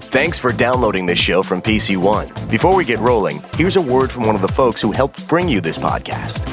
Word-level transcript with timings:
Thanks 0.00 0.38
for 0.38 0.52
downloading 0.52 1.06
this 1.06 1.18
show 1.18 1.42
from 1.42 1.60
PC 1.60 1.96
One. 1.96 2.28
Before 2.48 2.74
we 2.74 2.84
get 2.84 2.98
rolling, 2.98 3.40
here's 3.56 3.76
a 3.76 3.80
word 3.82 4.10
from 4.10 4.24
one 4.26 4.34
of 4.34 4.40
the 4.42 4.48
folks 4.48 4.80
who 4.80 4.92
helped 4.92 5.26
bring 5.28 5.48
you 5.48 5.60
this 5.60 5.76
podcast. 5.78 6.44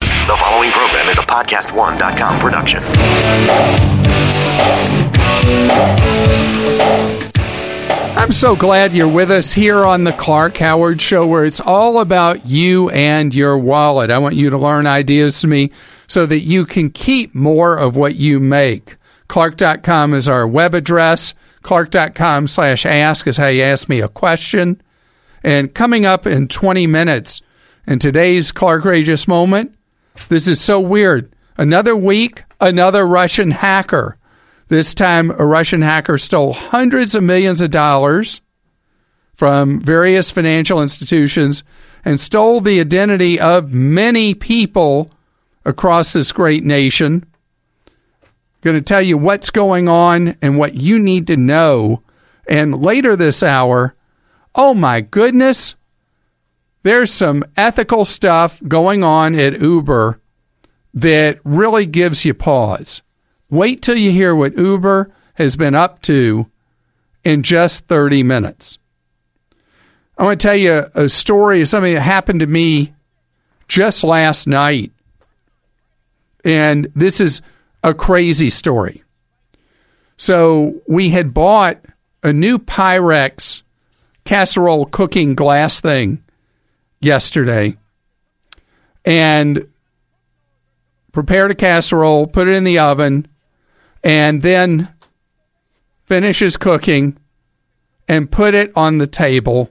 The 0.00 0.36
following 0.38 0.70
program 0.70 1.08
is 1.08 1.18
a 1.18 1.22
podcast1.com 1.22 2.40
production. 2.40 2.82
I'm 8.16 8.32
so 8.32 8.56
glad 8.56 8.92
you're 8.92 9.12
with 9.12 9.30
us 9.30 9.52
here 9.52 9.84
on 9.84 10.04
the 10.04 10.12
Clark 10.12 10.56
Howard 10.56 11.00
Show, 11.02 11.26
where 11.26 11.44
it's 11.44 11.60
all 11.60 12.00
about 12.00 12.46
you 12.46 12.88
and 12.90 13.34
your 13.34 13.58
wallet. 13.58 14.10
I 14.10 14.18
want 14.18 14.36
you 14.36 14.48
to 14.50 14.56
learn 14.56 14.86
ideas 14.86 15.40
from 15.40 15.50
me 15.50 15.72
so 16.06 16.24
that 16.24 16.40
you 16.40 16.64
can 16.64 16.90
keep 16.90 17.34
more 17.34 17.76
of 17.76 17.96
what 17.96 18.14
you 18.14 18.40
make. 18.40 18.96
Clark.com 19.28 20.14
is 20.14 20.28
our 20.28 20.46
web 20.46 20.74
address. 20.74 21.34
Clark.com 21.64 22.46
slash 22.46 22.86
ask 22.86 23.26
is 23.26 23.36
how 23.36 23.48
you 23.48 23.62
ask 23.62 23.88
me 23.88 24.00
a 24.00 24.08
question. 24.08 24.80
And 25.42 25.74
coming 25.74 26.06
up 26.06 26.26
in 26.26 26.46
20 26.46 26.86
minutes, 26.86 27.42
in 27.86 27.98
today's 27.98 28.52
Clark 28.52 28.84
Clarkrageous 28.84 29.26
moment, 29.26 29.74
this 30.28 30.48
is 30.48 30.60
so 30.60 30.80
weird. 30.80 31.32
Another 31.56 31.96
week, 31.96 32.44
another 32.60 33.06
Russian 33.06 33.50
hacker. 33.50 34.16
This 34.68 34.94
time, 34.94 35.30
a 35.30 35.44
Russian 35.44 35.82
hacker 35.82 36.18
stole 36.18 36.52
hundreds 36.52 37.14
of 37.14 37.22
millions 37.22 37.60
of 37.60 37.70
dollars 37.70 38.40
from 39.34 39.80
various 39.80 40.30
financial 40.30 40.80
institutions 40.80 41.64
and 42.04 42.18
stole 42.18 42.60
the 42.60 42.80
identity 42.80 43.38
of 43.38 43.72
many 43.72 44.34
people 44.34 45.10
across 45.64 46.12
this 46.12 46.32
great 46.32 46.64
nation. 46.64 47.26
Going 48.64 48.76
to 48.76 48.82
tell 48.82 49.02
you 49.02 49.18
what's 49.18 49.50
going 49.50 49.90
on 49.90 50.38
and 50.40 50.56
what 50.56 50.72
you 50.72 50.98
need 50.98 51.26
to 51.26 51.36
know. 51.36 52.02
And 52.48 52.80
later 52.80 53.14
this 53.14 53.42
hour, 53.42 53.94
oh 54.54 54.72
my 54.72 55.02
goodness, 55.02 55.74
there's 56.82 57.12
some 57.12 57.44
ethical 57.58 58.06
stuff 58.06 58.62
going 58.66 59.04
on 59.04 59.34
at 59.34 59.60
Uber 59.60 60.18
that 60.94 61.40
really 61.44 61.84
gives 61.84 62.24
you 62.24 62.32
pause. 62.32 63.02
Wait 63.50 63.82
till 63.82 63.98
you 63.98 64.10
hear 64.10 64.34
what 64.34 64.56
Uber 64.56 65.14
has 65.34 65.56
been 65.56 65.74
up 65.74 66.00
to 66.02 66.50
in 67.22 67.42
just 67.42 67.86
30 67.86 68.22
minutes. 68.22 68.78
I 70.16 70.24
want 70.24 70.40
to 70.40 70.46
tell 70.46 70.56
you 70.56 70.86
a 70.94 71.10
story 71.10 71.60
of 71.60 71.68
something 71.68 71.92
that 71.92 72.00
happened 72.00 72.40
to 72.40 72.46
me 72.46 72.94
just 73.68 74.04
last 74.04 74.46
night. 74.46 74.90
And 76.46 76.90
this 76.94 77.20
is 77.20 77.42
a 77.84 77.94
crazy 77.94 78.50
story. 78.50 79.04
So, 80.16 80.82
we 80.88 81.10
had 81.10 81.34
bought 81.34 81.78
a 82.22 82.32
new 82.32 82.58
Pyrex 82.58 83.62
casserole 84.24 84.86
cooking 84.86 85.34
glass 85.34 85.80
thing 85.80 86.24
yesterday 87.00 87.76
and 89.04 89.68
prepared 91.12 91.50
a 91.50 91.54
casserole, 91.54 92.26
put 92.26 92.48
it 92.48 92.54
in 92.54 92.64
the 92.64 92.78
oven, 92.78 93.28
and 94.02 94.42
then 94.42 94.88
finishes 96.04 96.56
cooking 96.56 97.16
and 98.08 98.30
put 98.30 98.54
it 98.54 98.72
on 98.76 98.98
the 98.98 99.06
table, 99.06 99.70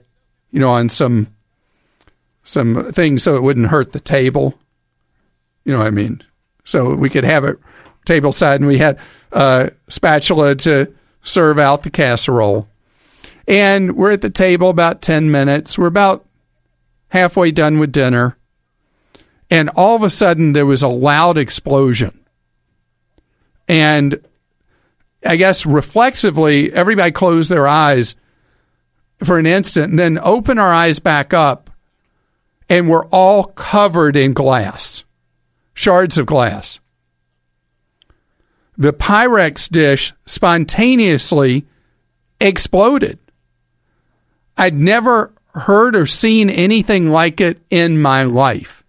you 0.50 0.60
know, 0.60 0.72
on 0.72 0.88
some 0.88 1.28
some 2.42 2.92
things 2.92 3.22
so 3.22 3.36
it 3.36 3.42
wouldn't 3.42 3.68
hurt 3.68 3.92
the 3.92 4.00
table. 4.00 4.58
You 5.64 5.72
know 5.72 5.78
what 5.78 5.86
I 5.86 5.90
mean? 5.90 6.22
So 6.64 6.94
we 6.94 7.08
could 7.08 7.24
have 7.24 7.44
it 7.44 7.58
table 8.04 8.32
side 8.32 8.60
and 8.60 8.66
we 8.66 8.78
had 8.78 8.98
a 9.32 9.72
spatula 9.88 10.54
to 10.56 10.92
serve 11.22 11.58
out 11.58 11.82
the 11.82 11.90
casserole. 11.90 12.68
And 13.46 13.96
we're 13.96 14.12
at 14.12 14.22
the 14.22 14.30
table 14.30 14.70
about 14.70 15.02
10 15.02 15.30
minutes. 15.30 15.78
We're 15.78 15.86
about 15.86 16.24
halfway 17.08 17.50
done 17.50 17.78
with 17.78 17.92
dinner. 17.92 18.36
And 19.50 19.68
all 19.70 19.96
of 19.96 20.02
a 20.02 20.10
sudden 20.10 20.52
there 20.52 20.66
was 20.66 20.82
a 20.82 20.88
loud 20.88 21.36
explosion. 21.36 22.18
And 23.68 24.20
I 25.24 25.36
guess 25.36 25.64
reflexively, 25.64 26.72
everybody 26.72 27.12
closed 27.12 27.50
their 27.50 27.66
eyes 27.66 28.14
for 29.22 29.38
an 29.38 29.46
instant 29.46 29.90
and 29.90 29.98
then 29.98 30.18
open 30.18 30.58
our 30.58 30.72
eyes 30.72 30.98
back 30.98 31.32
up. 31.32 31.70
And 32.68 32.88
we're 32.88 33.06
all 33.06 33.44
covered 33.44 34.16
in 34.16 34.32
glass, 34.32 35.04
shards 35.74 36.18
of 36.18 36.26
glass. 36.26 36.78
The 38.76 38.92
Pyrex 38.92 39.68
dish 39.68 40.12
spontaneously 40.26 41.66
exploded. 42.40 43.18
I'd 44.56 44.74
never 44.74 45.32
heard 45.54 45.94
or 45.94 46.06
seen 46.06 46.50
anything 46.50 47.10
like 47.10 47.40
it 47.40 47.60
in 47.70 48.00
my 48.00 48.24
life. 48.24 48.84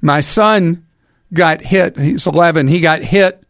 My 0.00 0.20
son 0.20 0.86
got 1.32 1.60
hit. 1.60 1.98
He's 1.98 2.26
11. 2.26 2.68
He 2.68 2.80
got 2.80 3.02
hit 3.02 3.42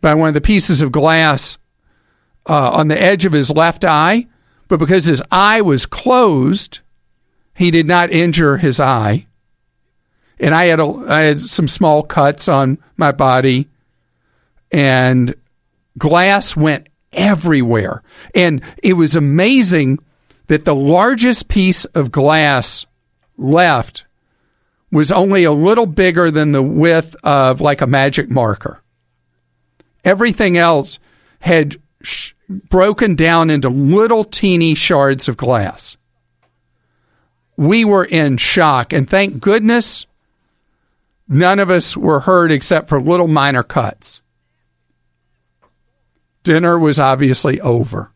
by 0.00 0.14
one 0.14 0.28
of 0.28 0.34
the 0.34 0.40
pieces 0.40 0.82
of 0.82 0.92
glass 0.92 1.58
uh, 2.48 2.70
on 2.70 2.88
the 2.88 3.00
edge 3.00 3.24
of 3.24 3.32
his 3.32 3.50
left 3.50 3.84
eye, 3.84 4.26
but 4.68 4.78
because 4.78 5.04
his 5.04 5.22
eye 5.30 5.60
was 5.60 5.86
closed, 5.86 6.80
he 7.54 7.70
did 7.70 7.86
not 7.88 8.10
injure 8.10 8.56
his 8.56 8.78
eye. 8.78 9.26
And 10.38 10.54
I 10.54 10.66
had 10.66 10.80
a, 10.80 10.86
I 11.08 11.20
had 11.22 11.40
some 11.40 11.66
small 11.66 12.02
cuts 12.02 12.48
on 12.48 12.78
my 12.96 13.10
body, 13.10 13.68
and 14.70 15.34
glass 15.98 16.56
went 16.56 16.88
everywhere. 17.12 18.02
And 18.34 18.62
it 18.82 18.94
was 18.94 19.16
amazing 19.16 19.98
that 20.48 20.64
the 20.64 20.74
largest 20.74 21.48
piece 21.48 21.84
of 21.86 22.12
glass 22.12 22.86
left 23.36 24.04
was 24.92 25.10
only 25.10 25.44
a 25.44 25.52
little 25.52 25.86
bigger 25.86 26.30
than 26.30 26.52
the 26.52 26.62
width 26.62 27.16
of 27.24 27.60
like 27.60 27.80
a 27.80 27.86
magic 27.86 28.30
marker. 28.30 28.80
Everything 30.04 30.56
else 30.56 30.98
had 31.40 31.76
sh- 32.02 32.32
broken 32.48 33.16
down 33.16 33.50
into 33.50 33.68
little 33.68 34.24
teeny 34.24 34.74
shards 34.74 35.28
of 35.28 35.36
glass. 35.36 35.96
We 37.56 37.84
were 37.84 38.04
in 38.04 38.36
shock, 38.36 38.92
and 38.92 39.08
thank 39.08 39.40
goodness 39.40 40.06
none 41.28 41.58
of 41.58 41.70
us 41.70 41.96
were 41.96 42.20
hurt 42.20 42.52
except 42.52 42.88
for 42.88 43.00
little 43.00 43.26
minor 43.26 43.62
cuts. 43.62 44.20
Dinner 46.46 46.78
was 46.78 47.00
obviously 47.00 47.60
over. 47.60 48.12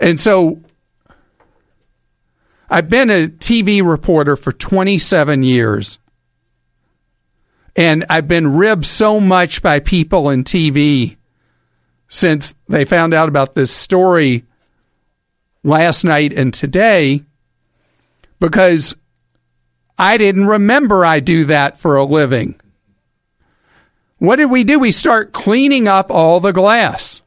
And 0.00 0.18
so 0.18 0.60
I've 2.68 2.90
been 2.90 3.10
a 3.10 3.28
TV 3.28 3.88
reporter 3.88 4.34
for 4.34 4.50
27 4.50 5.44
years. 5.44 6.00
And 7.76 8.04
I've 8.10 8.26
been 8.26 8.56
ribbed 8.56 8.86
so 8.86 9.20
much 9.20 9.62
by 9.62 9.78
people 9.78 10.30
in 10.30 10.42
TV 10.42 11.16
since 12.08 12.56
they 12.68 12.84
found 12.84 13.14
out 13.14 13.28
about 13.28 13.54
this 13.54 13.70
story 13.70 14.46
last 15.62 16.02
night 16.02 16.32
and 16.32 16.52
today 16.52 17.22
because 18.40 18.96
I 19.96 20.18
didn't 20.18 20.48
remember 20.48 21.06
I 21.06 21.20
do 21.20 21.44
that 21.44 21.78
for 21.78 21.94
a 21.94 22.04
living. 22.04 22.59
What 24.20 24.36
did 24.36 24.50
we 24.50 24.64
do? 24.64 24.78
We 24.78 24.92
start 24.92 25.32
cleaning 25.32 25.88
up 25.88 26.10
all 26.10 26.40
the 26.40 26.52
glass. 26.52 27.22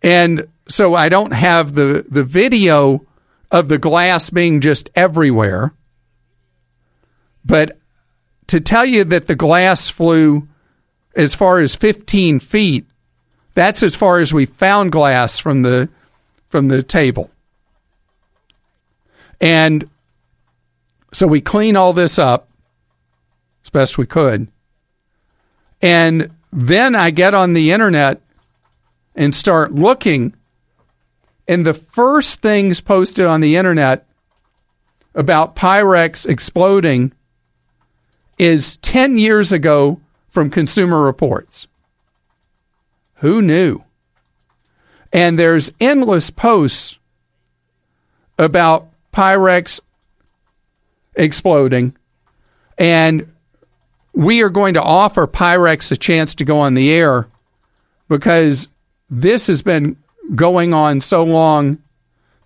And 0.00 0.46
so 0.68 0.94
I 0.94 1.08
don't 1.08 1.32
have 1.32 1.74
the, 1.74 2.06
the 2.08 2.22
video 2.22 3.04
of 3.50 3.66
the 3.66 3.78
glass 3.78 4.30
being 4.30 4.60
just 4.60 4.88
everywhere. 4.94 5.74
But 7.44 7.76
to 8.46 8.60
tell 8.60 8.86
you 8.86 9.02
that 9.02 9.26
the 9.26 9.34
glass 9.34 9.88
flew 9.88 10.46
as 11.16 11.34
far 11.34 11.58
as 11.58 11.74
15 11.74 12.38
feet, 12.38 12.86
that's 13.54 13.82
as 13.82 13.96
far 13.96 14.20
as 14.20 14.32
we 14.32 14.46
found 14.46 14.92
glass 14.92 15.40
from 15.40 15.62
the 15.62 15.88
from 16.50 16.68
the 16.68 16.84
table. 16.84 17.30
And 19.40 19.90
so 21.12 21.26
we 21.26 21.40
clean 21.40 21.76
all 21.76 21.92
this 21.92 22.20
up 22.20 22.48
as 23.64 23.70
best 23.70 23.98
we 23.98 24.06
could. 24.06 24.48
And 25.80 26.30
then 26.52 26.94
I 26.94 27.10
get 27.10 27.34
on 27.34 27.54
the 27.54 27.72
internet 27.72 28.20
and 29.14 29.34
start 29.34 29.72
looking. 29.72 30.34
And 31.48 31.66
the 31.66 31.74
first 31.74 32.40
things 32.40 32.80
posted 32.80 33.26
on 33.26 33.40
the 33.40 33.56
internet 33.56 34.06
about 35.14 35.56
Pyrex 35.56 36.26
exploding 36.26 37.12
is 38.38 38.76
10 38.78 39.18
years 39.18 39.52
ago 39.52 40.00
from 40.30 40.50
Consumer 40.50 41.00
Reports. 41.00 41.66
Who 43.16 43.42
knew? 43.42 43.82
And 45.12 45.38
there's 45.38 45.70
endless 45.78 46.30
posts 46.30 46.98
about 48.38 48.88
Pyrex 49.12 49.80
exploding. 51.14 51.96
And 52.78 53.31
we 54.12 54.42
are 54.42 54.50
going 54.50 54.74
to 54.74 54.82
offer 54.82 55.26
Pyrex 55.26 55.90
a 55.92 55.96
chance 55.96 56.34
to 56.36 56.44
go 56.44 56.60
on 56.60 56.74
the 56.74 56.92
air 56.92 57.28
because 58.08 58.68
this 59.10 59.46
has 59.46 59.62
been 59.62 59.96
going 60.34 60.74
on 60.74 61.00
so 61.00 61.22
long. 61.22 61.78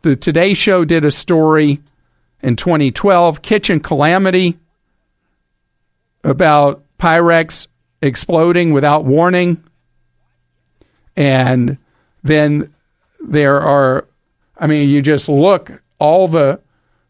The 0.02 0.16
Today 0.16 0.54
Show 0.54 0.84
did 0.84 1.04
a 1.04 1.10
story 1.10 1.80
in 2.42 2.56
2012, 2.56 3.42
Kitchen 3.42 3.80
Calamity, 3.80 4.58
about 6.22 6.84
Pyrex 6.98 7.66
exploding 8.00 8.72
without 8.72 9.04
warning. 9.04 9.62
And 11.16 11.78
then 12.22 12.72
there 13.20 13.60
are, 13.60 14.06
I 14.56 14.66
mean, 14.66 14.88
you 14.88 15.02
just 15.02 15.28
look, 15.28 15.72
all 15.98 16.28
the 16.28 16.60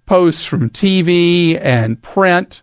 posts 0.06 0.46
from 0.46 0.70
TV 0.70 1.60
and 1.60 2.00
print 2.00 2.62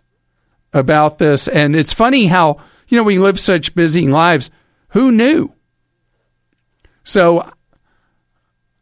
about 0.74 1.18
this. 1.18 1.48
And 1.48 1.74
it's 1.74 1.94
funny 1.94 2.26
how, 2.26 2.58
you 2.88 2.98
know, 2.98 3.04
we 3.04 3.18
live 3.18 3.40
such 3.40 3.74
busy 3.74 4.06
lives. 4.08 4.50
Who 4.88 5.10
knew? 5.10 5.54
So 7.04 7.50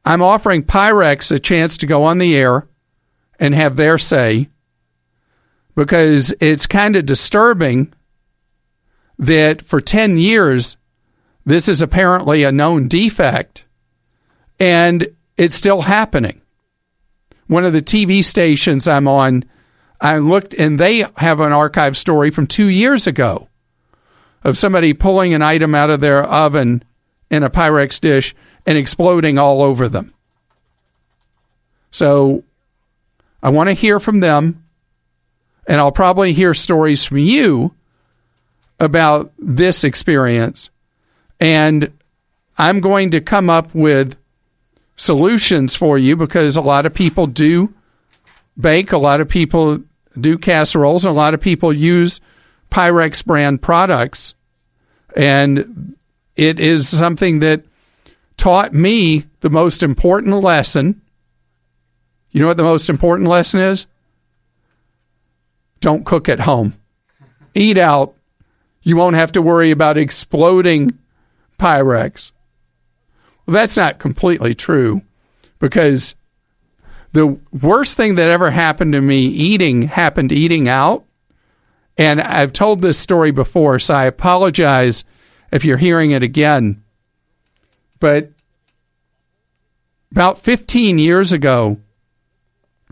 I'm 0.05 0.23
offering 0.23 0.65
Pyrex 0.65 1.31
a 1.31 1.39
chance 1.39 1.77
to 1.79 1.87
go 1.87 2.05
on 2.05 2.19
the 2.19 2.35
air 2.35 2.67
and 3.39 3.55
have 3.55 3.77
their 3.77 3.99
say 3.99 4.49
because 5.75 6.35
it's 6.41 6.67
kind 6.67 6.97
of 6.97 7.07
disturbing 7.07 7.93
that 9.19 9.63
for 9.63 9.81
10 9.81 10.19
years, 10.19 10.77
this 11.45 11.69
is 11.69 11.83
apparently 11.83 12.45
a 12.45 12.53
known 12.53 12.89
defect 12.89 13.65
and 14.59 15.09
it's 15.37 15.57
still 15.57 15.83
happening. 15.83 16.41
One 17.47 17.65
of 17.65 17.73
the 17.73 17.83
TV 17.83 18.25
stations 18.25 18.87
I'm 18.87 19.09
on, 19.09 19.45
I 20.03 20.19
looked 20.19 20.53
and 20.53 20.81
they 20.81 21.07
have 21.17 21.39
an 21.39 21.53
archive 21.53 21.97
story 21.97 22.31
from 22.31 22.49
two 22.49 22.67
years 22.67 23.07
ago 23.07 23.49
of 24.43 24.59
somebody 24.59 24.95
pulling 24.95 25.33
an 25.33 25.43
item 25.43 25.77
out 25.77 25.91
of 25.91 26.01
their 26.01 26.25
oven 26.25 26.83
in 27.31 27.45
a 27.45 27.51
Pyrex 27.51 28.01
dish 28.01 28.35
and 28.67 28.77
exploding 28.77 29.39
all 29.39 29.63
over 29.63 29.89
them. 29.89 30.13
So 31.93 32.43
I 33.41 33.51
want 33.51 33.69
to 33.69 33.75
hear 33.75 34.01
from 34.01 34.19
them, 34.19 34.65
and 35.69 35.79
I'll 35.79 35.93
probably 35.93 36.33
hear 36.33 36.53
stories 36.53 37.05
from 37.05 37.19
you 37.19 37.73
about 38.81 39.33
this 39.39 39.85
experience. 39.85 40.69
And 41.39 41.93
I'm 42.59 42.81
going 42.81 43.13
to 43.13 43.21
come 43.21 43.49
up 43.49 43.73
with 43.73 44.19
solutions 44.97 45.77
for 45.77 45.97
you 45.97 46.17
because 46.17 46.57
a 46.57 46.61
lot 46.61 46.87
of 46.87 46.93
people 46.93 47.29
do 47.29 47.73
bake, 48.59 48.91
a 48.91 48.99
lot 48.99 49.21
of 49.21 49.29
people 49.29 49.81
do 50.21 50.39
casseroles, 50.39 51.05
and 51.05 51.13
a 51.13 51.17
lot 51.17 51.35
of 51.35 51.41
people 51.41 51.73
use 51.73 52.21
Pyrex 52.71 53.25
brand 53.25 53.63
products. 53.63 54.35
And 55.17 55.97
it 56.37 56.59
is 56.59 56.89
something 56.89 57.41
that 57.41 57.65
taught 58.37 58.73
me 58.73 59.27
the 59.41 59.51
most 59.51 59.83
important 59.83 60.37
lesson. 60.37 61.01
You 62.31 62.41
know 62.41 62.47
what 62.49 62.57
the 62.57 62.63
most 62.63 62.89
important 62.89 63.29
lesson 63.29 63.61
is? 63.61 63.87
Don't 65.81 66.07
cook 66.07 66.29
at 66.29 66.41
home. 66.41 66.75
Eat 67.55 67.77
out. 67.77 68.15
You 68.83 68.97
won't 68.97 69.17
have 69.17 69.33
to 69.33 69.43
worry 69.43 69.71
about 69.71 69.99
exploding 69.99 70.99
Pyrex. 71.59 72.33
Well, 73.47 73.55
that's 73.55 73.77
not 73.77 73.99
completely 73.99 74.55
true 74.55 75.03
because 75.59 76.15
the 77.13 77.39
worst 77.53 77.97
thing 77.97 78.15
that 78.17 78.29
ever 78.29 78.51
happened 78.51 78.93
to 78.95 79.01
me 79.01 79.21
eating 79.21 79.83
happened 79.83 80.33
eating 80.33 80.69
out. 80.69 81.05
And 81.99 82.21
I've 82.21 82.53
told 82.53 82.81
this 82.81 82.99
story 82.99 83.31
before, 83.31 83.79
so 83.79 83.95
I 83.95 84.05
apologize 84.05 85.05
if 85.53 85.65
you're 85.65 85.77
hearing 85.77 86.13
it 86.13 86.23
again. 86.23 86.83
But 88.01 88.31
about 90.11 90.39
15 90.39 90.99
years 90.99 91.33
ago, 91.33 91.79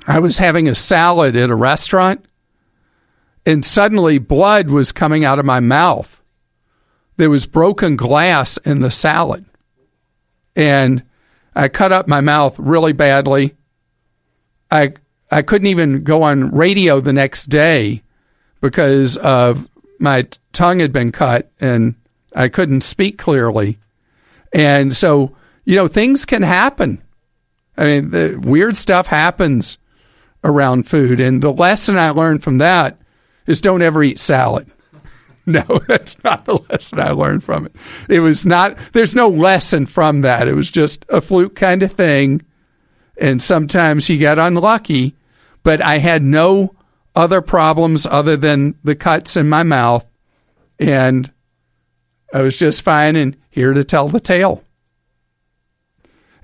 I 0.07 0.19
was 0.19 0.39
having 0.39 0.69
a 0.69 0.75
salad 0.75 1.37
at 1.37 1.51
a 1.51 1.55
restaurant, 1.55 2.25
and 3.47 3.65
suddenly 3.65 4.19
blood 4.19 4.69
was 4.69 4.93
coming 4.93 5.25
out 5.25 5.39
of 5.39 5.47
my 5.47 5.61
mouth. 5.61 6.23
There 7.17 7.31
was 7.31 7.47
broken 7.47 7.97
glass 7.97 8.57
in 8.59 8.81
the 8.81 8.91
salad. 8.91 9.45
And 10.55 11.05
I 11.55 11.69
cut 11.69 11.93
up 11.93 12.07
my 12.07 12.21
mouth 12.21 12.59
really 12.59 12.93
badly. 12.93 13.57
I 14.71 14.93
I 15.31 15.43
couldn't 15.43 15.69
even 15.69 16.03
go 16.03 16.23
on 16.23 16.51
radio 16.51 17.01
the 17.01 17.13
next 17.13 17.47
day 17.47 18.03
because 18.61 19.17
of 19.19 19.69
my 19.99 20.27
tongue 20.53 20.81
had 20.81 20.93
been 20.93 21.13
cut 21.13 21.51
and 21.61 21.95
I 22.35 22.49
couldn't 22.49 22.83
speak 22.83 23.19
clearly. 23.19 23.79
And 24.53 24.93
so, 24.93 25.37
you 25.65 25.77
know, 25.77 25.89
things 25.89 26.25
can 26.25 26.43
happen. 26.43 27.03
I 27.77 27.85
mean, 27.85 28.11
the 28.11 28.41
weird 28.43 28.77
stuff 28.77 29.07
happens 29.07 29.79
around 30.43 30.89
food. 30.89 31.21
And 31.21 31.43
the 31.43 31.53
lesson 31.53 31.99
I 31.99 32.11
learned 32.11 32.43
from 32.43 32.59
that 32.59 32.99
is 33.47 33.61
don't 33.61 33.83
ever 33.83 34.03
eat 34.03 34.19
salad. 34.19 34.69
No, 35.47 35.63
that's 35.89 36.23
not 36.23 36.45
the 36.45 36.59
lesson 36.69 37.01
I 37.01 37.11
learned 37.11 37.43
from 37.43 37.67
it. 37.67 37.75
It 38.09 38.21
was 38.21 38.45
not, 38.45 38.77
there's 38.93 39.17
no 39.17 39.29
lesson 39.29 39.87
from 39.87 40.21
that. 40.21 40.47
It 40.47 40.55
was 40.55 40.71
just 40.71 41.05
a 41.09 41.21
fluke 41.21 41.57
kind 41.57 41.83
of 41.83 41.91
thing. 41.91 42.43
And 43.21 43.43
sometimes 43.43 44.07
he 44.07 44.17
got 44.17 44.39
unlucky, 44.39 45.15
but 45.63 45.83
I 45.83 45.99
had 45.99 46.23
no 46.23 46.75
other 47.15 47.43
problems 47.43 48.07
other 48.07 48.37
than 48.37 48.75
the 48.83 48.97
cuts 48.97 49.37
in 49.37 49.49
my 49.49 49.63
mouth. 49.63 50.07
And 50.79 51.31
I 52.33 52.41
was 52.41 52.59
just 52.59 52.81
fine 52.81 53.17
and 53.17 53.37
here 53.51 53.75
to 53.75 53.85
tell 53.85 54.09
the 54.09 54.21
tale. 54.21 54.65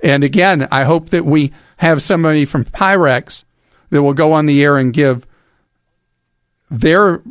And 0.02 0.22
again, 0.22 0.68
I 0.70 0.84
hope 0.84 1.08
that 1.10 1.24
we 1.24 1.52
have 1.78 2.02
somebody 2.02 2.44
from 2.44 2.66
Pyrex 2.66 3.44
that 3.88 4.02
will 4.02 4.12
go 4.12 4.34
on 4.34 4.44
the 4.44 4.62
air 4.62 4.76
and 4.76 4.92
give 4.92 5.26
their 6.70 7.22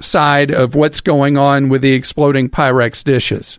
side 0.00 0.52
of 0.52 0.76
what's 0.76 1.00
going 1.00 1.36
on 1.36 1.68
with 1.68 1.82
the 1.82 1.92
exploding 1.92 2.48
Pyrex 2.48 3.02
dishes. 3.02 3.58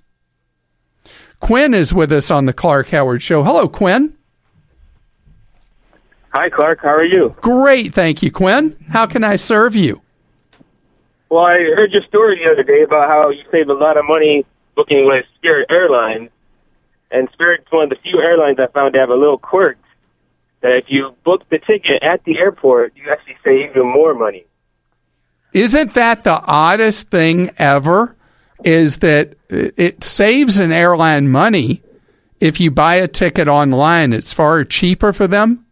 Quinn 1.41 1.73
is 1.73 1.93
with 1.93 2.13
us 2.13 2.31
on 2.31 2.45
the 2.45 2.53
Clark 2.53 2.89
Howard 2.89 3.21
Show. 3.21 3.43
Hello, 3.43 3.67
Quinn. 3.67 4.15
Hi, 6.33 6.49
Clark. 6.49 6.79
How 6.81 6.95
are 6.95 7.05
you? 7.05 7.35
Great, 7.41 7.93
thank 7.93 8.23
you, 8.23 8.31
Quinn. 8.31 8.75
How 8.89 9.05
can 9.05 9.23
I 9.23 9.35
serve 9.35 9.75
you? 9.75 10.01
Well, 11.29 11.45
I 11.45 11.53
heard 11.53 11.91
your 11.91 12.01
story 12.03 12.43
the 12.43 12.51
other 12.51 12.63
day 12.63 12.81
about 12.81 13.07
how 13.07 13.29
you 13.29 13.43
save 13.51 13.69
a 13.69 13.73
lot 13.73 13.97
of 13.97 14.05
money 14.05 14.43
booking 14.75 15.05
with 15.05 15.25
Spirit 15.35 15.67
Airlines. 15.69 16.31
And 17.11 17.29
Spirit's 17.33 17.71
one 17.71 17.83
of 17.83 17.89
the 17.91 17.97
few 17.97 18.19
airlines 18.19 18.57
I 18.59 18.65
found 18.65 18.95
to 18.95 18.99
have 18.99 19.09
a 19.09 19.15
little 19.15 19.37
quirk 19.37 19.77
that 20.61 20.75
if 20.75 20.85
you 20.87 21.15
book 21.23 21.47
the 21.49 21.59
ticket 21.59 22.01
at 22.01 22.23
the 22.23 22.39
airport, 22.39 22.93
you 22.95 23.11
actually 23.11 23.37
save 23.43 23.69
even 23.69 23.87
more 23.87 24.15
money. 24.15 24.45
Isn't 25.53 25.93
that 25.93 26.23
the 26.23 26.41
oddest 26.41 27.11
thing 27.11 27.51
ever? 27.59 28.15
Is 28.63 28.97
that 28.99 29.35
it 29.49 30.03
saves 30.03 30.59
an 30.59 30.71
airline 30.71 31.29
money 31.29 31.83
if 32.39 32.59
you 32.59 32.71
buy 32.71 32.95
a 32.95 33.07
ticket 33.07 33.47
online. 33.47 34.13
It's 34.13 34.33
far 34.33 34.63
cheaper 34.63 35.13
for 35.13 35.27
them. 35.27 35.62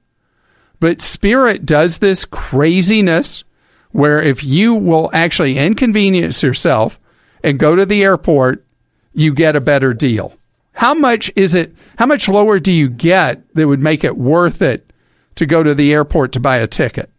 But 0.82 1.00
Spirit 1.00 1.64
does 1.64 2.00
this 2.00 2.26
craziness 2.26 3.44
where 3.92 4.20
if 4.20 4.44
you 4.44 4.74
will 4.74 5.12
actually 5.14 5.60
inconvenience 5.60 6.42
yourself 6.42 7.00
and 7.44 7.60
go 7.60 7.76
to 7.76 7.86
the 7.86 8.04
airport, 8.04 8.66
you 9.14 9.32
get 9.34 9.56
a 9.56 9.62
better 9.62 9.94
deal. 9.94 10.34
How 10.74 10.96
much 10.96 11.32
is 11.36 11.54
it? 11.54 11.76
How 12.00 12.08
much 12.08 12.28
lower 12.28 12.60
do 12.60 12.72
you 12.72 12.90
get 12.90 13.54
that 13.54 13.68
would 13.68 13.80
make 13.82 14.04
it 14.04 14.18
worth 14.18 14.64
it 14.64 14.92
to 15.36 15.46
go 15.46 15.62
to 15.62 15.76
the 15.76 15.94
airport 15.94 16.32
to 16.32 16.40
buy 16.40 16.58
a 16.58 16.66
ticket? 16.66 17.12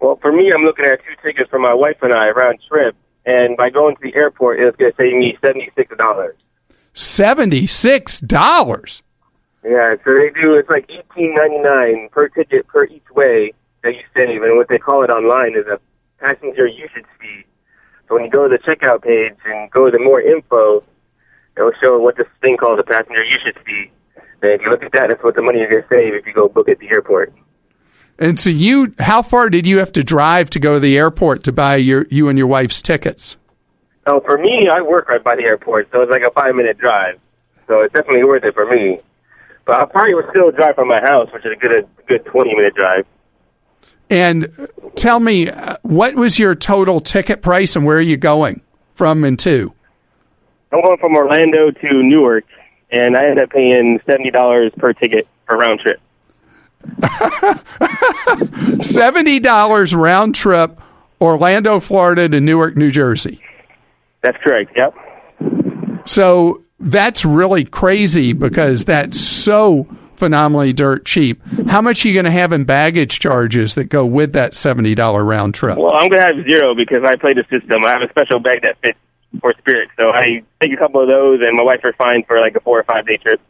Well, 0.00 0.16
for 0.22 0.30
me, 0.30 0.52
I'm 0.52 0.62
looking 0.62 0.84
at 0.84 1.00
two 1.04 1.16
tickets 1.20 1.50
for 1.50 1.58
my 1.58 1.74
wife 1.74 1.96
and 2.02 2.12
I 2.12 2.30
round 2.30 2.60
trip, 2.68 2.94
and 3.26 3.56
by 3.56 3.70
going 3.70 3.96
to 3.96 4.02
the 4.02 4.14
airport, 4.14 4.60
it's 4.60 4.76
going 4.76 4.92
to 4.92 4.96
save 4.96 5.14
me 5.14 5.36
seventy 5.42 5.72
six 5.74 5.96
dollars. 5.96 6.36
Seventy 6.94 7.66
six 7.66 8.20
dollars. 8.20 9.02
Yeah, 9.68 9.96
so 10.02 10.14
they 10.14 10.30
do. 10.30 10.54
It's 10.54 10.70
like 10.70 10.86
eighteen 10.88 11.34
ninety 11.34 11.58
nine 11.58 12.08
per 12.10 12.28
ticket 12.28 12.66
per 12.68 12.84
each 12.86 13.10
way 13.14 13.52
that 13.82 13.94
you 13.94 14.02
save, 14.16 14.42
and 14.42 14.56
what 14.56 14.68
they 14.68 14.78
call 14.78 15.04
it 15.04 15.10
online 15.10 15.54
is 15.56 15.66
a 15.66 15.78
passenger 16.18 16.66
usage 16.66 17.04
fee. 17.20 17.44
So 18.08 18.14
when 18.14 18.24
you 18.24 18.30
go 18.30 18.48
to 18.48 18.56
the 18.56 18.62
checkout 18.62 19.02
page 19.02 19.36
and 19.44 19.70
go 19.70 19.90
to 19.90 19.90
the 19.90 20.02
more 20.02 20.22
info, 20.22 20.82
it 21.56 21.62
will 21.62 21.74
show 21.82 21.98
what 21.98 22.16
this 22.16 22.26
thing 22.40 22.56
called 22.56 22.80
a 22.80 22.82
passenger 22.82 23.22
usage 23.22 23.56
fee. 23.66 23.90
And 24.40 24.52
if 24.52 24.62
you 24.62 24.70
look 24.70 24.82
at 24.82 24.92
that, 24.92 25.10
that's 25.10 25.22
what 25.22 25.34
the 25.34 25.42
money 25.42 25.58
you're 25.58 25.68
going 25.68 25.82
to 25.82 25.88
save 25.88 26.14
if 26.14 26.26
you 26.26 26.32
go 26.32 26.48
book 26.48 26.68
at 26.70 26.78
the 26.78 26.90
airport. 26.90 27.34
And 28.18 28.40
so 28.40 28.48
you, 28.48 28.94
how 28.98 29.20
far 29.20 29.50
did 29.50 29.66
you 29.66 29.78
have 29.78 29.92
to 29.92 30.02
drive 30.02 30.48
to 30.50 30.60
go 30.60 30.74
to 30.74 30.80
the 30.80 30.96
airport 30.96 31.44
to 31.44 31.52
buy 31.52 31.76
your 31.76 32.06
you 32.10 32.28
and 32.28 32.38
your 32.38 32.46
wife's 32.46 32.80
tickets? 32.80 33.36
Oh, 34.06 34.20
for 34.20 34.38
me, 34.38 34.68
I 34.68 34.80
work 34.80 35.08
right 35.08 35.22
by 35.22 35.36
the 35.36 35.44
airport, 35.44 35.90
so 35.92 36.00
it's 36.00 36.10
like 36.10 36.22
a 36.22 36.30
five 36.30 36.54
minute 36.54 36.78
drive. 36.78 37.20
So 37.66 37.82
it's 37.82 37.92
definitely 37.92 38.24
worth 38.24 38.44
it 38.44 38.54
for 38.54 38.64
me. 38.64 39.00
But 39.68 39.82
I 39.82 39.84
probably 39.84 40.14
would 40.14 40.24
still 40.30 40.50
drive 40.50 40.76
from 40.76 40.88
my 40.88 40.98
house, 41.00 41.28
which 41.30 41.44
is 41.44 41.52
a 41.52 41.56
good 41.56 41.72
a 41.76 41.86
good 42.06 42.24
twenty 42.24 42.54
minute 42.54 42.74
drive. 42.74 43.04
And 44.08 44.48
tell 44.96 45.20
me, 45.20 45.50
uh, 45.50 45.76
what 45.82 46.14
was 46.14 46.38
your 46.38 46.54
total 46.54 47.00
ticket 47.00 47.42
price, 47.42 47.76
and 47.76 47.84
where 47.84 47.98
are 47.98 48.00
you 48.00 48.16
going 48.16 48.62
from 48.94 49.24
and 49.24 49.38
to? 49.40 49.74
I'm 50.72 50.80
going 50.82 50.96
from 50.96 51.14
Orlando 51.14 51.70
to 51.70 52.02
Newark, 52.02 52.46
and 52.90 53.14
I 53.14 53.26
end 53.26 53.42
up 53.42 53.50
paying 53.50 54.00
seventy 54.06 54.30
dollars 54.30 54.72
per 54.78 54.94
ticket 54.94 55.28
per 55.44 55.58
round 55.58 55.80
trip. 55.80 56.00
Seventy 58.82 59.38
dollars 59.38 59.94
round 59.94 60.34
trip, 60.34 60.80
Orlando, 61.20 61.78
Florida 61.78 62.26
to 62.26 62.40
Newark, 62.40 62.74
New 62.74 62.90
Jersey. 62.90 63.42
That's 64.22 64.38
correct. 64.42 64.74
Yep. 64.74 64.94
So 66.06 66.62
that's 66.80 67.24
really 67.24 67.64
crazy 67.64 68.32
because 68.32 68.84
that's 68.84 69.20
so 69.20 69.86
phenomenally 70.16 70.72
dirt 70.72 71.04
cheap. 71.04 71.40
How 71.68 71.80
much 71.80 72.04
are 72.04 72.08
you 72.08 72.14
going 72.14 72.24
to 72.24 72.30
have 72.30 72.52
in 72.52 72.64
baggage 72.64 73.18
charges 73.20 73.74
that 73.76 73.84
go 73.84 74.04
with 74.04 74.32
that 74.32 74.54
seventy 74.54 74.94
dollar 74.94 75.24
round 75.24 75.54
trip? 75.54 75.78
Well, 75.78 75.94
I'm 75.94 76.08
going 76.08 76.20
to 76.20 76.34
have 76.36 76.48
zero 76.48 76.74
because 76.74 77.02
I 77.04 77.16
play 77.16 77.34
the 77.34 77.44
system. 77.50 77.84
I 77.84 77.90
have 77.90 78.02
a 78.02 78.08
special 78.10 78.40
bag 78.40 78.62
that 78.62 78.78
fits 78.82 78.98
for 79.40 79.54
Spirit, 79.58 79.90
so 79.98 80.10
I 80.10 80.42
take 80.60 80.72
a 80.72 80.76
couple 80.76 81.00
of 81.00 81.08
those, 81.08 81.40
and 81.42 81.56
my 81.56 81.62
wife 81.62 81.80
are 81.84 81.92
fine 81.92 82.24
for 82.24 82.40
like 82.40 82.56
a 82.56 82.60
four 82.60 82.80
or 82.80 82.84
five 82.84 83.06
day 83.06 83.16
trip. 83.18 83.40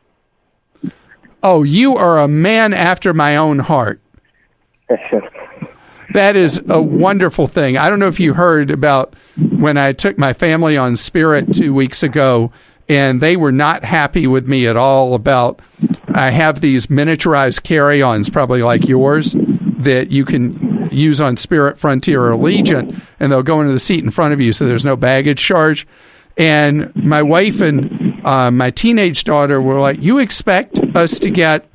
Oh, 1.42 1.62
you 1.62 1.96
are 1.96 2.18
a 2.18 2.28
man 2.28 2.74
after 2.74 3.14
my 3.14 3.36
own 3.36 3.60
heart. 3.60 4.00
That 6.14 6.36
is 6.36 6.62
a 6.68 6.80
wonderful 6.80 7.48
thing. 7.48 7.76
I 7.76 7.90
don't 7.90 7.98
know 7.98 8.08
if 8.08 8.18
you 8.18 8.32
heard 8.32 8.70
about 8.70 9.14
when 9.36 9.76
I 9.76 9.92
took 9.92 10.16
my 10.16 10.32
family 10.32 10.74
on 10.76 10.96
Spirit 10.96 11.52
two 11.52 11.74
weeks 11.74 12.02
ago, 12.02 12.50
and 12.88 13.20
they 13.20 13.36
were 13.36 13.52
not 13.52 13.84
happy 13.84 14.26
with 14.26 14.48
me 14.48 14.66
at 14.66 14.76
all 14.76 15.14
about. 15.14 15.60
I 16.08 16.30
have 16.30 16.60
these 16.60 16.86
miniaturized 16.86 17.62
carry 17.62 18.02
ons, 18.02 18.30
probably 18.30 18.62
like 18.62 18.88
yours, 18.88 19.34
that 19.78 20.10
you 20.10 20.24
can 20.24 20.88
use 20.90 21.20
on 21.20 21.36
Spirit, 21.36 21.78
Frontier, 21.78 22.24
or 22.24 22.30
Allegiant, 22.30 23.00
and 23.20 23.30
they'll 23.30 23.42
go 23.42 23.60
into 23.60 23.72
the 23.72 23.78
seat 23.78 24.02
in 24.02 24.10
front 24.10 24.32
of 24.32 24.40
you 24.40 24.52
so 24.52 24.66
there's 24.66 24.84
no 24.84 24.96
baggage 24.96 25.38
charge. 25.38 25.86
And 26.36 26.94
my 26.96 27.22
wife 27.22 27.60
and 27.60 28.24
uh, 28.24 28.50
my 28.50 28.70
teenage 28.70 29.24
daughter 29.24 29.60
were 29.60 29.80
like, 29.80 30.00
You 30.00 30.18
expect 30.18 30.78
us 30.78 31.18
to 31.20 31.30
get 31.30 31.68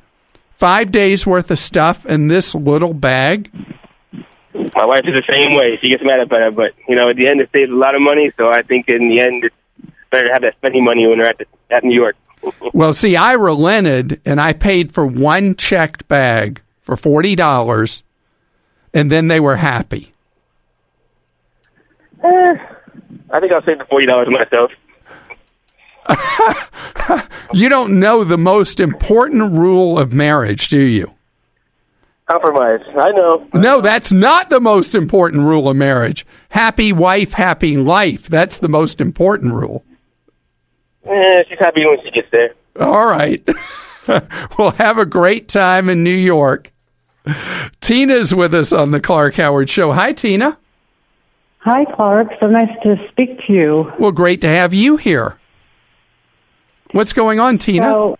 five 0.52 0.90
days 0.90 1.26
worth 1.26 1.50
of 1.50 1.58
stuff 1.58 2.06
in 2.06 2.28
this 2.28 2.54
little 2.54 2.94
bag? 2.94 3.50
My 4.54 4.86
wife 4.86 5.02
is 5.04 5.14
the 5.14 5.32
same 5.32 5.54
way. 5.54 5.78
She 5.80 5.88
gets 5.90 6.02
mad 6.02 6.20
about 6.20 6.42
it, 6.42 6.56
but 6.56 6.72
you 6.88 6.96
know, 6.96 7.10
at 7.10 7.16
the 7.16 7.28
end, 7.28 7.40
it 7.40 7.50
saves 7.54 7.70
a 7.70 7.74
lot 7.74 7.94
of 7.94 8.00
money. 8.00 8.32
So 8.36 8.48
I 8.48 8.62
think 8.62 8.88
in 8.88 9.08
the 9.08 9.20
end, 9.20 9.44
it's 9.44 9.54
better 10.14 10.28
to 10.28 10.32
have 10.32 10.42
that 10.42 10.54
spending 10.56 10.84
money 10.84 11.06
when 11.06 11.18
they're 11.18 11.28
at 11.28 11.38
the, 11.38 11.46
at 11.70 11.84
New 11.84 11.94
York. 11.94 12.16
Well, 12.74 12.92
see, 12.92 13.16
I 13.16 13.32
relented 13.32 14.20
and 14.26 14.38
I 14.40 14.52
paid 14.52 14.92
for 14.92 15.06
one 15.06 15.54
checked 15.54 16.06
bag 16.08 16.60
for 16.82 16.94
forty 16.96 17.34
dollars, 17.34 18.02
and 18.92 19.10
then 19.10 19.28
they 19.28 19.40
were 19.40 19.56
happy. 19.56 20.12
Eh, 22.22 22.54
I 23.30 23.40
think 23.40 23.52
I'll 23.52 23.62
save 23.62 23.78
the 23.78 23.86
forty 23.86 24.04
dollars 24.06 24.28
myself. 24.28 24.72
You 27.54 27.68
don't 27.68 28.00
know 28.00 28.24
the 28.24 28.36
most 28.36 28.80
important 28.80 29.52
rule 29.52 29.96
of 29.96 30.12
marriage, 30.12 30.68
do 30.68 30.80
you? 30.80 31.12
Compromise. 32.28 32.80
I 32.98 33.12
know. 33.12 33.46
No, 33.54 33.80
that's 33.80 34.12
not 34.12 34.50
the 34.50 34.60
most 34.60 34.94
important 34.94 35.44
rule 35.44 35.68
of 35.68 35.76
marriage. 35.76 36.26
Happy 36.48 36.92
wife, 36.92 37.34
happy 37.34 37.76
life. 37.76 38.26
That's 38.26 38.58
the 38.58 38.68
most 38.68 39.00
important 39.00 39.52
rule. 39.52 39.84
Eh, 41.06 41.44
she's 41.48 41.58
happy 41.58 41.86
when 41.86 42.02
she 42.02 42.10
gets 42.10 42.30
there. 42.30 42.54
All 42.80 43.06
right. 43.06 43.46
well, 44.58 44.70
have 44.72 44.98
a 44.98 45.06
great 45.06 45.48
time 45.48 45.88
in 45.88 46.02
New 46.02 46.10
York. 46.10 46.72
Tina's 47.80 48.34
with 48.34 48.54
us 48.54 48.72
on 48.72 48.90
the 48.90 49.00
Clark 49.00 49.34
Howard 49.34 49.70
Show. 49.70 49.92
Hi, 49.92 50.12
Tina. 50.12 50.58
Hi, 51.60 51.84
Clark. 51.86 52.28
So 52.40 52.46
nice 52.46 52.76
to 52.82 53.08
speak 53.08 53.46
to 53.46 53.52
you. 53.52 53.92
Well, 53.98 54.12
great 54.12 54.42
to 54.42 54.48
have 54.48 54.74
you 54.74 54.96
here. 54.96 55.38
What's 56.92 57.12
going 57.12 57.40
on, 57.40 57.58
Tina? 57.58 57.86
So, 57.86 58.18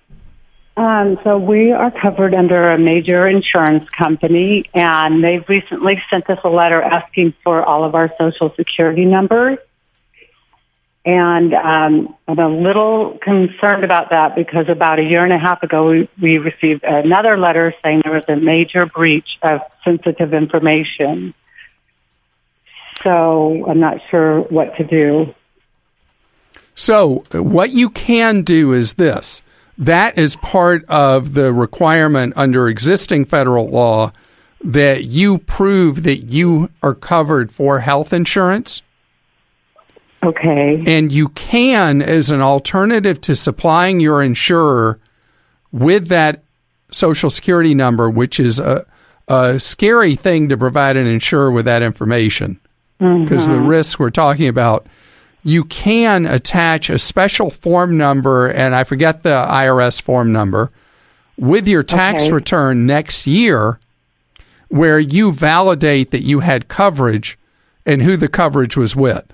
um, 0.76 1.18
so 1.22 1.38
we 1.38 1.70
are 1.70 1.90
covered 1.90 2.34
under 2.34 2.70
a 2.72 2.78
major 2.78 3.28
insurance 3.28 3.88
company, 3.90 4.64
and 4.72 5.22
they've 5.22 5.46
recently 5.48 6.02
sent 6.10 6.28
us 6.30 6.40
a 6.42 6.48
letter 6.48 6.82
asking 6.82 7.34
for 7.44 7.62
all 7.62 7.84
of 7.84 7.94
our 7.94 8.10
social 8.18 8.52
security 8.54 9.04
numbers. 9.04 9.58
And 11.06 11.52
um, 11.52 12.16
I'm 12.26 12.38
a 12.38 12.48
little 12.48 13.18
concerned 13.18 13.84
about 13.84 14.10
that 14.10 14.34
because 14.34 14.68
about 14.70 14.98
a 14.98 15.02
year 15.02 15.22
and 15.22 15.32
a 15.32 15.38
half 15.38 15.62
ago, 15.62 15.90
we, 15.90 16.08
we 16.20 16.38
received 16.38 16.82
another 16.82 17.36
letter 17.36 17.74
saying 17.82 18.02
there 18.04 18.14
was 18.14 18.24
a 18.28 18.36
major 18.36 18.86
breach 18.86 19.38
of 19.42 19.60
sensitive 19.84 20.32
information. 20.32 21.34
So 23.02 23.66
I'm 23.68 23.80
not 23.80 24.00
sure 24.10 24.40
what 24.40 24.76
to 24.76 24.84
do. 24.84 25.34
So, 26.74 27.24
what 27.32 27.70
you 27.70 27.90
can 27.90 28.42
do 28.42 28.72
is 28.72 28.94
this 28.94 29.42
that 29.76 30.16
is 30.16 30.36
part 30.36 30.84
of 30.86 31.34
the 31.34 31.52
requirement 31.52 32.32
under 32.36 32.68
existing 32.68 33.24
federal 33.26 33.68
law 33.68 34.12
that 34.62 35.04
you 35.04 35.38
prove 35.38 36.04
that 36.04 36.24
you 36.24 36.70
are 36.82 36.94
covered 36.94 37.52
for 37.52 37.80
health 37.80 38.12
insurance. 38.12 38.82
Okay. 40.24 40.82
And 40.86 41.12
you 41.12 41.28
can, 41.30 42.00
as 42.02 42.30
an 42.30 42.40
alternative 42.40 43.20
to 43.22 43.36
supplying 43.36 44.00
your 44.00 44.22
insurer 44.22 44.98
with 45.70 46.08
that 46.08 46.42
social 46.90 47.30
security 47.30 47.74
number, 47.74 48.08
which 48.08 48.40
is 48.40 48.58
a, 48.58 48.86
a 49.28 49.58
scary 49.60 50.16
thing 50.16 50.48
to 50.48 50.56
provide 50.56 50.96
an 50.96 51.06
insurer 51.06 51.50
with 51.50 51.64
that 51.66 51.82
information 51.82 52.58
mm-hmm. 53.00 53.24
because 53.24 53.46
the 53.46 53.60
risks 53.60 53.98
we're 53.98 54.10
talking 54.10 54.48
about. 54.48 54.86
You 55.46 55.64
can 55.64 56.24
attach 56.24 56.88
a 56.88 56.98
special 56.98 57.50
form 57.50 57.98
number, 57.98 58.46
and 58.48 58.74
I 58.74 58.84
forget 58.84 59.22
the 59.22 59.46
IRS 59.46 60.00
form 60.00 60.32
number, 60.32 60.70
with 61.36 61.68
your 61.68 61.82
tax 61.82 62.24
Okay. 62.24 62.32
return 62.32 62.86
next 62.86 63.26
year, 63.26 63.78
where 64.68 64.98
you 64.98 65.32
validate 65.32 66.12
that 66.12 66.22
you 66.22 66.40
had 66.40 66.68
coverage 66.68 67.38
and 67.84 68.00
who 68.00 68.16
the 68.16 68.28
coverage 68.28 68.74
was 68.76 68.96
with. 68.96 69.33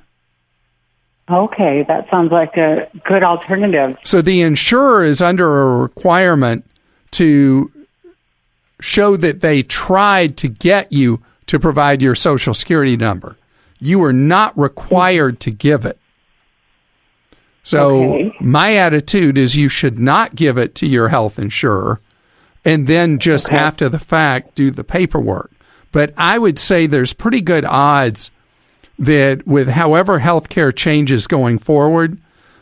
Okay, 1.30 1.84
that 1.84 2.08
sounds 2.10 2.32
like 2.32 2.56
a 2.56 2.88
good 3.04 3.22
alternative. 3.22 3.96
So 4.02 4.20
the 4.20 4.40
insurer 4.42 5.04
is 5.04 5.22
under 5.22 5.62
a 5.62 5.76
requirement 5.76 6.64
to 7.12 7.70
show 8.80 9.16
that 9.16 9.40
they 9.40 9.62
tried 9.62 10.37
to 10.38 10.49
get 10.49 10.92
you 10.92 11.20
to 11.46 11.58
provide 11.60 12.02
your 12.02 12.14
social 12.14 12.54
security 12.54 12.96
number. 12.96 13.37
You 13.78 14.02
are 14.04 14.12
not 14.12 14.58
required 14.58 15.40
to 15.40 15.50
give 15.50 15.84
it. 15.84 15.99
So 17.62 18.02
Okay. 18.14 18.32
my 18.40 18.75
attitude 18.76 19.37
is 19.37 19.56
you 19.56 19.68
should 19.68 19.99
not 19.99 20.34
give 20.34 20.58
it 20.58 20.75
to 20.76 20.87
your 20.87 21.08
health 21.08 21.38
insurer 21.38 22.00
and 22.64 22.87
then 22.87 23.18
just 23.18 23.46
Okay. 23.46 23.56
after 23.56 23.88
the 23.88 23.99
fact 23.99 24.54
do 24.54 24.70
the 24.70 24.84
paperwork. 24.84 25.50
But 25.92 26.12
I 26.16 26.38
would 26.38 26.58
say 26.58 26.87
there's 26.87 27.12
pretty 27.12 27.40
good 27.40 27.64
odds 27.64 28.30
that 29.00 29.47
with 29.47 29.69
however 29.69 30.21
healthcare 30.21 30.75
changes 30.75 31.26
going 31.26 31.59
forward, 31.59 32.19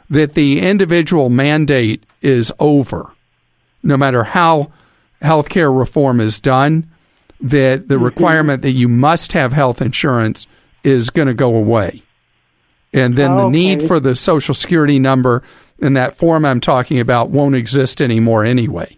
that 0.09 0.35
the 0.35 0.61
individual 0.61 1.28
mandate 1.28 2.04
is 2.23 2.52
over. 2.59 3.11
No 3.83 3.97
matter 3.97 4.25
how 4.25 4.73
healthcare 5.21 5.76
reform 5.76 6.21
is 6.21 6.40
done, 6.40 6.88
that 7.40 7.88
the 7.88 7.99
requirement 7.99 8.62
that 8.62 8.71
you 8.71 8.88
must 8.88 9.33
have 9.33 9.52
health 9.52 9.83
insurance 9.83 10.47
is 10.85 11.11
going 11.11 11.28
to 11.28 11.35
go 11.35 11.54
away. 11.54 12.02
And 12.95 13.16
then 13.16 13.37
the 13.37 13.42
Oh, 13.42 13.50
need 13.50 13.78
okay. 13.78 13.87
for 13.87 14.00
the 14.00 14.16
social 14.16 14.54
security 14.54 14.99
number 14.99 15.42
in 15.80 15.92
that 15.95 16.16
form 16.16 16.45
I'm 16.45 16.61
talking 16.61 17.00
about 17.00 17.30
won't 17.30 17.54
exist 17.54 18.00
anymore 18.00 18.45
anyway. 18.45 18.97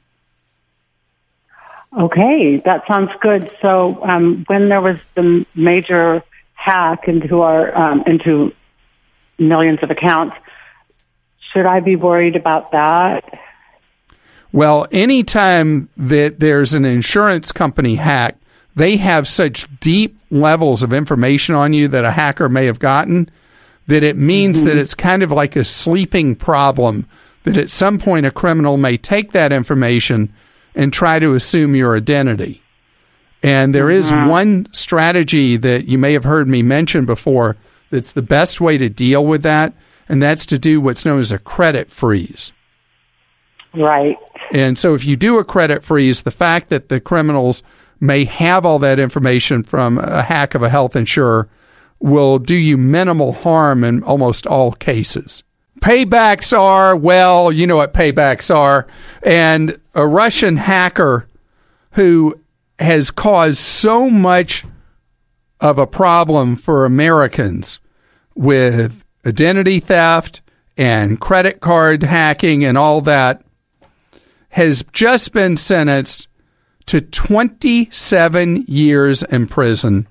Okay, 1.99 2.59
that 2.65 2.87
sounds 2.87 3.11
good. 3.21 3.51
So, 3.61 3.99
um, 4.05 4.45
when 4.47 4.69
there 4.69 4.81
was 4.81 5.01
the 5.17 5.45
major 5.57 6.23
hack 6.61 7.09
into 7.09 7.41
our 7.41 7.75
um, 7.77 8.03
into 8.07 8.55
millions 9.39 9.79
of 9.83 9.91
accounts, 9.91 10.37
should 11.53 11.65
I 11.65 11.81
be 11.81 11.97
worried 11.97 12.37
about 12.37 12.73
that? 12.73 13.39
Well, 14.53 14.87
anytime 14.93 15.89
that 15.97 16.41
there's 16.41 16.75
an 16.75 16.85
insurance 16.85 17.51
company 17.51 17.95
hack, 17.95 18.37
they 18.77 18.99
have 18.99 19.27
such 19.27 19.69
deep 19.81 20.19
levels 20.31 20.83
of 20.83 20.93
information 20.93 21.55
on 21.55 21.73
you 21.73 21.89
that 21.89 22.05
a 22.05 22.11
hacker 22.11 22.49
may 22.49 22.67
have 22.67 22.79
gotten 22.79 23.31
that 23.87 24.05
it 24.05 24.17
means 24.17 24.63
that 24.63 24.77
it's 24.77 24.95
kind 24.95 25.23
of 25.23 25.33
like 25.33 25.57
a 25.57 25.65
sleeping 25.65 26.37
problem 26.37 27.09
that 27.43 27.57
at 27.57 27.71
some 27.71 27.99
point 27.99 28.27
a 28.27 28.31
criminal 28.31 28.77
may 28.77 28.97
take 28.97 29.33
that 29.33 29.53
information 29.53 30.33
and 30.75 30.93
try 30.93 31.19
to 31.19 31.35
assume 31.35 31.75
your 31.75 31.97
identity. 31.97 32.63
And 33.43 33.75
there 33.75 33.91
is 33.91 34.13
mm-hmm. 34.13 34.29
one 34.29 34.69
strategy 34.73 35.57
that 35.57 35.87
you 35.87 35.99
may 35.99 36.13
have 36.13 36.25
heard 36.25 36.49
me 36.49 36.63
mention 36.63 37.07
before 37.07 37.57
that's 37.91 38.13
the 38.13 38.23
best 38.23 38.61
way 38.61 38.79
to 38.79 38.89
deal 38.89 39.25
with 39.25 39.43
that, 39.43 39.73
and 40.09 40.23
that's 40.23 40.47
to 40.47 40.59
do 40.59 40.81
what's 40.81 41.05
known 41.05 41.21
as 41.21 41.33
a 41.33 41.39
credit 41.39 41.91
freeze. 41.91 42.53
Right. 43.75 44.17
And 44.53 44.77
so 44.77 44.95
if 44.95 45.05
you 45.05 45.17
do 45.17 45.39
a 45.39 45.45
credit 45.45 45.85
freeze, 45.85 46.23
the 46.23 46.31
fact 46.31 46.69
that 46.69 46.89
the 46.89 47.01
criminals 47.01 47.63
may 48.01 48.25
have 48.25 48.67
all 48.67 48.79
that 48.81 48.99
information 48.99 49.63
from 49.63 49.99
a 49.99 50.23
hack 50.23 50.55
of 50.55 50.63
a 50.63 50.71
health 50.71 50.97
insurer 50.97 51.49
will 52.01 52.39
do 52.39 52.55
you 52.55 52.77
minimal 52.77 53.33
harm 53.33 53.85
in 53.85 54.03
almost 54.03 54.47
all 54.47 54.73
cases. 54.73 55.43
Paybacks 55.81 56.59
are, 56.59 56.97
well, 56.97 57.53
you 57.53 57.67
know 57.67 57.77
what 57.77 57.95
paybacks 57.95 58.55
are. 58.55 58.87
And 59.23 59.79
a 59.95 60.07
Russian 60.07 60.57
hacker 60.57 61.27
who 61.93 62.39
has 62.81 63.11
caused 63.11 63.59
so 63.59 64.09
much 64.09 64.65
of 65.61 65.79
a 65.79 65.87
problem 65.87 66.57
for 66.57 66.85
Americans 66.85 67.79
with 68.35 69.05
identity 69.27 69.81
theft 69.81 70.41
and 70.77 71.21
credit 71.21 71.61
card 71.61 72.03
hacking 72.03 72.65
and 72.65 72.79
all 72.79 73.03
that 73.03 73.43
has 74.51 74.83
just 74.93 75.33
been 75.33 75.57
sentenced 75.57 76.27
to 76.87 77.01
27 77.01 78.65
years 78.67 79.23
in 79.25 79.47
prison, 79.47 80.09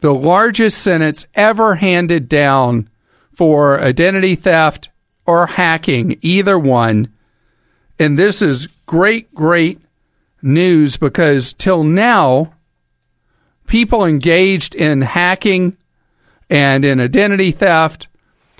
the 0.00 0.12
largest 0.12 0.82
sentence 0.82 1.26
ever 1.34 1.76
handed 1.76 2.28
down 2.28 2.90
for 3.32 3.80
identity 3.80 4.34
theft 4.34 4.90
or 5.26 5.46
hacking, 5.46 6.18
either 6.20 6.58
one. 6.58 7.10
And 7.98 8.18
this 8.18 8.42
is 8.42 8.66
great, 8.84 9.32
great 9.34 9.80
news 10.44 10.96
because 10.96 11.52
till 11.52 11.82
now, 11.82 12.54
people 13.66 14.04
engaged 14.04 14.74
in 14.74 15.02
hacking 15.02 15.76
and 16.50 16.84
in 16.84 17.00
identity 17.00 17.50
theft 17.50 18.08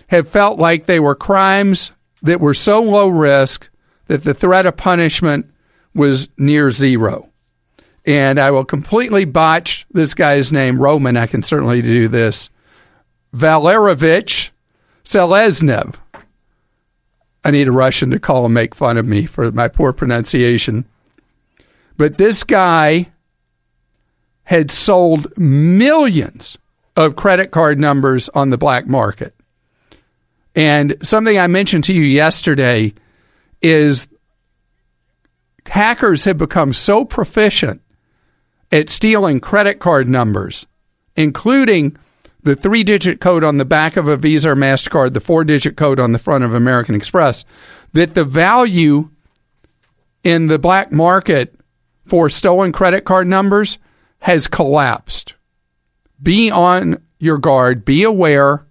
have 0.09 0.29
felt 0.29 0.59
like 0.59 0.87
they 0.87 1.01
were 1.01 1.15
crimes 1.15 1.91
that 2.23 2.41
were 2.41 2.55
so 2.55 2.83
low 2.83 3.09
risk 3.09 3.71
that 4.07 4.25
the 4.25 4.35
threat 4.35 4.67
of 4.67 4.77
punishment 4.77 5.51
was 5.95 6.29
near 6.39 6.71
zero 6.71 7.31
and 8.07 8.39
I 8.39 8.51
will 8.51 8.65
completely 8.65 9.25
botch 9.25 9.87
this 9.91 10.15
guy's 10.15 10.53
name. 10.53 10.79
Roman, 10.79 11.17
I 11.17 11.27
can 11.27 11.43
certainly 11.43 11.81
do 11.83 12.09
this. 12.09 12.51
Valerovich 13.35 14.51
Seleznev. 15.05 15.95
I 17.45 17.51
need 17.51 17.69
a 17.69 17.73
Russian 17.73 18.11
to 18.11 18.19
call 18.19 18.45
and 18.45 18.55
make 18.55 18.75
fun 18.75 18.97
of 18.97 19.07
me 19.07 19.27
for 19.27 19.51
my 19.53 19.69
poor 19.69 19.93
pronunciation. 19.93 20.87
But 21.97 22.19
this 22.19 22.45
guy 22.45 23.09
had 24.45 24.71
sold 24.71 25.37
millions 25.39 26.59
of 26.97 27.17
credit 27.17 27.51
card 27.51 27.81
numbers 27.81 28.29
on 28.31 28.51
the 28.51 28.59
black 28.59 28.87
market. 28.87 29.35
And 30.55 30.97
something 31.03 31.39
I 31.39 31.47
mentioned 31.47 31.85
to 31.85 31.93
you 31.93 32.03
yesterday 32.03 32.95
is 33.63 34.07
hackers 35.67 36.25
have 36.27 36.39
become 36.39 36.73
so 36.73 37.05
proficient 37.05 37.81
at 38.71 38.89
stealing 38.89 39.41
credit 39.41 39.81
card 39.81 40.09
numbers, 40.09 40.67
including 41.17 41.97
the 42.43 42.55
three 42.55 42.85
digit 42.85 43.21
code 43.21 43.43
on 43.43 43.57
the 43.57 43.65
back 43.65 43.97
of 43.97 44.07
a 44.07 44.17
Visa 44.17 44.51
or 44.51 44.55
MasterCard, 44.55 45.15
the 45.15 45.21
four 45.21 45.45
digit 45.45 45.77
code 45.77 45.99
on 45.99 46.13
the 46.13 46.19
front 46.19 46.45
of 46.45 46.55
American 46.55 46.95
Express, 46.95 47.45
that 47.95 48.15
the 48.15 48.25
value 48.25 49.09
in 50.23 50.49
the 50.49 50.59
black 50.59 50.93
market 50.93 51.59
for 52.05 52.29
stolen 52.31 52.73
credit 52.73 53.05
card 53.05 53.27
numbers 53.27 53.79
has 54.21 54.47
collapsed. 54.47 55.35
Be 56.23 56.51
on 56.51 57.03
your 57.19 57.39
guard, 57.39 57.85
be 57.85 58.03
aware, 58.03 58.67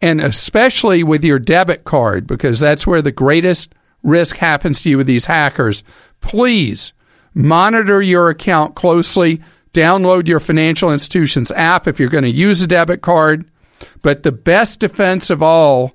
and 0.00 0.20
especially 0.20 1.02
with 1.02 1.24
your 1.24 1.38
debit 1.38 1.84
card, 1.84 2.26
because 2.26 2.60
that's 2.60 2.86
where 2.86 3.02
the 3.02 3.12
greatest 3.12 3.74
risk 4.02 4.36
happens 4.36 4.82
to 4.82 4.90
you 4.90 4.96
with 4.96 5.06
these 5.06 5.26
hackers. 5.26 5.82
Please 6.20 6.92
Monitor 7.34 8.00
your 8.00 8.30
account 8.30 8.76
closely. 8.76 9.42
Download 9.72 10.28
your 10.28 10.38
financial 10.38 10.92
institution's 10.92 11.50
app 11.50 11.88
if 11.88 11.98
you're 11.98 12.08
going 12.08 12.24
to 12.24 12.30
use 12.30 12.62
a 12.62 12.66
debit 12.68 13.02
card. 13.02 13.50
But 14.02 14.22
the 14.22 14.32
best 14.32 14.80
defense 14.80 15.30
of 15.30 15.42
all 15.42 15.94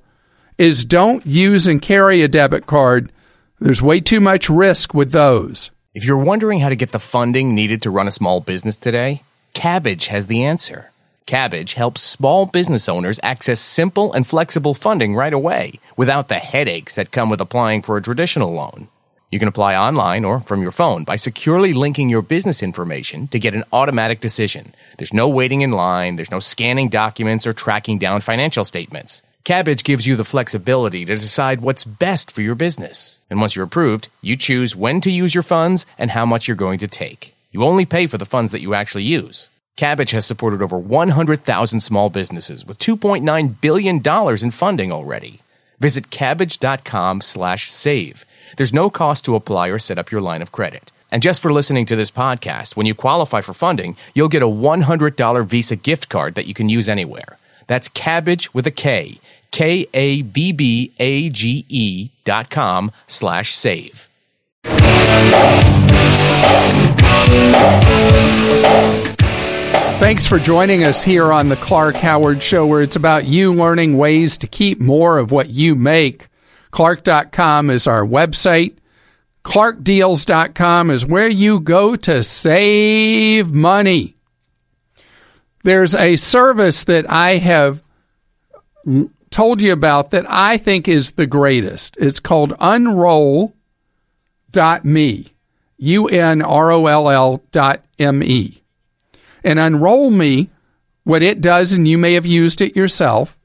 is 0.58 0.84
don't 0.84 1.26
use 1.26 1.66
and 1.66 1.82
carry 1.82 2.22
a 2.22 2.28
debit 2.28 2.66
card. 2.66 3.12
There's 3.60 3.82
way 3.82 4.02
too 4.02 4.20
much 4.20 4.50
risk 4.50 4.94
with 4.94 5.12
those. 5.12 5.72
If 5.92 6.06
you're 6.06 6.24
wondering 6.24 6.60
how 6.60 6.70
to 6.70 6.76
get 6.76 6.92
the 6.92 7.00
funding 7.00 7.56
needed 7.56 7.82
to 7.82 7.90
run 7.90 8.08
a 8.08 8.12
small 8.12 8.42
business 8.42 8.78
today, 8.78 9.24
Kabbage 9.56 10.06
has 10.06 10.28
the 10.28 10.44
answer. 10.44 10.92
Kabbage 11.26 11.74
helps 11.74 12.04
small 12.04 12.46
business 12.46 12.88
owners 12.88 13.20
access 13.24 13.60
simple 13.60 14.14
and 14.14 14.28
flexible 14.28 14.76
funding 14.76 15.16
right 15.16 15.34
away 15.34 15.80
without 15.98 16.28
the 16.28 16.36
headaches 16.36 16.94
that 16.94 17.10
come 17.10 17.28
with 17.28 17.42
applying 17.42 17.82
for 17.82 17.98
a 17.98 18.04
traditional 18.04 18.54
loan. 18.54 18.88
You 19.32 19.40
can 19.40 19.48
apply 19.48 19.76
online 19.76 20.26
or 20.26 20.42
from 20.42 20.62
your 20.62 20.72
phone 20.72 21.06
by 21.06 21.16
securely 21.16 21.74
linking 21.74 22.08
your 22.08 22.22
business 22.22 22.62
information 22.62 23.28
to 23.30 23.40
get 23.40 23.56
an 23.56 23.64
automatic 23.74 24.22
decision. 24.22 24.76
There's 25.00 25.12
no 25.12 25.28
waiting 25.28 25.62
in 25.62 25.72
line, 25.72 26.18
there's 26.18 26.30
no 26.30 26.40
scanning 26.40 26.90
documents 26.90 27.48
or 27.48 27.54
tracking 27.54 27.98
down 27.98 28.22
financial 28.22 28.64
statements. 28.64 29.24
Kabbage 29.46 29.84
gives 29.84 30.06
you 30.06 30.16
the 30.16 30.24
flexibility 30.24 31.06
to 31.06 31.16
decide 31.16 31.62
what's 31.62 31.84
best 31.84 32.32
for 32.32 32.42
your 32.42 32.56
business. 32.56 33.20
And 33.30 33.40
once 33.40 33.56
you're 33.56 33.66
approved, 33.66 34.10
you 34.22 34.36
choose 34.36 34.76
when 34.76 35.02
to 35.02 35.12
use 35.12 35.34
your 35.34 35.44
funds 35.44 35.86
and 35.98 36.12
how 36.12 36.26
much 36.26 36.48
you're 36.48 36.58
going 36.58 36.80
to 36.80 36.88
take. 36.88 37.36
You 37.52 37.64
only 37.64 37.86
pay 37.86 38.08
for 38.08 38.18
the 38.18 38.26
funds 38.26 38.52
that 38.52 38.62
you 38.62 38.74
actually 38.74 39.06
use. 39.06 39.50
Kabbage 39.78 40.12
has 40.12 40.26
supported 40.26 40.62
over 40.62 40.78
100,000 40.78 41.80
small 41.80 42.10
businesses 42.10 42.66
with 42.66 42.80
$2.9 42.80 43.62
billion 43.62 44.02
in 44.44 44.52
funding 44.52 44.92
already. 44.92 45.42
Visit 45.80 46.10
kabbage.com 46.10 47.22
slash 47.22 47.72
save 47.72 48.26
there's 48.58 48.74
no 48.74 48.90
cost 48.90 49.26
to 49.26 49.36
apply 49.36 49.68
or 49.68 49.80
set 49.80 49.98
up 49.98 50.12
your 50.12 50.22
line 50.22 50.42
of 50.42 50.52
credit. 50.52 50.92
And 51.12 51.24
just 51.24 51.42
for 51.42 51.52
listening 51.52 51.86
to 51.88 51.96
this 51.96 52.12
podcast, 52.12 52.76
when 52.76 52.86
you 52.86 52.94
qualify 52.94 53.42
for 53.42 53.54
funding, 53.54 53.98
you'll 54.14 54.28
get 54.28 54.44
a 54.44 54.48
$100 54.48 55.46
Visa 55.46 55.76
gift 55.76 56.10
card 56.10 56.36
that 56.36 56.46
you 56.46 56.54
can 56.54 56.70
use 56.70 56.88
anywhere. 56.88 57.38
That's 57.68 57.90
cabbage 57.90 58.54
with 58.54 58.68
a 58.68 58.72
K. 58.72 59.20
K-A-B-B-A-G-E 59.52 60.30
dot 62.26 62.50
com 62.50 62.92
slash 63.08 63.56
save. 63.56 64.10
Thanks 70.00 70.26
for 70.26 70.40
joining 70.40 70.86
us 70.86 71.04
here 71.04 71.32
on 71.32 71.50
the 71.50 71.56
Clark 71.58 71.96
Howard 71.96 72.42
Show, 72.42 72.66
where 72.66 72.82
it's 72.82 72.96
about 72.96 73.26
you 73.26 73.54
learning 73.54 73.98
ways 73.98 74.38
to 74.40 74.48
keep 74.48 74.80
more 74.80 75.18
of 75.18 75.32
what 75.32 75.50
you 75.50 75.76
make. 75.76 76.30
Clark.com 76.72 77.70
is 77.70 77.86
our 77.86 78.06
website. 78.06 78.76
ClarkDeals.com 79.44 80.90
is 80.90 81.06
where 81.06 81.28
you 81.28 81.60
go 81.60 81.96
to 81.96 82.24
save 82.24 83.54
money. 83.54 84.16
There's 85.64 85.96
a 85.96 86.16
service 86.16 86.86
that 86.86 87.10
I 87.10 87.38
have 87.38 87.84
told 89.32 89.62
you 89.62 89.72
about 89.74 90.12
that 90.12 90.26
I 90.30 90.58
think 90.58 90.88
is 90.88 91.12
the 91.12 91.28
greatest. 91.28 91.98
It's 92.00 92.20
called 92.20 92.54
Unroll.me. 92.60 93.54
U 95.82 96.08
N 96.08 96.42
R 96.42 96.72
O 96.72 96.88
L 96.88 97.10
L 97.10 97.44
dot 97.52 97.84
M 97.98 98.22
E. 98.22 98.62
And 99.44 99.60
Unroll 99.60 100.12
Me, 100.12 100.50
what 101.06 101.24
it 101.24 101.40
does, 101.42 101.72
and 101.74 101.88
you 101.88 101.98
may 101.98 102.14
have 102.14 102.26
used 102.26 102.60
it 102.60 102.76
yourself, 102.76 103.38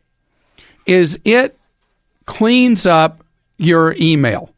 is 0.86 1.18
it 1.24 1.56
cleans 2.26 2.86
up 2.86 3.24
your 3.56 3.94
email. 3.98 4.50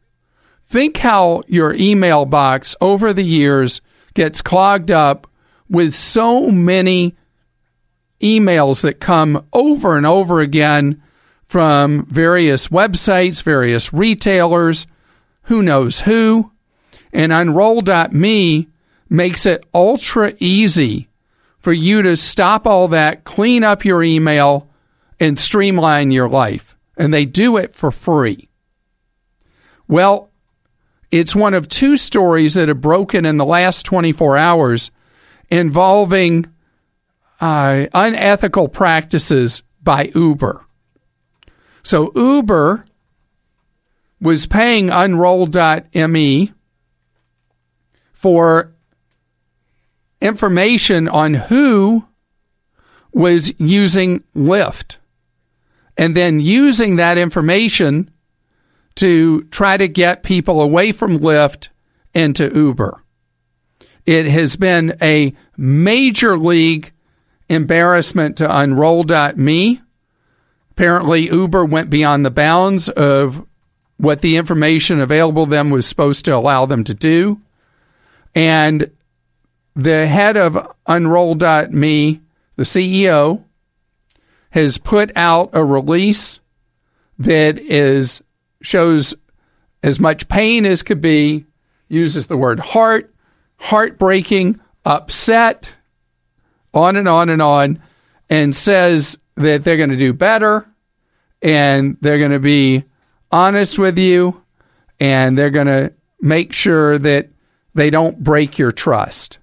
Think 0.67 0.97
how 0.97 1.43
your 1.47 1.73
email 1.75 2.25
box 2.25 2.75
over 2.81 3.13
the 3.13 3.23
years 3.23 3.81
gets 4.15 4.41
clogged 4.41 4.91
up 4.91 5.27
with 5.69 5.93
so 5.93 6.49
many 6.49 7.15
emails 8.19 8.81
that 8.81 8.99
come 8.99 9.45
over 9.53 9.95
and 9.95 10.05
over 10.05 10.41
again 10.41 11.01
from 11.47 12.05
various 12.05 12.67
websites, 12.67 13.41
various 13.41 13.93
retailers, 13.93 14.87
who 15.43 15.63
knows 15.63 16.01
who. 16.01 16.51
And 17.13 17.31
Unroll.me 17.31 18.67
makes 19.09 19.45
it 19.45 19.65
ultra 19.73 20.33
easy 20.39 21.07
for 21.59 21.73
you 21.73 22.01
to 22.01 22.17
stop 22.17 22.67
all 22.67 22.89
that, 22.89 23.23
clean 23.23 23.63
up 23.63 23.85
your 23.85 24.03
email, 24.03 24.69
and 25.19 25.39
streamline 25.39 26.11
your 26.11 26.29
life 26.29 26.77
and 26.97 27.13
they 27.13 27.25
do 27.25 27.57
it 27.57 27.75
for 27.75 27.91
free. 27.91 28.49
Well, 29.87 30.29
it's 31.11 31.35
one 31.35 31.53
of 31.53 31.69
two 31.69 31.95
stories 31.95 32.55
that 32.55 32.67
have 32.67 32.81
broken 32.81 33.25
in 33.25 33.37
the 33.37 33.45
last 33.45 33.83
24 33.83 34.37
hours 34.37 34.91
involving 35.49 36.51
uh, 37.39 37.85
unethical 37.93 38.67
practices 38.67 39.63
by 39.81 40.11
Uber. 40.13 40.65
So 41.87 42.11
Uber 42.17 42.83
was 44.19 44.45
paying 44.45 44.89
Unroll.me 44.89 46.53
for 48.11 48.73
information 50.19 51.07
on 51.07 51.33
who 51.33 52.05
was 53.13 53.53
using 53.57 54.19
Lyft 54.35 54.97
and 55.97 56.13
then 56.13 56.41
using 56.41 56.97
that 56.97 57.17
information 57.17 58.11
to 58.95 59.43
try 59.45 59.77
to 59.77 59.87
get 59.87 60.23
people 60.23 60.59
away 60.59 60.91
from 60.91 61.19
Lyft 61.19 61.69
into 62.13 62.53
Uber. 62.53 63.01
It 64.05 64.25
has 64.25 64.57
been 64.57 64.97
a 65.01 65.33
major 65.55 66.37
league 66.37 66.91
embarrassment 67.47 68.35
to 68.39 68.59
Unroll.me. 68.59 69.81
apparently 70.77 71.25
Uber 71.25 71.65
went 71.65 71.89
beyond 71.89 72.23
the 72.23 72.29
bounds 72.29 72.87
of 72.87 73.43
what 73.97 74.21
the 74.21 74.37
information 74.37 75.01
available 75.01 75.45
to 75.45 75.49
them 75.49 75.71
was 75.71 75.87
supposed 75.87 76.23
to 76.23 76.35
allow 76.35 76.67
them 76.67 76.83
to 76.83 76.93
do. 76.93 77.41
And 78.35 78.91
the 79.75 80.05
head 80.05 80.37
of 80.37 80.71
Unroll.me, 80.85 82.21
the 82.57 82.63
CEO, 82.63 83.43
has 84.51 84.77
put 84.77 85.11
out 85.15 85.49
a 85.53 85.65
release 85.65 86.39
that 87.17 87.57
is 87.57 88.21
shows 88.61 89.15
as 89.81 89.99
much 89.99 90.27
pain 90.27 90.63
as 90.63 90.83
could 90.83 91.01
be, 91.01 91.43
uses 91.87 92.27
the 92.27 92.37
word 92.37 92.59
heart, 92.59 93.11
heartbreaking, 93.57 94.59
upset, 94.85 95.69
on 96.71 96.95
and 96.95 97.07
on 97.07 97.29
and 97.29 97.41
on, 97.41 97.81
and 98.29 98.55
says 98.55 99.17
that 99.37 99.63
they're 99.63 99.77
going 99.77 99.91
to 99.91 99.97
do 99.97 100.13
better 100.13 100.67
and 101.41 101.97
they're 102.01 102.19
going 102.19 102.31
to 102.31 102.39
be 102.39 102.83
honest 103.31 103.79
with 103.79 103.97
you 103.97 104.43
and 104.99 105.37
they're 105.37 105.51
going 105.51 105.67
to 105.67 105.93
make 106.19 106.51
sure 106.53 106.97
that 106.97 107.29
they 107.73 107.89
don't 107.89 108.23
break 108.23 108.57
your 108.57 108.71
trust. 108.71 109.37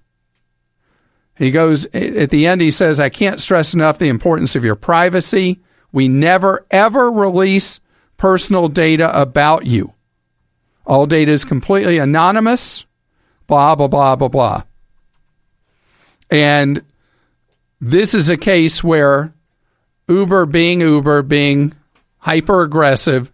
He 1.37 1.51
goes 1.51 1.85
at 1.87 2.29
the 2.29 2.47
end, 2.47 2.61
he 2.61 2.71
says, 2.71 2.99
I 2.99 3.09
can't 3.09 3.41
stress 3.41 3.73
enough 3.73 3.97
the 3.97 4.07
importance 4.07 4.55
of 4.55 4.63
your 4.63 4.75
privacy. 4.75 5.61
We 5.91 6.07
never, 6.07 6.65
ever 6.71 7.11
release 7.11 7.79
personal 8.17 8.67
data 8.67 9.19
about 9.19 9.65
you. 9.65 9.93
All 10.85 11.05
data 11.05 11.31
is 11.31 11.43
completely 11.43 11.97
anonymous, 11.97 12.85
blah, 13.47 13.75
blah, 13.75 13.87
blah, 13.87 14.15
blah, 14.15 14.27
blah. 14.27 14.63
And 16.29 16.83
this 17.81 18.13
is 18.13 18.29
a 18.29 18.37
case 18.37 18.83
where 18.83 19.34
Uber, 20.07 20.45
being 20.45 20.81
Uber, 20.81 21.23
being 21.23 21.73
hyper 22.19 22.61
aggressive, 22.61 23.31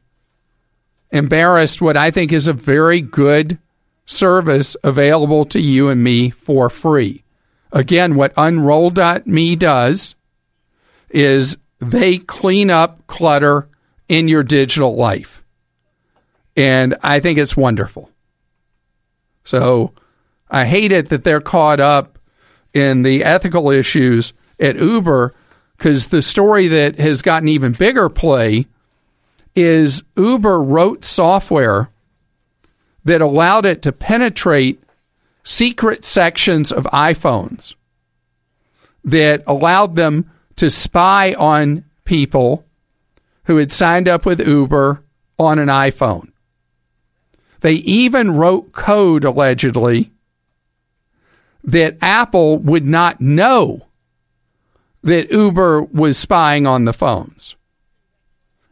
embarrassed 1.12 1.81
what 1.81 1.97
I 1.97 2.12
think 2.12 2.31
is 2.31 2.47
a 2.47 2.53
very 2.53 3.01
good 3.01 3.57
service 4.05 4.75
available 4.84 5.45
to 5.45 5.60
you 5.60 5.89
and 5.89 6.03
me 6.03 6.29
for 6.29 6.69
free. 6.69 7.23
Again, 7.71 8.15
what 8.15 8.34
Unroll.me 8.36 9.55
does 9.55 10.15
is 11.10 11.57
they 11.79 12.17
clean 12.17 12.69
up 12.69 13.05
clutter 13.07 13.67
in 14.07 14.27
your 14.27 14.43
digital 14.43 14.95
life. 14.95 15.43
And 16.55 16.95
I 17.01 17.19
think 17.19 17.39
it's 17.39 17.55
wonderful. 17.55 18.10
So 19.43 19.93
I 20.49 20.65
hate 20.65 20.91
it 20.91 21.10
that 21.10 21.23
they're 21.23 21.41
caught 21.41 21.79
up 21.79 22.19
in 22.73 23.03
the 23.03 23.23
ethical 23.23 23.69
issues 23.71 24.34
at 24.60 24.75
Uber 24.75 25.34
because 25.82 26.06
the 26.08 26.22
story 26.22 26.67
that 26.67 27.00
has 27.00 27.24
gotten 27.24 27.50
even 27.50 27.72
bigger 27.72 28.08
play 28.08 28.67
is 29.56 30.04
Uber 30.15 30.62
wrote 30.62 31.04
software 31.04 31.89
that 33.04 33.20
allowed 33.20 33.65
it 33.65 33.82
to 33.82 33.91
penetrate 33.91 34.80
secret 35.44 36.06
sections 36.06 36.72
of 36.72 36.84
iPhones 36.94 37.74
that 39.04 39.41
allowed 39.48 39.96
them 39.96 40.30
to 40.56 40.70
spy 40.70 41.34
on 41.34 41.84
people 42.06 42.63
who 43.46 43.58
had 43.58 43.72
signed 43.72 44.08
up 44.08 44.24
with 44.24 44.39
Uber 44.39 45.02
on 45.39 45.58
an 45.58 45.67
iPhone. 45.67 46.32
They 47.62 47.74
even 47.74 48.36
wrote 48.36 48.72
code 48.72 49.24
allegedly 49.24 50.12
that 51.63 51.98
Apple 52.04 52.60
would 52.60 52.86
not 52.86 53.20
know 53.20 53.88
that 55.04 55.32
Uber 55.32 55.84
was 55.84 56.18
spying 56.18 56.68
on 56.68 56.86
the 56.86 56.94
phones. 56.94 57.56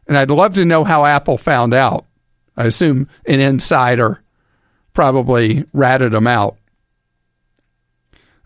And 0.06 0.16
I'd 0.16 0.30
love 0.30 0.54
to 0.54 0.64
know 0.64 0.84
how 0.84 1.04
Apple 1.04 1.38
found 1.38 1.74
out. 1.74 2.06
I 2.56 2.66
assume 2.66 3.08
an 3.26 3.40
insider 3.40 4.22
probably 4.92 5.64
ratted 5.72 6.12
them 6.12 6.26
out. 6.26 6.56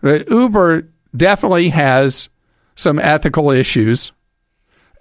But 0.01 0.29
Uber 0.29 0.87
definitely 1.15 1.69
has 1.69 2.29
some 2.75 2.99
ethical 2.99 3.49
issues, 3.51 4.11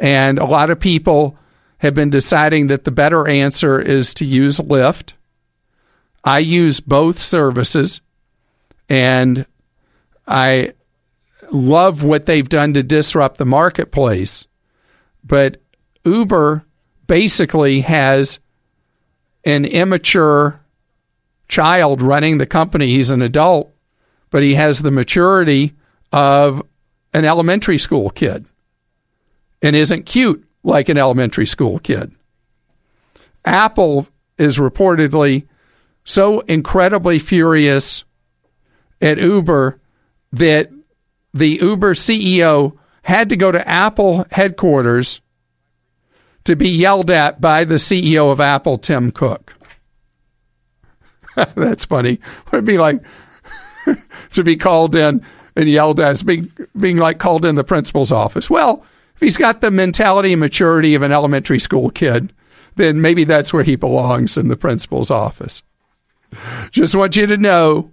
and 0.01 0.39
a 0.39 0.47
lot 0.47 0.71
of 0.71 0.81
people 0.81 1.37
have 1.79 1.95
been 1.95 2.11
deciding 2.11 2.69
that 2.69 2.85
the 2.85 2.91
better 2.91 3.29
answer 3.29 3.81
is 3.81 4.15
to 4.15 4.25
use 4.25 4.59
Lyft. 4.59 5.13
I 6.23 6.39
use 6.39 6.81
both 6.81 7.21
services, 7.21 8.01
and 8.89 9.45
I 10.27 10.73
love 11.53 12.03
what 12.03 12.27
they've 12.27 12.49
done 12.49 12.75
to 12.75 12.83
disrupt 12.83 13.39
the 13.39 13.45
marketplace. 13.45 14.47
But 15.23 15.61
Uber 16.05 16.65
basically 17.07 17.81
has 17.83 18.39
an 19.45 19.65
immature 19.65 20.61
child 21.49 22.03
running 22.03 22.39
the 22.39 22.47
company. 22.47 22.89
He's 22.89 23.11
an 23.11 23.23
adult, 23.23 23.73
but 24.31 24.43
he 24.43 24.55
has 24.55 24.81
the 24.81 24.91
maturity 24.91 25.75
of 26.13 26.63
an 27.13 27.25
elementary 27.25 27.79
school 27.79 28.11
kid 28.11 28.47
and 29.63 29.77
isn't 29.77 30.05
cute 30.05 30.47
like 30.63 30.89
an 30.89 30.99
elementary 30.99 31.47
school 31.47 31.79
kid. 31.79 32.13
Apple 33.45 34.07
is 34.39 34.59
reportedly 34.59 35.47
so 36.05 36.41
incredibly 36.41 37.19
furious 37.19 38.05
at 39.01 39.19
Uber 39.19 39.79
that 40.33 40.71
the 41.35 41.59
Uber 41.61 41.95
CEO 41.95 42.79
had 43.03 43.29
to 43.29 43.37
go 43.37 43.53
to 43.53 43.69
Apple 43.69 44.25
headquarters 44.31 45.21
to 46.45 46.57
be 46.57 46.71
yelled 46.71 47.11
at 47.11 47.41
by 47.41 47.65
the 47.65 47.75
CEO 47.75 48.31
of 48.31 48.41
Apple, 48.41 48.79
Tim 48.79 49.11
Cook. 49.11 49.55
That's 51.55 51.85
funny. 51.85 52.21
It'd 52.53 52.65
be 52.65 52.79
like 52.79 53.03
to 54.33 54.45
be 54.45 54.57
called 54.57 54.95
in 54.95 55.25
and 55.57 55.69
yelled 55.69 56.01
at 56.01 56.13
as 56.13 56.23
being, 56.23 56.53
being 56.79 56.97
like 56.97 57.19
called 57.19 57.45
in 57.45 57.57
the 57.57 57.65
principal's 57.65 58.13
office. 58.13 58.49
Well, 58.49 58.85
if 59.15 59.21
he's 59.21 59.37
got 59.37 59.61
the 59.61 59.71
mentality 59.71 60.33
and 60.33 60.41
maturity 60.41 60.95
of 60.95 61.03
an 61.03 61.13
elementary 61.13 61.59
school 61.59 61.91
kid, 61.91 62.33
then 62.77 63.01
maybe 63.01 63.25
that's 63.25 63.53
where 63.53 63.63
he 63.63 63.77
belongs 63.77 64.37
in 64.37 64.49
the 64.49 64.57
principal's 64.57 65.11
office. 65.11 65.63
Just 66.71 66.95
want 66.95 67.17
you 67.17 67.27
to 67.27 67.37
know 67.37 67.91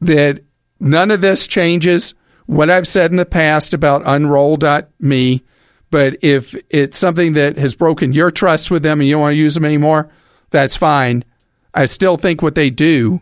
that 0.00 0.42
none 0.80 1.10
of 1.10 1.20
this 1.20 1.46
changes 1.46 2.14
what 2.46 2.70
I've 2.70 2.88
said 2.88 3.10
in 3.10 3.16
the 3.16 3.26
past 3.26 3.74
about 3.74 4.02
unroll.me. 4.04 5.42
But 5.90 6.16
if 6.22 6.54
it's 6.70 6.98
something 6.98 7.34
that 7.34 7.56
has 7.56 7.74
broken 7.74 8.12
your 8.12 8.30
trust 8.30 8.70
with 8.70 8.82
them 8.82 9.00
and 9.00 9.06
you 9.06 9.14
don't 9.14 9.22
want 9.22 9.34
to 9.34 9.38
use 9.38 9.54
them 9.54 9.64
anymore, 9.64 10.10
that's 10.50 10.76
fine. 10.76 11.24
I 11.72 11.86
still 11.86 12.16
think 12.16 12.42
what 12.42 12.54
they 12.54 12.70
do 12.70 13.20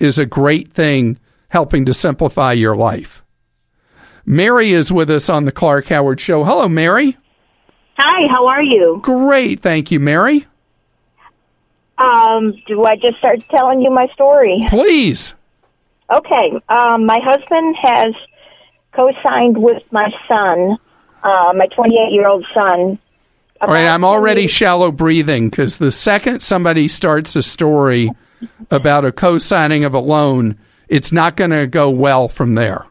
is 0.00 0.18
a 0.18 0.26
great 0.26 0.72
thing 0.72 1.18
helping 1.48 1.84
to 1.86 1.94
simplify 1.94 2.52
your 2.52 2.76
life. 2.76 3.22
Mary 4.26 4.72
is 4.72 4.92
with 4.92 5.10
us 5.10 5.30
on 5.30 5.44
the 5.44 5.52
Clark 5.52 5.86
Howard 5.86 6.20
Show. 6.20 6.44
Hello, 6.44 6.68
Mary. 6.68 7.16
Hi, 7.96 8.28
how 8.30 8.46
are 8.48 8.62
you? 8.62 9.00
Great, 9.02 9.60
thank 9.60 9.90
you, 9.90 9.98
Mary. 9.98 10.46
Um, 11.98 12.54
do 12.66 12.84
I 12.84 12.96
just 12.96 13.18
start 13.18 13.40
telling 13.48 13.80
you 13.80 13.90
my 13.90 14.06
story? 14.08 14.64
Please. 14.68 15.34
Okay. 16.14 16.52
Um, 16.68 17.06
my 17.06 17.18
husband 17.18 17.76
has 17.76 18.14
co-signed 18.92 19.56
with 19.56 19.82
my 19.90 20.12
son, 20.26 20.78
uh, 21.22 21.52
my 21.54 21.66
28-year-old 21.68 22.46
son. 22.54 22.98
All 23.60 23.68
right, 23.68 23.86
I'm 23.86 24.04
already 24.04 24.46
shallow 24.46 24.92
breathing 24.92 25.50
because 25.50 25.78
the 25.78 25.90
second 25.90 26.40
somebody 26.40 26.86
starts 26.88 27.34
a 27.34 27.42
story 27.42 28.10
about 28.70 29.04
a 29.04 29.12
co-signing 29.12 29.84
of 29.84 29.94
a 29.94 29.98
loan, 29.98 30.56
it's 30.88 31.12
not 31.12 31.36
going 31.36 31.50
to 31.50 31.66
go 31.66 31.90
well 31.90 32.28
from 32.28 32.54
there. 32.54 32.86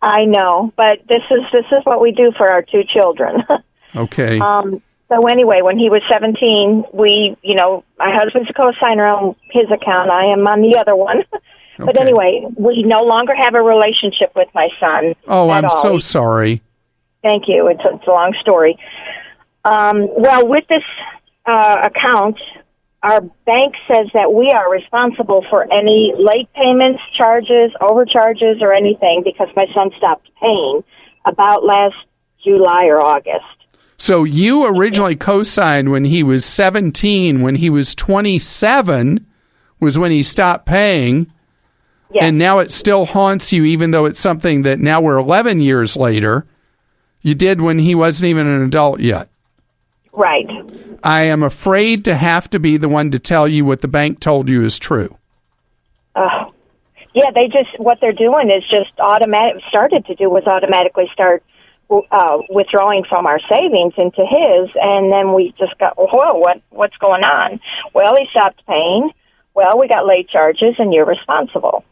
I 0.00 0.24
know, 0.24 0.72
but 0.76 1.00
this 1.08 1.22
is 1.30 1.40
this 1.52 1.66
is 1.72 1.84
what 1.84 2.00
we 2.00 2.12
do 2.12 2.30
for 2.36 2.48
our 2.48 2.62
two 2.62 2.84
children. 2.84 3.42
okay. 3.96 4.38
Um, 4.38 4.82
so 5.08 5.26
anyway, 5.26 5.62
when 5.62 5.78
he 5.78 5.88
was 5.88 6.02
17, 6.10 6.84
we, 6.92 7.36
you 7.42 7.54
know, 7.54 7.84
my 7.98 8.12
husband's 8.14 8.50
a 8.50 8.52
co-signer 8.52 9.06
on 9.06 9.36
his 9.50 9.70
account. 9.70 10.10
I 10.10 10.32
am 10.32 10.46
on 10.46 10.62
the 10.62 10.78
other 10.78 10.94
one. 10.94 11.24
but 11.78 12.00
anyway, 12.00 12.46
we 12.56 12.82
no 12.82 13.02
longer 13.02 13.34
have 13.34 13.54
a 13.54 13.62
relationship 13.62 14.32
with 14.34 14.48
my 14.54 14.68
son. 14.80 15.14
oh, 15.26 15.50
I'm 15.50 15.64
all. 15.64 15.82
so 15.82 15.98
sorry. 15.98 16.62
Thank 17.22 17.48
you. 17.48 17.68
It's 17.68 17.84
a, 17.84 17.96
it's 17.96 18.06
a 18.06 18.10
long 18.10 18.34
story. 18.40 18.78
Um, 19.64 20.06
well, 20.16 20.46
with 20.46 20.66
this 20.68 20.84
uh, 21.44 21.82
account, 21.84 22.40
our 23.02 23.20
bank 23.20 23.74
says 23.88 24.08
that 24.14 24.32
we 24.32 24.50
are 24.50 24.70
responsible 24.70 25.44
for 25.50 25.70
any 25.72 26.14
late 26.16 26.52
payments, 26.54 27.02
charges, 27.16 27.72
overcharges, 27.80 28.62
or 28.62 28.72
anything 28.72 29.22
because 29.24 29.48
my 29.56 29.66
son 29.74 29.90
stopped 29.96 30.28
paying 30.40 30.82
about 31.24 31.64
last 31.64 31.96
July 32.42 32.84
or 32.86 33.00
August. 33.00 33.44
So 33.98 34.24
you 34.24 34.66
originally 34.66 35.16
co-signed 35.16 35.90
when 35.90 36.04
he 36.04 36.22
was 36.22 36.44
17. 36.44 37.40
When 37.40 37.56
he 37.56 37.70
was 37.70 37.94
27 37.94 39.26
was 39.80 39.98
when 39.98 40.10
he 40.10 40.22
stopped 40.22 40.66
paying. 40.66 41.32
Yes. 42.10 42.24
And 42.24 42.38
now 42.38 42.60
it 42.60 42.70
still 42.72 43.04
haunts 43.04 43.52
you, 43.52 43.64
even 43.64 43.90
though 43.90 44.04
it's 44.04 44.20
something 44.20 44.62
that 44.62 44.78
now 44.78 45.00
we're 45.00 45.18
11 45.18 45.60
years 45.60 45.96
later, 45.96 46.46
you 47.20 47.34
did 47.34 47.60
when 47.60 47.78
he 47.78 47.94
wasn't 47.94 48.28
even 48.28 48.46
an 48.46 48.62
adult 48.62 49.00
yet. 49.00 49.28
Right. 50.12 50.48
I 51.02 51.22
am 51.24 51.42
afraid 51.42 52.04
to 52.06 52.16
have 52.16 52.48
to 52.50 52.58
be 52.58 52.76
the 52.76 52.88
one 52.88 53.10
to 53.10 53.18
tell 53.18 53.46
you 53.46 53.64
what 53.64 53.80
the 53.80 53.88
bank 53.88 54.20
told 54.20 54.48
you 54.48 54.64
is 54.64 54.78
true. 54.78 55.16
Uh, 56.14 56.50
yeah, 57.12 57.30
they 57.34 57.48
just 57.48 57.78
what 57.78 57.98
they're 58.00 58.12
doing 58.12 58.50
is 58.50 58.62
just 58.68 58.92
automatic. 58.98 59.62
Started 59.68 60.06
to 60.06 60.14
do 60.14 60.30
was 60.30 60.44
automatically 60.46 61.08
start 61.12 61.42
uh, 61.90 62.38
withdrawing 62.48 63.04
from 63.04 63.26
our 63.26 63.40
savings 63.40 63.94
into 63.96 64.24
his, 64.24 64.70
and 64.74 65.12
then 65.12 65.32
we 65.34 65.52
just 65.58 65.76
got 65.78 65.94
whoa, 65.96 66.34
what 66.34 66.62
what's 66.70 66.96
going 66.96 67.24
on? 67.24 67.60
Well, 67.92 68.16
he 68.16 68.26
stopped 68.30 68.66
paying. 68.66 69.10
Well, 69.54 69.78
we 69.78 69.88
got 69.88 70.06
late 70.06 70.28
charges, 70.28 70.74
and 70.78 70.92
you're 70.92 71.06
responsible. 71.06 71.84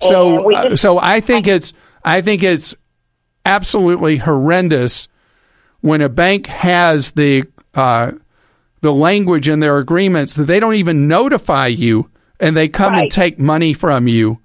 So, 0.00 0.52
uh, 0.52 0.76
so 0.76 0.98
I 0.98 1.20
think 1.20 1.46
it's 1.46 1.72
I 2.04 2.20
think 2.20 2.42
it's 2.42 2.74
absolutely 3.44 4.18
horrendous 4.18 5.08
when 5.80 6.00
a 6.00 6.08
bank 6.08 6.46
has 6.46 7.12
the 7.12 7.44
uh, 7.74 8.12
the 8.80 8.92
language 8.92 9.48
in 9.48 9.60
their 9.60 9.78
agreements 9.78 10.34
that 10.34 10.44
they 10.44 10.60
don't 10.60 10.74
even 10.74 11.08
notify 11.08 11.66
you 11.66 12.10
and 12.40 12.56
they 12.56 12.68
come 12.68 12.92
right. 12.92 13.02
and 13.02 13.10
take 13.10 13.38
money 13.38 13.72
from 13.72 14.06
you. 14.06 14.38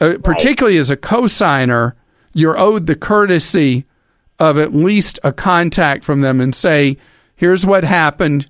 Uh, 0.00 0.14
particularly 0.22 0.76
right. 0.76 0.80
as 0.80 0.90
a 0.90 0.96
cosigner, 0.96 1.94
you're 2.32 2.58
owed 2.58 2.86
the 2.86 2.96
courtesy 2.96 3.84
of 4.38 4.58
at 4.58 4.74
least 4.74 5.18
a 5.22 5.32
contact 5.32 6.02
from 6.02 6.20
them 6.20 6.40
and 6.40 6.54
say, 6.54 6.96
"Here's 7.36 7.64
what 7.66 7.84
happened. 7.84 8.48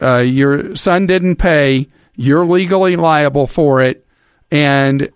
Uh, 0.00 0.18
your 0.18 0.74
son 0.76 1.06
didn't 1.06 1.36
pay. 1.36 1.88
You're 2.16 2.44
legally 2.44 2.96
liable 2.96 3.46
for 3.46 3.80
it, 3.80 4.04
and 4.50 5.10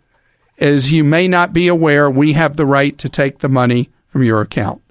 as 0.59 0.93
you 0.93 1.05
may 1.05 1.29
not 1.29 1.53
be 1.53 1.69
aware, 1.69 2.11
we 2.11 2.33
have 2.35 2.57
the 2.57 2.67
right 2.67 2.97
to 2.99 3.09
take 3.09 3.39
the 3.39 3.49
money 3.49 3.91
from 4.09 4.23
your 4.23 4.41
account." 4.41 4.83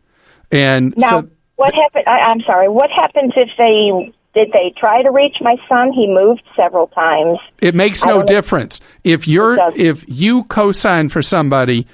And 0.51 0.95
now, 0.97 1.21
so, 1.21 1.29
what 1.55 1.73
happened? 1.73 2.05
I, 2.07 2.19
I'm 2.19 2.41
sorry. 2.41 2.69
What 2.69 2.91
happens 2.91 3.33
if 3.35 3.49
they 3.57 4.13
did 4.35 4.51
they 4.51 4.73
try 4.77 5.01
to 5.01 5.11
reach 5.11 5.37
my 5.41 5.55
son? 5.67 5.93
He 5.93 6.07
moved 6.07 6.43
several 6.55 6.87
times. 6.87 7.39
It 7.61 7.73
makes 7.73 8.03
no 8.03 8.21
difference. 8.21 8.81
If 9.03 9.27
you're 9.27 9.57
if 9.75 10.03
you 10.07 10.43
co-sign 10.43 11.09
for 11.09 11.21
somebody 11.21 11.87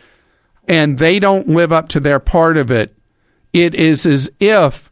and 0.68 0.98
they 0.98 1.20
don't 1.20 1.48
live 1.48 1.72
up 1.72 1.90
to 1.90 2.00
their 2.00 2.20
part 2.20 2.58
of 2.58 2.72
it, 2.72 2.96
it 3.54 3.76
is 3.76 4.06
as 4.06 4.30
if 4.40 4.92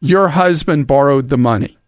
your 0.00 0.28
husband 0.28 0.86
borrowed 0.86 1.30
the 1.30 1.38
money. 1.38 1.78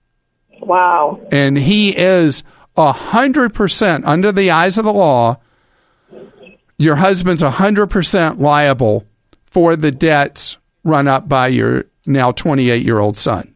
Wow. 0.61 1.21
And 1.31 1.59
he 1.59 1.95
is 1.97 2.43
a 2.77 2.93
hundred 2.93 3.53
percent 3.53 4.07
under 4.07 4.33
the 4.33 4.51
eyes 4.51 4.79
of 4.79 4.87
the 4.87 4.93
law. 4.93 5.39
Your 6.79 6.97
husband's 6.97 7.43
a 7.43 7.51
hundred 7.51 7.89
percent 7.89 8.41
liable 8.41 9.07
for 9.47 9.77
the 9.77 9.91
debts 9.91 10.57
run 10.83 11.09
up 11.09 11.29
by 11.29 11.49
your 11.49 11.85
now 12.07 12.33
28 12.33 12.83
year 12.83 12.99
old 12.99 13.17
son. 13.17 13.55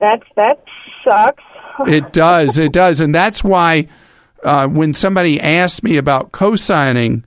That's 0.00 0.24
that 0.36 0.64
sucks. 1.04 1.44
it 1.86 2.12
does. 2.12 2.58
It 2.58 2.72
does, 2.72 3.00
and 3.00 3.14
that's 3.14 3.44
why 3.44 3.88
uh, 4.42 4.66
when 4.68 4.94
somebody 4.94 5.40
asks 5.40 5.82
me 5.82 5.96
about 5.98 6.32
co-signing, 6.32 7.24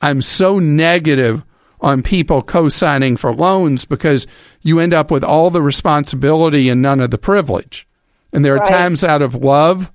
I'm 0.00 0.22
so 0.22 0.58
negative 0.58 1.42
on 1.80 2.02
people 2.02 2.42
co-signing 2.42 3.16
for 3.16 3.34
loans 3.34 3.84
because 3.84 4.28
you 4.60 4.78
end 4.78 4.94
up 4.94 5.10
with 5.10 5.24
all 5.24 5.50
the 5.50 5.62
responsibility 5.62 6.68
and 6.68 6.80
none 6.80 7.00
of 7.00 7.10
the 7.10 7.18
privilege. 7.18 7.88
And 8.32 8.44
there 8.44 8.54
are 8.54 8.58
right. 8.58 8.68
times 8.68 9.02
out 9.02 9.20
of 9.20 9.34
love 9.34 9.90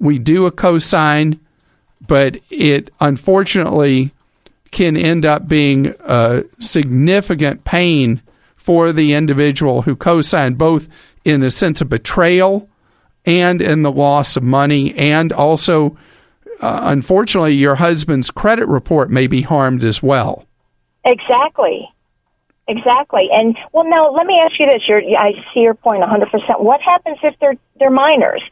we 0.00 0.18
do 0.18 0.46
a 0.46 0.50
co-sign, 0.50 1.38
but 2.06 2.38
it 2.50 2.90
unfortunately 3.00 4.12
can 4.70 4.96
end 4.96 5.26
up 5.26 5.48
being 5.48 5.94
a 6.00 6.44
significant 6.60 7.64
pain 7.64 8.22
for 8.56 8.92
the 8.92 9.14
individual 9.14 9.82
who 9.82 9.96
co-signed, 9.96 10.56
both 10.56 10.88
in 11.24 11.42
a 11.42 11.50
sense 11.50 11.80
of 11.80 11.88
betrayal 11.88 12.68
and 13.26 13.60
in 13.60 13.82
the 13.82 13.92
loss 13.92 14.36
of 14.36 14.42
money, 14.42 14.94
and 14.96 15.32
also, 15.32 15.96
uh, 16.60 16.80
unfortunately, 16.84 17.54
your 17.54 17.74
husband's 17.74 18.30
credit 18.30 18.66
report 18.66 19.10
may 19.10 19.26
be 19.26 19.42
harmed 19.42 19.84
as 19.84 20.02
well. 20.02 20.46
Exactly. 21.04 21.90
Exactly. 22.70 23.28
And 23.32 23.58
well, 23.72 23.84
now 23.84 24.10
let 24.10 24.26
me 24.26 24.38
ask 24.38 24.58
you 24.60 24.66
this: 24.66 24.82
You're, 24.86 25.02
I 25.18 25.32
see 25.52 25.60
your 25.60 25.74
point 25.74 25.98
point 25.98 26.10
100. 26.10 26.30
percent 26.30 26.60
What 26.60 26.80
happens 26.80 27.18
if 27.22 27.34
they're 27.40 27.56
they're 27.80 27.90
minors? 27.90 28.42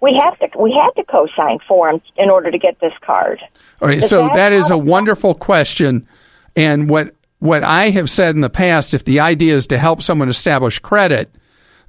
We 0.00 0.20
have 0.22 0.38
to 0.40 0.58
we 0.58 0.72
had 0.72 0.90
to 0.96 1.04
co-sign 1.04 1.58
for 1.66 1.90
them 1.90 2.02
in 2.16 2.28
order 2.28 2.50
to 2.50 2.58
get 2.58 2.78
this 2.80 2.92
card. 3.00 3.40
All 3.80 3.88
right. 3.88 4.02
So 4.02 4.26
that, 4.26 4.34
that 4.34 4.52
is 4.52 4.70
a 4.70 4.76
wonderful 4.76 5.34
question, 5.34 6.06
and 6.54 6.90
what 6.90 7.14
what 7.38 7.64
I 7.64 7.88
have 7.90 8.10
said 8.10 8.34
in 8.34 8.42
the 8.42 8.50
past, 8.50 8.92
if 8.92 9.04
the 9.04 9.20
idea 9.20 9.56
is 9.56 9.66
to 9.68 9.78
help 9.78 10.02
someone 10.02 10.28
establish 10.28 10.78
credit, 10.78 11.34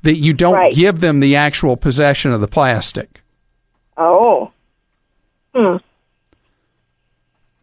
that 0.04 0.16
you 0.16 0.34
don't 0.34 0.56
right. 0.56 0.74
give 0.74 1.02
them 1.02 1.20
the 1.20 1.36
actual 1.36 1.76
possession 1.76 2.32
of 2.32 2.40
the 2.40 2.48
plastic. 2.48 3.22
Oh. 3.98 4.52
Hmm. 5.54 5.78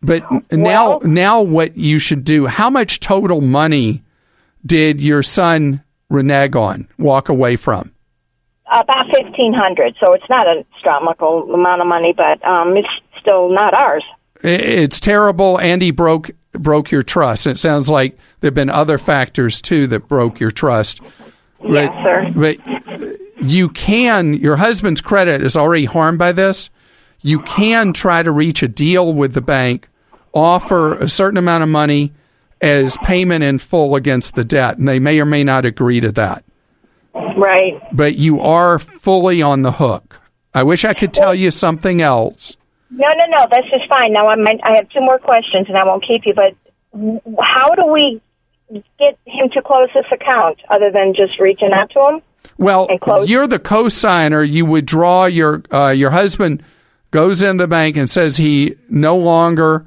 But 0.03 0.31
well, 0.31 0.43
now, 0.53 1.01
now 1.05 1.43
what 1.43 1.77
you 1.77 1.99
should 1.99 2.25
do? 2.25 2.47
How 2.47 2.71
much 2.71 3.01
total 3.01 3.41
money 3.41 4.03
did 4.65 5.01
your 5.01 5.23
son 5.23 5.83
renege 6.09 6.57
on, 6.57 6.89
walk 6.99 7.29
away 7.29 7.57
from? 7.57 7.93
About 8.71 9.07
fifteen 9.11 9.53
hundred. 9.53 9.97
So 9.99 10.13
it's 10.13 10.29
not 10.29 10.47
a 10.47 10.65
astronomical 10.77 11.53
amount 11.53 11.81
of 11.81 11.89
money, 11.89 12.13
but 12.13 12.45
um, 12.47 12.77
it's 12.77 12.89
still 13.19 13.51
not 13.51 13.75
ours. 13.75 14.05
It's 14.43 15.01
terrible. 15.01 15.59
Andy 15.61 15.91
broke 15.91 16.31
broke 16.53 16.91
your 16.91 17.03
trust. 17.03 17.47
It 17.47 17.59
sounds 17.59 17.89
like 17.89 18.17
there've 18.41 18.55
been 18.55 18.71
other 18.71 18.97
factors 18.97 19.61
too 19.61 19.87
that 19.89 20.09
broke 20.09 20.39
your 20.41 20.51
trust. 20.51 21.01
Yes, 21.63 21.93
sir. 22.05 22.33
But 22.37 22.59
you 23.43 23.69
can. 23.71 24.35
Your 24.35 24.57
husband's 24.57 25.01
credit 25.01 25.43
is 25.43 25.57
already 25.57 25.85
harmed 25.85 26.19
by 26.19 26.33
this. 26.33 26.71
You 27.23 27.41
can 27.41 27.93
try 27.93 28.23
to 28.23 28.31
reach 28.31 28.63
a 28.63 28.69
deal 28.69 29.13
with 29.13 29.35
the 29.35 29.43
bank 29.43 29.89
offer 30.33 30.95
a 30.97 31.09
certain 31.09 31.39
amount 31.39 31.63
of 31.63 31.69
money 31.69 32.13
as 32.61 32.97
payment 32.99 33.45
in 33.45 33.59
full 33.59 33.95
against 33.95 34.35
the 34.35 34.45
debt, 34.45 34.79
and 34.79 34.87
they 34.87 34.99
may 34.99 35.19
or 35.21 35.25
may 35.25 35.45
not 35.45 35.65
agree 35.65 36.01
to 36.01 36.13
that. 36.13 36.45
Right. 37.15 37.81
But 37.93 38.17
you 38.17 38.41
are 38.41 38.79
fully 38.79 39.43
on 39.43 39.63
the 39.63 39.73
hook. 39.73 40.21
I 40.55 40.63
wish 40.63 40.85
I 40.85 40.95
could 40.95 41.15
tell 41.15 41.35
you 41.35 41.51
something 41.51 42.03
else. 42.03 42.57
No, 42.91 43.09
no, 43.15 43.27
no. 43.27 43.47
This 43.51 43.73
is 43.73 43.89
fine. 43.89 44.13
Now 44.13 44.29
I'm, 44.29 44.47
I 44.47 44.77
have 44.77 44.89
two 44.91 45.01
more 45.01 45.19
questions, 45.19 45.69
and 45.69 45.77
I 45.77 45.85
won't 45.85 46.03
keep 46.03 46.27
you. 46.27 46.35
But 46.35 46.55
how 47.41 47.75
do 47.75 47.87
we 47.87 48.21
get 48.99 49.19
him 49.27 49.49
to 49.51 49.63
close 49.63 49.89
this 49.95 50.07
account 50.11 50.59
other 50.69 50.91
than 50.91 51.15
just 51.15 51.39
reaching 51.39 51.73
out 51.73 51.91
to 51.91 52.01
him? 52.01 52.23
Well, 52.59 52.89
you're 53.25 53.47
the 53.47 53.59
co-signer. 53.59 54.43
You 54.43 54.65
withdraw 54.65 55.27
your 55.27 55.63
uh, 55.71 55.91
your 55.91 56.11
husband 56.11 56.63
goes 57.11 57.43
in 57.43 57.59
the 57.59 57.69
bank 57.69 57.97
and 57.97 58.09
says 58.09 58.37
he 58.37 58.77
no 58.89 59.17
longer 59.17 59.87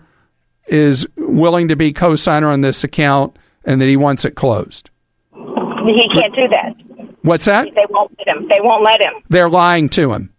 is 0.68 1.08
willing 1.18 1.68
to 1.68 1.76
be 1.76 1.94
co-signer 1.94 2.50
on 2.50 2.62
this 2.62 2.84
account 2.84 3.38
and 3.66 3.82
that 3.82 3.88
he 3.88 3.98
wants 3.98 4.26
it 4.26 4.36
closed. 4.36 4.90
He 5.34 6.10
can't 6.10 6.34
do 6.34 6.48
that. 6.48 6.76
What's 7.24 7.46
that? 7.46 7.74
They 7.74 7.86
won't 7.90 8.16
let 8.18 8.28
him. 8.28 8.48
They 8.50 8.60
won't 8.62 8.84
let 8.84 9.02
him. 9.02 9.14
They're 9.30 9.50
lying 9.50 9.90
to 9.90 10.14
him. 10.14 10.34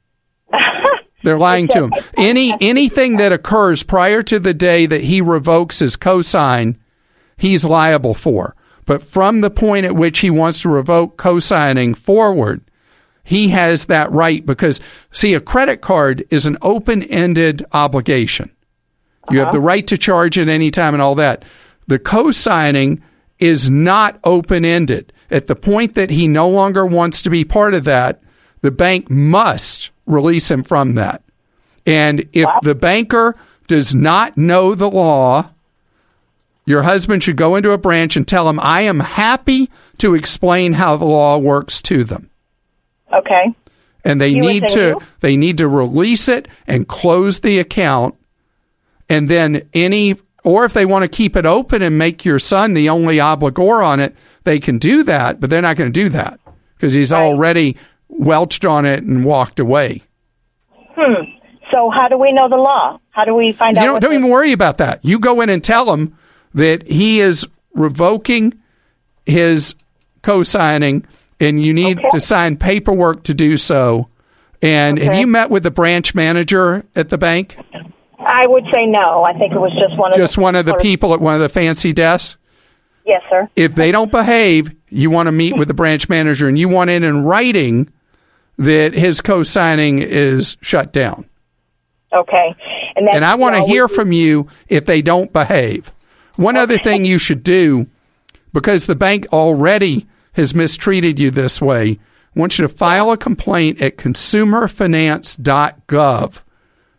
They're 1.23 1.39
lying 1.39 1.69
to 1.69 1.85
him. 1.85 1.93
Any 2.19 2.55
anything 2.61 3.17
that 3.17 3.33
occurs 3.33 3.83
prior 3.83 4.23
to 4.25 4.39
the 4.39 4.53
day 4.53 4.85
that 4.85 5.01
he 5.01 5.23
revokes 5.23 5.79
his 5.79 5.97
cosign, 5.97 6.77
he's 7.39 7.65
liable 7.65 8.13
for. 8.13 8.55
But 8.85 9.03
from 9.03 9.41
the 9.41 9.51
point 9.51 9.87
at 9.87 9.97
which 9.97 10.19
he 10.19 10.29
wants 10.29 10.61
to 10.61 10.69
revoke 10.69 11.17
cosigning 11.17 11.97
forward, 11.97 12.61
he 13.25 13.49
has 13.49 13.87
that 13.87 14.13
right 14.13 14.45
because 14.45 14.81
see 15.11 15.33
a 15.33 15.41
credit 15.41 15.81
card 15.81 16.27
is 16.31 16.45
an 16.45 16.59
open-ended 16.61 17.65
obligation. 17.73 18.54
You 19.31 19.39
uh-huh. 19.39 19.47
have 19.47 19.55
the 19.55 19.61
right 19.61 19.87
to 19.87 19.99
charge 19.99 20.39
at 20.39 20.49
any 20.49 20.71
time 20.71 20.95
and 20.95 21.03
all 21.03 21.15
that. 21.17 21.45
The 21.87 21.99
co 21.99 22.31
signing 22.31 23.03
is 23.39 23.69
not 23.71 24.19
open 24.25 24.65
ended. 24.65 25.13
At 25.31 25.47
the 25.47 25.57
point 25.57 25.95
that 25.95 26.11
he 26.11 26.29
no 26.29 26.49
longer 26.49 26.87
wants 26.87 27.23
to 27.23 27.31
be 27.31 27.45
part 27.45 27.75
of 27.75 27.85
that, 27.85 28.23
the 28.61 28.71
bank 28.71 29.11
must 29.11 29.91
release 30.07 30.51
him 30.51 30.63
from 30.63 30.95
that. 30.95 31.23
And 31.87 32.29
if 32.33 32.47
wow. 32.47 32.61
the 32.63 32.75
banker 32.75 33.37
does 33.67 33.95
not 33.95 34.37
know 34.37 34.75
the 34.75 34.89
law, 34.89 35.51
your 36.67 36.83
husband 36.83 37.23
should 37.23 37.37
go 37.37 37.57
into 37.57 37.73
a 37.73 37.79
branch 37.79 38.17
and 38.17 38.27
tell 38.27 38.49
him, 38.49 38.59
I 38.61 38.83
am 38.83 39.01
happy 39.01 39.71
to 39.99 40.15
explain 40.15 40.73
how 40.73 40.97
the 40.97 41.05
law 41.05 41.37
works 41.39 41.83
to 41.83 42.05
them. 42.05 42.31
Okay. 43.13 43.55
And 44.05 44.21
they 44.21 44.29
you 44.29 44.43
need 44.43 44.69
to 44.71 44.99
they 45.21 45.37
need 45.37 45.59
to 45.59 45.69
release 45.69 46.29
it 46.29 46.49
and 46.67 46.87
close 46.87 47.41
the 47.41 47.59
account 47.59 48.17
and 49.09 49.29
then 49.29 49.69
any 49.73 50.17
or 50.45 50.65
if 50.65 50.75
they 50.75 50.85
want 50.85 51.03
to 51.03 51.09
keep 51.09 51.37
it 51.37 51.47
open 51.47 51.83
and 51.83 51.97
make 51.97 52.25
your 52.25 52.39
son 52.39 52.75
the 52.75 52.91
only 52.91 53.17
obligor 53.17 53.85
on 53.85 53.99
it, 53.99 54.15
they 54.45 54.61
can 54.61 54.79
do 54.79 55.03
that, 55.05 55.41
but 55.41 55.49
they're 55.49 55.63
not 55.63 55.77
going 55.77 55.91
to 55.91 56.01
do 56.01 56.11
that 56.11 56.39
because 56.77 56.93
he's 56.93 57.13
right. 57.13 57.23
already 57.23 57.77
welched 58.09 58.65
on 58.65 58.85
it 58.85 59.03
and 59.03 59.25
walked 59.25 59.59
away. 59.59 60.03
Hmm. 60.91 61.23
So 61.71 61.89
how 61.89 62.09
do 62.09 62.19
we 62.19 62.31
know 62.33 62.49
the 62.49 62.57
law? 62.57 63.01
How 63.11 63.25
do 63.25 63.35
we 63.35 63.53
find 63.53 63.77
you 63.77 63.83
out? 63.83 63.85
Don't, 63.85 64.01
don't 64.01 64.15
even 64.15 64.31
worry 64.31 64.53
about 64.53 64.79
that. 64.79 65.03
You 65.03 65.19
go 65.19 65.41
in 65.41 65.49
and 65.49 65.65
tell 65.65 65.93
him 65.93 66.17
that 66.53 66.87
he 66.87 67.21
is 67.21 67.47
revoking 67.73 68.55
his 69.25 69.75
co-signing 70.23 71.07
and 71.41 71.63
you 71.63 71.73
need 71.73 71.99
Okay. 71.99 72.09
to 72.13 72.21
sign 72.21 72.57
paperwork 72.57 73.25
to 73.25 73.35
do 73.35 73.57
so. 73.57 74.09
And 74.63 74.99
have 74.99 75.15
you 75.15 75.27
met 75.27 75.51
with 75.51 75.63
the 75.63 75.71
branch 75.71 76.15
manager 76.15 76.85
at 76.95 77.09
the 77.09 77.19
bank? 77.19 77.57
I 78.35 78.49
would 78.49 78.65
say 78.73 78.87
no. 78.87 79.25
I 79.25 79.33
think 79.39 79.53
it 79.53 79.61
was 79.61 79.73
just 79.79 79.97
one 79.97 80.11
of 80.11 80.17
Just 80.17 80.35
the, 80.35 80.41
one 80.41 80.57
of 80.57 80.67
the 80.67 80.75
people 80.75 81.15
at 81.15 81.21
one 81.21 81.35
of 81.35 81.41
the 81.41 81.49
fancy 81.49 81.93
desks? 81.93 82.37
Yes, 83.07 83.23
sir. 83.31 83.49
If 83.55 83.77
they 83.77 83.93
don't 83.93 84.11
behave, 84.11 84.75
you 84.89 85.09
want 85.09 85.29
to 85.29 85.33
meet 85.33 85.57
with 85.57 85.69
the 85.69 85.75
branch 85.75 86.09
manager 86.09 86.49
and 86.49 86.59
you 86.59 86.69
want 86.69 86.91
it 86.91 87.05
in 87.05 87.23
writing 87.23 87.93
that 88.59 88.93
his 88.93 89.21
co 89.21 89.45
signing 89.45 90.01
is 90.01 90.57
shut 90.63 90.93
down. 90.93 91.29
Okay. 92.13 92.57
And, 92.97 93.07
that's 93.07 93.17
And 93.17 93.25
I 93.25 93.37
want 93.37 93.55
to 93.55 93.63
hear 93.63 93.87
from 93.87 94.11
you 94.11 94.49
if 94.69 94.85
they 94.87 95.01
don't 95.01 95.33
behave. 95.33 95.93
One 96.35 96.57
other 96.57 96.79
thing 96.79 97.05
you 97.05 97.19
should 97.19 97.45
do, 97.45 97.87
because 98.53 98.87
the 98.87 98.97
bank 98.97 99.29
already 99.33 100.09
has 100.33 100.55
mistreated 100.55 101.21
you 101.21 101.31
this 101.31 101.63
way, 101.63 102.01
I 102.35 102.41
want 102.41 102.59
you 102.59 102.67
to 102.67 102.69
file 102.69 103.13
a 103.13 103.17
complaint 103.17 103.81
at 103.81 103.97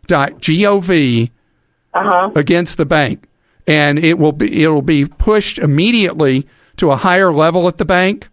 consumerfinance.gov.gov 0.06 1.30
Uh-huh. 1.94 2.30
against 2.34 2.76
the 2.76 2.84
bank. 2.84 3.26
And 3.66 3.98
it 3.98 4.18
will 4.18 4.32
be 4.32 4.62
it'll 4.62 4.82
be 4.82 5.06
pushed 5.06 5.58
immediately 5.58 6.46
to 6.76 6.90
a 6.90 6.96
higher 6.96 7.32
level 7.32 7.66
at 7.68 7.78
the 7.78 7.84
bank 7.86 8.28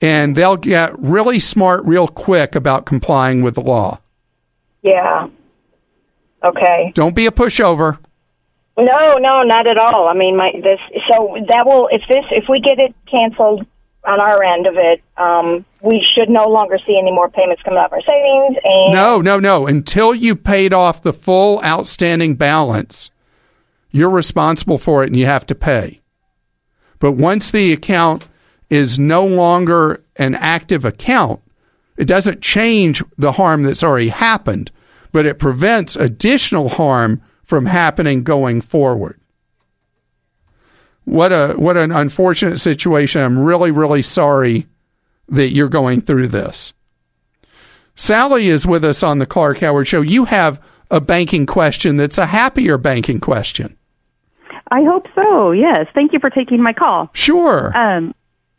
and 0.00 0.34
they'll 0.36 0.56
get 0.56 0.98
really 0.98 1.38
smart 1.40 1.84
real 1.84 2.06
quick 2.08 2.54
about 2.54 2.86
complying 2.86 3.42
with 3.42 3.54
the 3.54 3.60
law. 3.60 3.98
Yeah. 4.82 5.28
Okay. 6.42 6.92
Don't 6.94 7.14
be 7.14 7.26
a 7.26 7.30
pushover. 7.30 7.98
No, 8.78 9.18
no, 9.18 9.42
not 9.42 9.66
at 9.66 9.76
all. 9.78 10.08
I 10.08 10.14
mean, 10.14 10.36
my 10.36 10.52
this 10.54 10.80
so 11.08 11.36
that 11.48 11.66
will 11.66 11.88
if 11.92 12.02
this 12.08 12.24
if 12.30 12.48
we 12.48 12.60
get 12.60 12.78
it 12.78 12.94
canceled 13.06 13.66
on 14.04 14.20
our 14.20 14.42
end 14.42 14.66
of 14.66 14.74
it, 14.76 15.02
um, 15.16 15.64
we 15.82 16.04
should 16.14 16.30
no 16.30 16.48
longer 16.48 16.78
see 16.78 16.96
any 16.96 17.10
more 17.10 17.28
payments 17.28 17.62
coming 17.62 17.78
out 17.78 17.86
of 17.86 17.92
our 17.92 18.00
savings. 18.00 18.56
And 18.62 18.94
No, 18.94 19.20
no, 19.20 19.40
no. 19.40 19.66
Until 19.66 20.14
you 20.14 20.36
paid 20.36 20.72
off 20.72 21.02
the 21.02 21.12
full 21.12 21.62
outstanding 21.64 22.36
balance, 22.36 23.10
you're 23.90 24.10
responsible 24.10 24.78
for 24.78 25.02
it 25.02 25.08
and 25.08 25.16
you 25.16 25.26
have 25.26 25.46
to 25.46 25.54
pay. 25.54 26.00
But 27.00 27.12
once 27.12 27.50
the 27.50 27.72
account 27.72 28.28
is 28.70 28.98
no 28.98 29.26
longer 29.26 30.04
an 30.16 30.36
active 30.36 30.84
account, 30.84 31.40
it 31.96 32.04
doesn't 32.04 32.40
change 32.40 33.02
the 33.18 33.32
harm 33.32 33.64
that's 33.64 33.82
already 33.82 34.08
happened, 34.08 34.70
but 35.10 35.26
it 35.26 35.38
prevents 35.38 35.96
additional 35.96 36.68
harm 36.68 37.20
from 37.44 37.66
happening 37.66 38.22
going 38.22 38.60
forward. 38.60 39.20
What 41.04 41.32
a 41.32 41.54
what 41.54 41.76
an 41.76 41.90
unfortunate 41.90 42.58
situation. 42.58 43.20
I'm 43.20 43.40
really 43.40 43.72
really 43.72 44.02
sorry 44.02 44.68
that 45.28 45.50
you're 45.50 45.68
going 45.68 46.00
through 46.00 46.28
this. 46.28 46.72
Sally 47.94 48.48
is 48.48 48.66
with 48.66 48.84
us 48.84 49.02
on 49.02 49.18
the 49.18 49.26
Clark 49.26 49.58
Howard 49.58 49.86
Show. 49.86 50.00
You 50.00 50.24
have 50.24 50.60
a 50.90 51.00
banking 51.00 51.46
question 51.46 51.96
that's 51.96 52.18
a 52.18 52.26
happier 52.26 52.78
banking 52.78 53.20
question. 53.20 53.76
I 54.70 54.84
hope 54.84 55.06
so. 55.14 55.52
Yes. 55.52 55.86
Thank 55.94 56.12
you 56.12 56.18
for 56.18 56.30
taking 56.30 56.62
my 56.62 56.72
call. 56.72 57.10
Sure. 57.12 57.76
Um, 57.76 58.14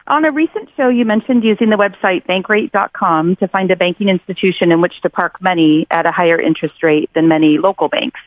on 0.06 0.26
a 0.26 0.32
recent 0.32 0.70
show, 0.76 0.90
you 0.90 1.06
mentioned 1.06 1.44
using 1.44 1.70
the 1.70 1.78
website 1.78 2.26
bankrate.com 2.26 3.38
to 3.38 3.48
find 3.48 3.72
a 3.72 3.76
banking 3.76 4.10
institution 4.10 4.72
in 4.72 4.82
which 4.82 5.00
to 5.02 5.10
park 5.10 5.42
money 5.42 5.88
at 5.90 6.06
a 6.06 6.12
higher 6.12 6.40
interest 6.40 6.84
rate 6.84 7.10
than 7.16 7.30
many 7.30 7.58
local 7.58 7.88
banks. 7.88 8.20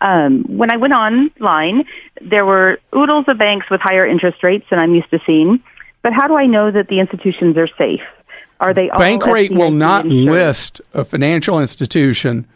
Um, 0.00 0.44
when 0.44 0.72
I 0.72 0.78
went 0.78 0.94
online, 0.94 1.84
there 2.22 2.46
were 2.46 2.80
oodles 2.96 3.26
of 3.28 3.38
banks 3.38 3.68
with 3.70 3.80
higher 3.82 4.06
interest 4.06 4.42
rates 4.42 4.64
than 4.70 4.78
I'm 4.78 4.94
used 4.94 5.10
to 5.10 5.20
seeing. 5.26 5.62
But 6.02 6.12
how 6.12 6.26
do 6.28 6.34
I 6.36 6.46
know 6.46 6.70
that 6.70 6.88
the 6.88 7.00
institutions 7.00 7.56
are 7.56 7.66
safe? 7.66 8.00
Are 8.60 8.72
they 8.74 8.90
all 8.90 8.98
Bankrate 8.98 9.50
will 9.56 9.70
not 9.70 10.04
insured? 10.06 10.24
list 10.32 10.80
a 10.94 11.04
financial 11.04 11.60
institution 11.60 12.46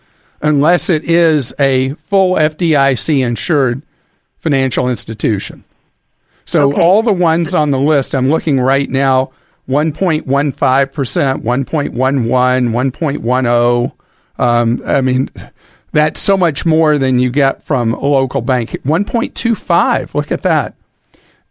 unless 0.41 0.89
it 0.91 1.05
is 1.05 1.53
a 1.59 1.95
full 1.95 2.35
FDIC 2.37 3.25
insured 3.25 3.83
financial 4.41 4.89
institution. 4.89 5.63
So 6.45 6.73
Okay. 6.73 6.81
all 6.83 7.03
the 7.05 7.13
ones 7.13 7.55
on 7.55 7.71
the 7.71 7.79
list, 7.79 8.15
I'm 8.15 8.29
looking 8.29 8.59
right 8.61 8.91
now 8.91 9.31
1.15%, 9.69 11.43
1.11, 11.45 12.73
1.10. 12.73 13.93
Um, 14.39 14.83
I 14.85 15.01
mean, 15.01 15.31
that's 15.93 16.21
so 16.21 16.37
much 16.37 16.67
more 16.67 16.99
than 16.99 17.21
you 17.21 17.31
get 17.31 17.63
from 17.63 17.93
a 17.95 18.01
local 18.05 18.41
bank. 18.41 18.71
1.25. 18.85 20.15
Look 20.15 20.33
at 20.33 20.43
that. 20.43 20.75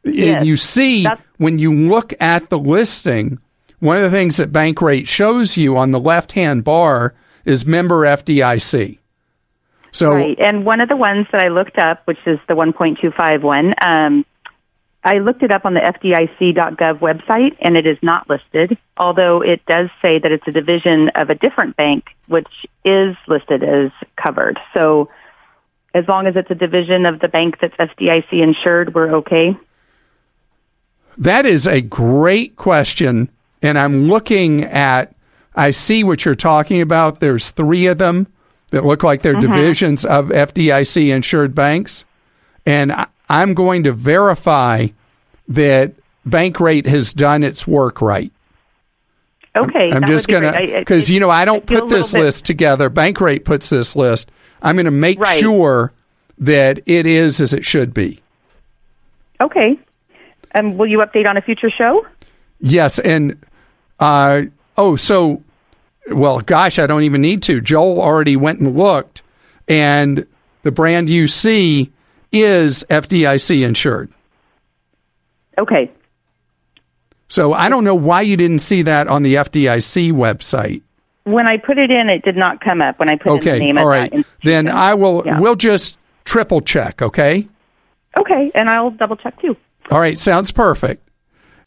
Yes. 0.03 0.39
And 0.39 0.47
you 0.47 0.57
see 0.57 1.03
That's- 1.03 1.25
when 1.41 1.57
you 1.57 1.73
look 1.73 2.13
at 2.21 2.51
the 2.51 2.59
listing, 2.59 3.39
one 3.79 3.97
of 3.97 4.03
the 4.03 4.11
things 4.11 4.37
that 4.37 4.51
Bankrate 4.51 5.07
shows 5.07 5.57
you 5.57 5.75
on 5.75 5.91
the 5.91 5.99
left 5.99 6.33
hand 6.33 6.63
bar 6.63 7.15
is 7.45 7.65
member 7.65 8.01
FDIC. 8.01 8.99
So 9.91 10.13
Right. 10.13 10.37
And 10.39 10.65
one 10.67 10.81
of 10.81 10.87
the 10.87 10.95
ones 10.95 11.25
that 11.31 11.43
I 11.43 11.47
looked 11.47 11.79
up, 11.79 12.03
which 12.05 12.19
is 12.27 12.37
the 12.47 12.53
1.25 12.53 13.41
one, 13.41 13.73
um, 13.81 14.23
I 15.03 15.17
looked 15.17 15.41
it 15.41 15.49
up 15.49 15.65
on 15.65 15.73
the 15.73 15.79
FDIC.gov 15.79 16.99
website, 16.99 17.57
and 17.59 17.75
it 17.75 17.87
is 17.87 17.97
not 18.03 18.29
listed, 18.29 18.77
although 18.95 19.41
it 19.41 19.65
does 19.65 19.89
say 19.99 20.19
that 20.19 20.31
it's 20.31 20.47
a 20.47 20.51
division 20.51 21.09
of 21.15 21.31
a 21.31 21.35
different 21.35 21.75
bank, 21.75 22.05
which 22.27 22.67
is 22.85 23.15
listed 23.27 23.63
as 23.63 23.89
covered. 24.15 24.59
So 24.75 25.09
as 25.95 26.07
long 26.07 26.27
as 26.27 26.35
it's 26.35 26.51
a 26.51 26.55
division 26.55 27.07
of 27.07 27.19
the 27.19 27.29
bank 27.29 27.57
that's 27.59 27.75
FDIC 27.77 28.31
insured, 28.31 28.93
we're 28.93 29.15
okay. 29.15 29.57
That 31.17 31.45
is 31.45 31.67
a 31.67 31.81
great 31.81 32.55
question. 32.55 33.29
And 33.61 33.77
I'm 33.77 34.07
looking 34.07 34.63
at, 34.63 35.13
I 35.55 35.71
see 35.71 36.03
what 36.03 36.25
you're 36.25 36.35
talking 36.35 36.81
about. 36.81 37.19
There's 37.19 37.51
three 37.51 37.87
of 37.87 37.97
them 37.97 38.27
that 38.71 38.85
look 38.85 39.03
like 39.03 39.21
they're 39.21 39.35
mm-hmm. 39.35 39.51
divisions 39.51 40.05
of 40.05 40.27
FDIC 40.29 41.13
insured 41.13 41.53
banks. 41.53 42.05
And 42.65 42.91
I- 42.91 43.07
I'm 43.29 43.53
going 43.53 43.83
to 43.83 43.93
verify 43.93 44.87
that 45.49 45.93
Bankrate 46.27 46.85
has 46.85 47.13
done 47.13 47.43
its 47.43 47.65
work 47.67 48.01
right. 48.01 48.31
Okay. 49.55 49.91
I'm 49.91 50.01
that 50.01 50.07
just 50.07 50.27
going 50.27 50.43
to, 50.43 50.49
I- 50.55 50.77
I- 50.77 50.79
because, 50.79 51.09
you 51.09 51.19
know, 51.19 51.29
I 51.29 51.41
I 51.41 51.45
don't 51.45 51.67
feel 51.67 51.81
put 51.81 51.89
this 51.89 52.13
bit- 52.13 52.21
list 52.21 52.45
together. 52.45 52.89
Bankrate 52.89 53.43
puts 53.45 53.69
this 53.69 53.95
list. 53.95 54.31
I'm 54.61 54.75
going 54.75 54.85
to 54.85 54.91
make 54.91 55.19
Right. 55.19 55.39
sure 55.39 55.91
that 56.39 56.79
it 56.85 57.05
is 57.05 57.41
as 57.41 57.53
it 57.53 57.65
should 57.65 57.93
be. 57.93 58.21
Okay. 59.41 59.77
Um, 60.53 60.77
will 60.77 60.87
you 60.87 60.99
update 60.99 61.27
on 61.29 61.37
a 61.37 61.41
future 61.41 61.69
show? 61.69 62.05
Yes, 62.59 62.99
and 62.99 63.37
uh, 63.99 64.43
oh, 64.77 64.95
so 64.95 65.43
well, 66.09 66.41
gosh, 66.41 66.79
I 66.79 66.87
don't 66.87 67.03
even 67.03 67.21
need 67.21 67.43
to. 67.43 67.61
Joel 67.61 68.01
already 68.01 68.35
went 68.35 68.59
and 68.59 68.75
looked, 68.75 69.21
and 69.67 70.25
the 70.63 70.71
brand 70.71 71.09
you 71.09 71.27
see 71.27 71.91
is 72.31 72.83
FDIC 72.89 73.65
insured. 73.65 74.11
Okay. 75.59 75.91
So 77.27 77.53
I 77.53 77.69
don't 77.69 77.83
know 77.83 77.95
why 77.95 78.21
you 78.21 78.35
didn't 78.35 78.59
see 78.59 78.81
that 78.81 79.07
on 79.07 79.23
the 79.23 79.35
FDIC 79.35 80.11
website. 80.11 80.81
When 81.23 81.47
I 81.47 81.57
put 81.57 81.77
it 81.77 81.91
in, 81.91 82.09
it 82.09 82.23
did 82.23 82.35
not 82.35 82.61
come 82.61 82.81
up. 82.81 82.99
When 82.99 83.09
I 83.09 83.15
put 83.15 83.39
in 83.39 83.45
the 83.45 83.59
name 83.59 83.77
all 83.77 83.83
of 83.83 83.89
right. 83.89 84.11
that 84.11 84.25
Then. 84.43 84.67
I 84.67 84.95
will. 84.95 85.23
Yeah. 85.25 85.39
We'll 85.39 85.55
just 85.55 85.97
triple 86.25 86.61
check. 86.61 87.01
Okay. 87.01 87.47
Okay, 88.17 88.51
and 88.53 88.69
I'll 88.69 88.91
double 88.91 89.15
check 89.15 89.39
too. 89.39 89.55
All 89.91 89.99
right, 89.99 90.17
sounds 90.17 90.51
perfect. 90.53 91.09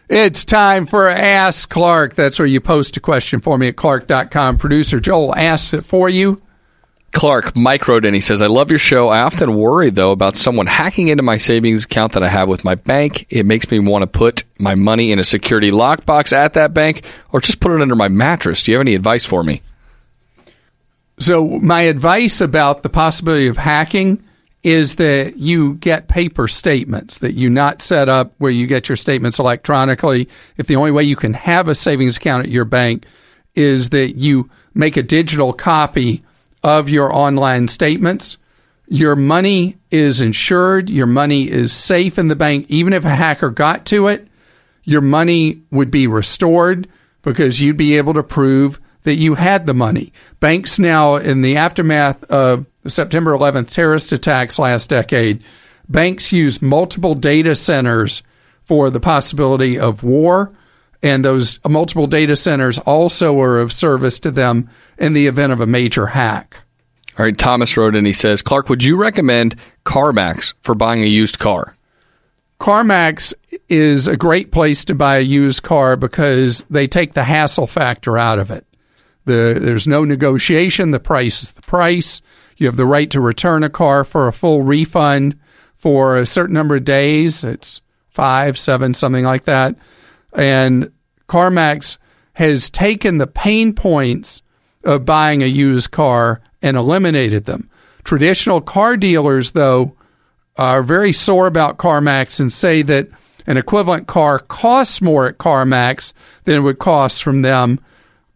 It's 0.09 0.45
time 0.47 0.87
for 0.87 1.09
Ask 1.09 1.69
Clark. 1.69 2.15
That's 2.15 2.39
where 2.39 2.47
you 2.47 2.61
post 2.61 2.97
a 2.97 3.01
question 3.01 3.41
for 3.41 3.59
me 3.59 3.69
at 3.69 3.77
clark.com. 3.77 4.57
Producer 4.57 4.99
Joel 4.99 5.35
asks 5.37 5.75
it 5.75 5.85
for 5.85 6.09
you. 6.09 6.41
Clark, 7.13 7.57
Mike 7.57 7.87
wrote 7.87 8.05
in. 8.05 8.13
He 8.13 8.21
says, 8.21 8.43
I 8.43 8.49
love 8.49 8.71
your 8.71 8.79
show. 8.79 9.09
I 9.09 9.21
often 9.21 9.55
worry, 9.55 9.91
though, 9.91 10.11
about 10.11 10.37
someone 10.37 10.67
hacking 10.67 11.09
into 11.09 11.23
my 11.23 11.37
savings 11.37 11.85
account 11.85 12.13
that 12.13 12.23
I 12.23 12.29
have 12.29 12.49
with 12.49 12.65
my 12.65 12.75
bank. 12.75 13.27
It 13.31 13.47
makes 13.47 13.71
me 13.71 13.79
want 13.79 14.03
to 14.03 14.07
put 14.07 14.45
my 14.59 14.75
money 14.75 15.13
in 15.13 15.19
a 15.19 15.25
security 15.25 15.71
lockbox 15.71 16.33
at 16.33 16.55
that 16.55 16.75
bank 16.75 17.05
or 17.31 17.41
just 17.41 17.61
put 17.61 17.73
it 17.73 17.83
under 17.83 17.95
my 17.95 18.09
mattress. 18.09 18.63
Do 18.63 18.73
you 18.73 18.79
have 18.79 18.83
any 18.83 18.95
advice 18.95 19.25
for 19.25 19.45
me? 19.45 19.63
So, 21.19 21.47
my 21.61 21.83
advice 21.83 22.41
about 22.41 22.83
the 22.83 22.89
possibility 22.89 23.47
of 23.47 23.59
hacking 23.59 24.25
is 24.65 24.97
that 24.97 25.37
you 25.37 25.75
get 25.75 26.09
paper 26.09 26.49
statements, 26.49 27.19
that 27.19 27.35
you 27.35 27.51
not 27.51 27.83
set 27.83 28.09
up 28.09 28.33
where 28.39 28.51
you 28.51 28.67
get 28.67 28.89
your 28.89 28.97
statements 28.97 29.39
electronically. 29.39 30.27
If 30.57 30.67
the 30.67 30.77
only 30.77 30.91
way 30.91 31.05
you 31.05 31.17
can 31.17 31.35
have 31.35 31.69
a 31.69 31.75
savings 31.75 32.17
account 32.17 32.47
at 32.47 32.51
your 32.51 32.65
bank 32.65 33.05
is 33.55 33.91
that 33.91 34.17
you 34.17 34.51
make 34.73 34.97
a 34.97 35.03
digital 35.03 35.53
copy 35.53 36.25
of 36.63 36.89
your 36.89 37.15
online 37.15 37.69
statements, 37.69 38.39
your 38.89 39.17
money 39.17 39.77
is 39.91 40.23
insured, 40.23 40.89
your 40.89 41.07
money 41.07 41.49
is 41.49 41.73
safe 41.73 42.19
in 42.19 42.29
the 42.29 42.37
bank. 42.37 42.65
Even 42.71 42.95
if 42.95 43.05
a 43.05 43.11
hacker 43.11 43.51
got 43.51 43.85
to 43.87 44.09
it, 44.09 44.27
your 44.83 45.03
money 45.03 45.61
would 45.71 45.91
be 45.91 46.07
restored 46.07 46.89
because 47.21 47.61
you'd 47.61 47.77
be 47.77 47.99
able 47.99 48.15
to 48.15 48.23
prove 48.23 48.81
that 49.05 49.15
you 49.15 49.35
had 49.35 49.65
the 49.65 49.75
money. 49.75 50.13
Banks 50.41 50.79
now, 50.79 51.17
in 51.17 51.41
the 51.41 51.57
aftermath 51.57 52.23
of 52.25 52.67
the 52.83 52.91
September 52.91 53.33
11th 53.33 53.71
terrorist 53.71 54.13
attacks 54.13 54.59
last 54.59 54.91
decade, 54.91 55.43
banks 55.89 56.33
use 56.33 56.61
multiple 56.61 57.15
data 57.15 57.55
centers 57.55 58.23
for 58.65 58.91
the 58.91 59.01
possibility 59.01 59.79
of 59.79 60.03
war 60.03 60.53
And 61.05 61.23
those 61.23 61.61
multiple 61.69 62.07
data 62.07 62.35
centers 62.35 62.79
also 62.79 63.39
are 63.39 63.61
of 63.61 63.75
service 63.75 64.19
to 64.21 64.31
them 64.31 64.71
in 64.97 65.13
the 65.13 65.27
event 65.27 65.53
of 65.53 65.61
a 65.61 65.67
major 65.67 66.07
hack. 66.07 66.57
All 67.19 67.27
right, 67.27 67.37
Thomas 67.37 67.77
wrote 67.77 67.95
and 67.95 68.07
he 68.07 68.15
says, 68.15 68.41
Clark, 68.41 68.71
would 68.71 68.83
you 68.83 68.97
recommend 68.97 69.55
CarMax 69.85 70.55
for 70.63 70.75
buying 70.75 71.03
a 71.03 71.07
used 71.07 71.39
car? 71.39 71.77
CarMax 72.59 73.35
is 73.69 74.09
a 74.09 74.17
great 74.17 74.51
place 74.51 74.87
to 74.87 74.95
buy 74.95 75.19
a 75.19 75.21
used 75.21 75.63
car 75.63 75.97
because 75.97 76.65
they 76.71 76.87
take 76.89 77.13
the 77.13 77.25
hassle 77.25 77.67
factor 77.67 78.17
out 78.17 78.39
of 78.39 78.51
it. 78.51 78.67
The, 79.25 79.59
there's 79.61 79.87
no 79.87 80.05
negotiation. 80.05 80.91
The 80.91 81.01
price 81.01 81.43
is 81.43 81.53
the 81.53 81.63
price. 81.63 82.21
You 82.57 82.67
have 82.67 82.77
the 82.77 82.87
right 82.87 83.11
to 83.11 83.21
return 83.21 83.65
a 83.65 83.71
car 83.71 84.05
for 84.05 84.29
a 84.29 84.33
full 84.33 84.63
refund 84.63 85.39
for 85.77 86.19
a 86.19 86.27
certain 86.27 86.55
number 86.55 86.77
of 86.77 86.85
days. 86.85 87.43
It's 87.45 87.81
five, 88.11 88.59
seven, 88.59 88.95
something 88.95 89.25
like 89.25 89.45
that. 89.45 89.77
And 90.33 90.93
CarMax 91.29 91.99
has 92.35 92.71
taken 92.71 93.19
the 93.19 93.27
pain 93.27 93.75
points 93.75 94.43
of 94.85 95.05
buying 95.05 95.43
a 95.43 95.47
used 95.47 95.91
car 95.91 96.41
and 96.63 96.77
eliminated 96.77 97.45
them. 97.45 97.71
Traditional 98.05 98.61
car 98.61 98.97
dealers, 98.97 99.53
though, 99.53 99.97
are 100.57 100.83
very 100.83 101.13
sore 101.13 101.47
about 101.47 101.79
CarMax 101.79 102.39
and 102.41 102.53
say 102.53 102.83
that 102.83 103.09
an 103.47 103.57
equivalent 103.57 104.07
car 104.07 104.39
costs 104.39 105.01
more 105.01 105.27
at 105.27 105.39
CarMax 105.39 106.13
than 106.45 106.57
it 106.57 106.61
would 106.61 106.79
cost 106.79 107.23
from 107.23 107.43
them. 107.43 107.81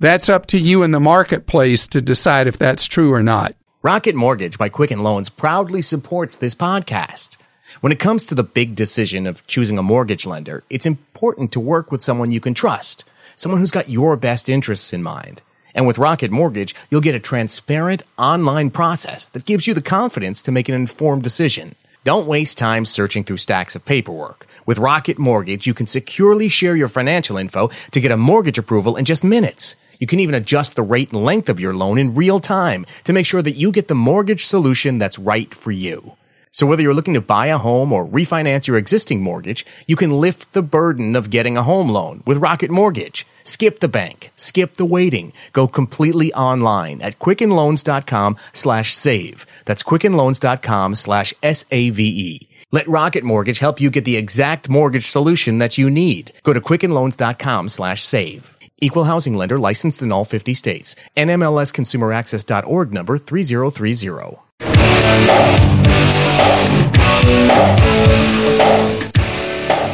That's 0.00 0.28
up 0.28 0.46
to 0.46 0.58
you 0.60 0.84
in 0.84 0.92
the 0.92 1.00
marketplace 1.00 1.88
to 1.88 2.00
decide 2.00 2.46
if 2.46 2.56
that's 2.56 2.86
true 2.86 3.12
or 3.12 3.20
not. 3.20 3.56
Rocket 3.82 4.14
Mortgage 4.14 4.56
by 4.56 4.68
Quicken 4.68 5.02
Loans 5.02 5.28
proudly 5.28 5.82
supports 5.82 6.36
this 6.36 6.54
podcast. 6.54 7.36
When 7.80 7.90
it 7.90 7.98
comes 7.98 8.24
to 8.26 8.36
the 8.36 8.44
big 8.44 8.76
decision 8.76 9.26
of 9.26 9.44
choosing 9.48 9.76
a 9.76 9.82
mortgage 9.82 10.24
lender, 10.24 10.62
it's 10.70 10.86
important 10.86 11.50
to 11.50 11.58
work 11.58 11.90
with 11.90 12.00
someone 12.00 12.30
you 12.30 12.38
can 12.38 12.54
trust, 12.54 13.04
someone 13.34 13.60
who's 13.60 13.72
got 13.72 13.88
your 13.88 14.16
best 14.16 14.48
interests 14.48 14.92
in 14.92 15.02
mind. 15.02 15.42
And 15.74 15.84
with 15.84 15.98
Rocket 15.98 16.30
Mortgage, 16.30 16.76
you'll 16.90 17.00
get 17.00 17.16
a 17.16 17.20
transparent 17.20 18.04
online 18.16 18.70
process 18.70 19.28
that 19.30 19.46
gives 19.46 19.66
you 19.66 19.74
the 19.74 19.82
confidence 19.82 20.42
to 20.42 20.52
make 20.52 20.68
an 20.68 20.76
informed 20.76 21.24
decision. 21.24 21.74
Don't 22.04 22.28
waste 22.28 22.56
time 22.56 22.84
searching 22.84 23.24
through 23.24 23.38
stacks 23.38 23.74
of 23.74 23.84
paperwork. 23.84 24.46
With 24.64 24.78
Rocket 24.78 25.18
Mortgage, 25.18 25.66
you 25.66 25.74
can 25.74 25.88
securely 25.88 26.48
share 26.48 26.76
your 26.76 26.88
financial 26.88 27.36
info 27.36 27.70
to 27.90 28.00
get 28.00 28.12
a 28.12 28.16
mortgage 28.16 28.58
approval 28.58 28.96
in 28.96 29.04
just 29.04 29.24
minutes. 29.24 29.74
You 29.98 30.06
can 30.06 30.20
even 30.20 30.34
adjust 30.34 30.76
the 30.76 30.82
rate 30.82 31.12
and 31.12 31.24
length 31.24 31.48
of 31.48 31.60
your 31.60 31.74
loan 31.74 31.98
in 31.98 32.14
real 32.14 32.40
time 32.40 32.86
to 33.04 33.12
make 33.12 33.26
sure 33.26 33.42
that 33.42 33.56
you 33.56 33.72
get 33.72 33.88
the 33.88 33.94
mortgage 33.94 34.44
solution 34.44 34.98
that's 34.98 35.18
right 35.18 35.52
for 35.52 35.70
you. 35.70 36.12
So 36.50 36.66
whether 36.66 36.82
you're 36.82 36.94
looking 36.94 37.14
to 37.14 37.20
buy 37.20 37.46
a 37.46 37.58
home 37.58 37.92
or 37.92 38.06
refinance 38.06 38.66
your 38.66 38.78
existing 38.78 39.22
mortgage, 39.22 39.64
you 39.86 39.96
can 39.96 40.10
lift 40.10 40.52
the 40.52 40.62
burden 40.62 41.14
of 41.14 41.30
getting 41.30 41.56
a 41.56 41.62
home 41.62 41.88
loan 41.88 42.22
with 42.26 42.38
Rocket 42.38 42.70
Mortgage. 42.70 43.26
Skip 43.44 43.78
the 43.78 43.88
bank, 43.88 44.30
skip 44.36 44.76
the 44.76 44.84
waiting, 44.84 45.32
go 45.52 45.68
completely 45.68 46.32
online 46.34 47.00
at 47.00 47.18
quickenloans.com 47.18 48.36
slash 48.52 48.94
save. 48.94 49.46
That's 49.66 49.82
quickenloans.com 49.82 50.94
slash 50.94 51.34
S-A-V-E. 51.42 52.48
Let 52.70 52.88
Rocket 52.88 53.24
Mortgage 53.24 53.60
help 53.60 53.80
you 53.80 53.88
get 53.90 54.04
the 54.04 54.16
exact 54.16 54.68
mortgage 54.68 55.06
solution 55.06 55.58
that 55.58 55.78
you 55.78 55.88
need. 55.88 56.32
Go 56.42 56.52
to 56.52 56.60
quickenloans.com 56.60 57.68
slash 57.68 58.02
save. 58.02 58.57
Equal 58.80 59.04
housing 59.04 59.34
lender 59.34 59.58
licensed 59.58 60.02
in 60.02 60.12
all 60.12 60.24
50 60.24 60.54
states. 60.54 60.96
NMLSconsumeraccess.org 61.16 62.92
number 62.92 63.18
3030. 63.18 64.38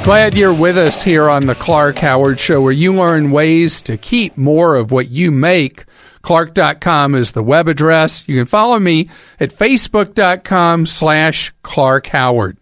Glad 0.05 0.35
you're 0.35 0.53
with 0.53 0.77
us 0.77 1.03
here 1.03 1.31
on 1.31 1.47
the 1.47 1.55
Clark 1.55 1.97
Howard 1.97 2.39
Show, 2.39 2.61
where 2.61 2.73
you 2.73 2.93
learn 2.93 3.31
ways 3.31 3.81
to 3.83 3.97
keep 3.97 4.37
more 4.37 4.77
of 4.77 4.91
what 4.93 5.09
you 5.09 5.31
make. 5.31 5.87
Clark.com 6.21 7.15
is 7.15 7.33
the 7.33 7.43
web 7.43 7.69
address. 7.69 8.29
You 8.29 8.37
can 8.37 8.45
follow 8.45 8.79
me 8.79 9.09
at 9.41 9.51
Facebook.com 9.51 10.85
slash 10.85 11.55
Clark 11.63 12.09
Howard. 12.09 12.59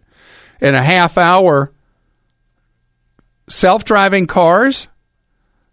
In 0.60 0.76
a 0.76 0.82
half 0.82 1.18
hour, 1.18 1.72
self 3.48 3.84
driving 3.84 4.28
cars, 4.28 4.86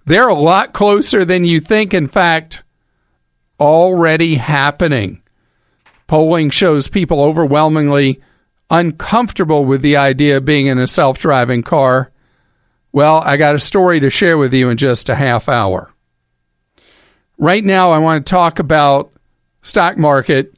they're 0.10 0.28
a 0.28 0.34
lot 0.34 0.74
closer 0.74 1.24
than 1.24 1.46
you 1.46 1.60
think. 1.60 1.94
In 1.94 2.08
fact, 2.08 2.64
already 3.60 4.36
happening. 4.36 5.22
Polling 6.08 6.50
shows 6.50 6.88
people 6.88 7.22
overwhelmingly 7.22 8.20
uncomfortable 8.72 9.66
with 9.66 9.84
the 9.84 9.98
idea 9.98 10.38
of 10.38 10.46
being 10.46 10.66
in 10.66 10.80
a 10.80 10.88
self 10.88 11.20
driving 11.20 11.62
car, 11.62 12.12
well, 12.92 13.22
I 13.22 13.38
got 13.38 13.54
a 13.54 13.60
story 13.60 14.00
to 14.00 14.10
share 14.10 14.36
with 14.36 14.52
you 14.52 14.70
in 14.70 14.78
just 14.78 15.10
a 15.10 15.16
half 15.16 15.48
hour. 15.48 15.94
Right 17.38 17.64
now, 17.64 17.92
I 17.92 18.00
want 18.00 18.26
to 18.26 18.30
talk 18.30 18.58
about 18.58 19.12
stock 19.62 19.96
market, 19.96 20.56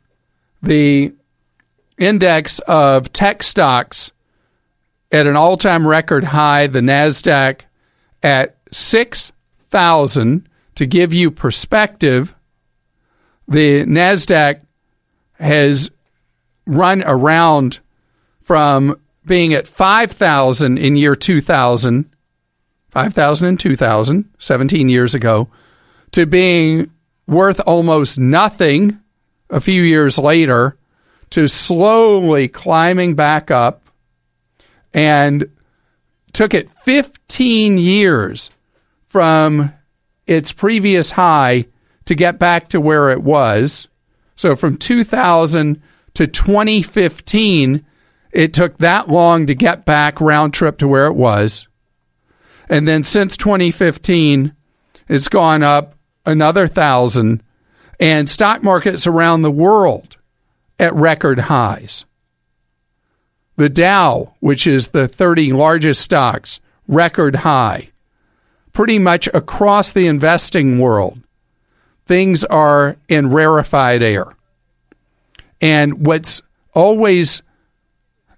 the 0.63 1.13
index 1.97 2.59
of 2.59 3.11
tech 3.11 3.43
stocks 3.43 4.13
at 5.11 5.27
an 5.27 5.35
all 5.35 5.57
time 5.57 5.85
record 5.85 6.23
high, 6.23 6.67
the 6.67 6.79
NASDAQ 6.79 7.63
at 8.23 8.55
6,000. 9.71 10.47
To 10.75 10.85
give 10.85 11.13
you 11.13 11.31
perspective, 11.31 12.35
the 13.47 13.85
NASDAQ 13.85 14.61
has 15.33 15.91
run 16.65 17.03
around 17.05 17.79
from 18.41 18.95
being 19.25 19.53
at 19.53 19.67
5,000 19.67 20.77
in 20.77 20.95
year 20.95 21.15
2000, 21.15 22.09
5,000 22.89 23.47
and 23.47 23.59
2000, 23.59 24.29
17 24.39 24.89
years 24.89 25.13
ago, 25.13 25.49
to 26.11 26.25
being 26.25 26.91
worth 27.27 27.61
almost 27.65 28.17
nothing 28.17 28.99
a 29.49 29.61
few 29.61 29.83
years 29.83 30.17
later, 30.17 30.77
to 31.29 31.47
slowly 31.47 32.47
climbing 32.47 33.15
back 33.15 33.51
up 33.51 33.83
and 34.93 35.49
took 36.33 36.53
it 36.53 36.69
15 36.81 37.77
years 37.77 38.49
from 39.11 39.73
its 40.25 40.53
previous 40.53 41.11
high 41.11 41.65
to 42.05 42.15
get 42.15 42.39
back 42.39 42.69
to 42.69 42.79
where 42.79 43.09
it 43.09 43.21
was. 43.21 43.89
So 44.37 44.55
from 44.55 44.77
2000 44.77 45.81
to 46.13 46.27
2015, 46.27 47.85
it 48.31 48.53
took 48.53 48.77
that 48.77 49.09
long 49.09 49.47
to 49.47 49.53
get 49.53 49.83
back 49.83 50.21
round 50.21 50.53
trip 50.53 50.77
to 50.77 50.87
where 50.87 51.07
it 51.07 51.15
was. 51.15 51.67
And 52.69 52.87
then 52.87 53.03
since 53.03 53.35
2015, 53.35 54.55
it's 55.09 55.27
gone 55.27 55.61
up 55.61 55.95
another 56.25 56.69
thousand, 56.69 57.43
and 57.99 58.29
stock 58.29 58.63
markets 58.63 59.05
around 59.05 59.41
the 59.41 59.51
world 59.51 60.15
at 60.79 60.95
record 60.95 61.37
highs. 61.37 62.05
The 63.57 63.67
Dow, 63.67 64.35
which 64.39 64.65
is 64.65 64.87
the 64.87 65.09
30 65.09 65.51
largest 65.51 65.99
stocks, 65.99 66.61
record 66.87 67.35
high. 67.35 67.90
Pretty 68.73 68.99
much 68.99 69.27
across 69.33 69.91
the 69.91 70.07
investing 70.07 70.79
world, 70.79 71.19
things 72.05 72.43
are 72.45 72.95
in 73.09 73.29
rarefied 73.29 74.01
air. 74.01 74.25
And 75.59 76.05
what's 76.05 76.41
always 76.73 77.41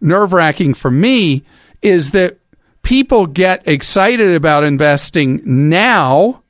nerve 0.02 0.34
wracking 0.34 0.74
for 0.74 0.92
me 0.92 1.44
is 1.82 2.12
that 2.12 2.38
people 2.82 3.26
get 3.26 3.68
excited 3.68 4.36
about 4.36 4.64
investing 4.64 5.42
now 5.46 6.44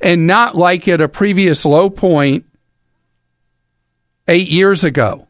and 0.00 0.26
not 0.26 0.54
like 0.54 0.88
at 0.88 1.00
a 1.00 1.08
previous 1.08 1.64
low 1.64 1.90
point 1.90 2.44
eight 4.28 4.48
years 4.48 4.84
ago 4.84 5.26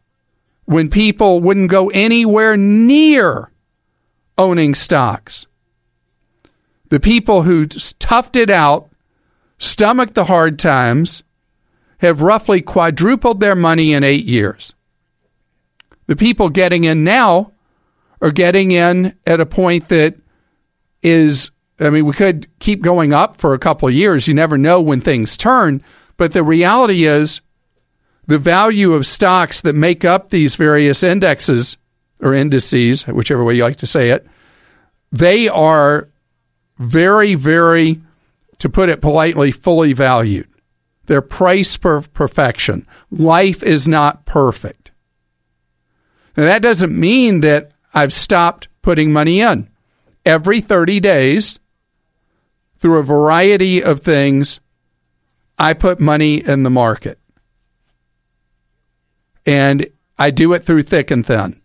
when 0.64 0.90
people 0.90 1.40
wouldn't 1.40 1.70
go 1.70 1.88
anywhere 1.90 2.56
near 2.56 3.50
owning 4.38 4.74
stocks. 4.74 5.46
The 6.90 7.00
people 7.00 7.42
who 7.42 7.66
toughed 7.66 8.36
it 8.36 8.50
out, 8.50 8.90
stomached 9.58 10.14
the 10.14 10.26
hard 10.26 10.58
times, 10.58 11.22
have 11.98 12.22
roughly 12.22 12.60
quadrupled 12.60 13.40
their 13.40 13.54
money 13.54 13.92
in 13.92 14.04
eight 14.04 14.26
years. 14.26 14.74
The 16.06 16.16
people 16.16 16.48
getting 16.48 16.84
in 16.84 17.04
now 17.04 17.52
are 18.20 18.32
getting 18.32 18.72
in 18.72 19.16
at 19.26 19.40
a 19.40 19.46
point 19.46 19.88
that 19.88 20.16
is, 21.02 21.50
I 21.78 21.90
mean, 21.90 22.04
we 22.04 22.12
could 22.12 22.48
keep 22.58 22.82
going 22.82 23.12
up 23.12 23.40
for 23.40 23.54
a 23.54 23.58
couple 23.58 23.88
of 23.88 23.94
years. 23.94 24.26
You 24.26 24.34
never 24.34 24.58
know 24.58 24.80
when 24.80 25.00
things 25.00 25.36
turn. 25.36 25.82
But 26.16 26.32
the 26.32 26.42
reality 26.42 27.04
is 27.04 27.40
the 28.26 28.38
value 28.38 28.92
of 28.94 29.06
stocks 29.06 29.60
that 29.60 29.74
make 29.74 30.04
up 30.04 30.30
these 30.30 30.56
various 30.56 31.02
indexes 31.02 31.76
or 32.20 32.34
indices, 32.34 33.06
whichever 33.06 33.44
way 33.44 33.54
you 33.54 33.62
like 33.62 33.76
to 33.76 33.86
say 33.86 34.10
it, 34.10 34.26
they 35.12 35.48
are 35.48 36.08
very, 36.80 37.34
very, 37.34 38.00
to 38.58 38.68
put 38.68 38.88
it 38.88 39.02
politely, 39.02 39.52
fully 39.52 39.92
valued. 39.92 40.48
They're 41.06 41.20
priced 41.20 41.82
for 41.82 42.00
perfection. 42.00 42.86
Life 43.10 43.62
is 43.62 43.86
not 43.86 44.24
perfect. 44.24 44.90
Now, 46.36 46.44
that 46.44 46.62
doesn't 46.62 46.98
mean 46.98 47.40
that 47.40 47.72
I've 47.92 48.12
stopped 48.12 48.68
putting 48.80 49.12
money 49.12 49.40
in. 49.40 49.68
Every 50.24 50.60
30 50.60 51.00
days, 51.00 51.58
through 52.78 52.98
a 52.98 53.02
variety 53.02 53.82
of 53.82 54.00
things, 54.00 54.60
I 55.58 55.74
put 55.74 56.00
money 56.00 56.36
in 56.36 56.62
the 56.62 56.70
market. 56.70 57.18
And 59.44 59.86
I 60.18 60.30
do 60.30 60.52
it 60.54 60.64
through 60.64 60.84
thick 60.84 61.10
and 61.10 61.26
thin. 61.26 61.60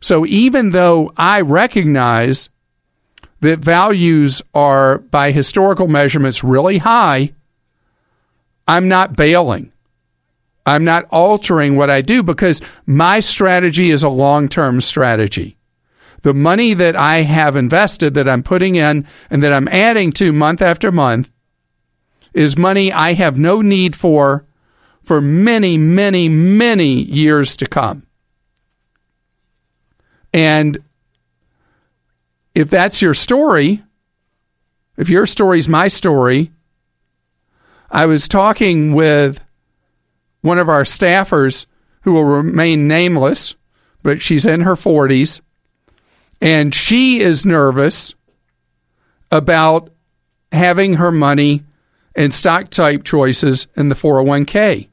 So 0.00 0.26
even 0.26 0.70
though 0.70 1.12
I 1.16 1.40
recognize 1.40 2.50
that 3.42 3.58
values 3.58 4.40
are, 4.54 4.98
by 4.98 5.32
historical 5.32 5.88
measurements, 5.88 6.44
really 6.44 6.78
high, 6.78 7.32
I'm 8.66 8.88
not 8.88 9.16
bailing. 9.16 9.72
I'm 10.64 10.84
not 10.84 11.06
altering 11.10 11.76
what 11.76 11.90
I 11.90 12.02
do 12.02 12.22
because 12.22 12.60
my 12.86 13.18
strategy 13.18 13.90
is 13.90 14.04
a 14.04 14.08
long 14.08 14.48
term 14.48 14.80
strategy. 14.80 15.56
The 16.22 16.32
money 16.32 16.72
that 16.74 16.94
I 16.94 17.22
have 17.22 17.56
invested, 17.56 18.14
that 18.14 18.28
I'm 18.28 18.44
putting 18.44 18.76
in, 18.76 19.08
and 19.28 19.42
that 19.42 19.52
I'm 19.52 19.66
adding 19.68 20.12
to 20.12 20.32
month 20.32 20.62
after 20.62 20.92
month 20.92 21.28
is 22.32 22.56
money 22.56 22.92
I 22.92 23.14
have 23.14 23.36
no 23.36 23.60
need 23.60 23.96
for 23.96 24.46
for 25.02 25.20
many, 25.20 25.76
many, 25.76 26.28
many 26.28 26.92
years 26.92 27.56
to 27.56 27.66
come. 27.66 28.06
And 30.32 30.78
if 32.54 32.70
that's 32.70 33.00
your 33.00 33.14
story, 33.14 33.82
if 34.96 35.08
your 35.08 35.26
story 35.26 35.58
is 35.58 35.68
my 35.68 35.88
story, 35.88 36.50
I 37.90 38.06
was 38.06 38.28
talking 38.28 38.92
with 38.92 39.40
one 40.40 40.58
of 40.58 40.68
our 40.68 40.84
staffers 40.84 41.66
who 42.02 42.12
will 42.12 42.24
remain 42.24 42.88
nameless, 42.88 43.54
but 44.02 44.20
she's 44.20 44.46
in 44.46 44.62
her 44.62 44.74
40s, 44.74 45.40
and 46.40 46.74
she 46.74 47.20
is 47.20 47.46
nervous 47.46 48.14
about 49.30 49.90
having 50.50 50.94
her 50.94 51.12
money 51.12 51.62
and 52.14 52.34
stock 52.34 52.68
type 52.68 53.04
choices 53.04 53.66
in 53.76 53.88
the 53.88 53.94
401k. 53.94 54.88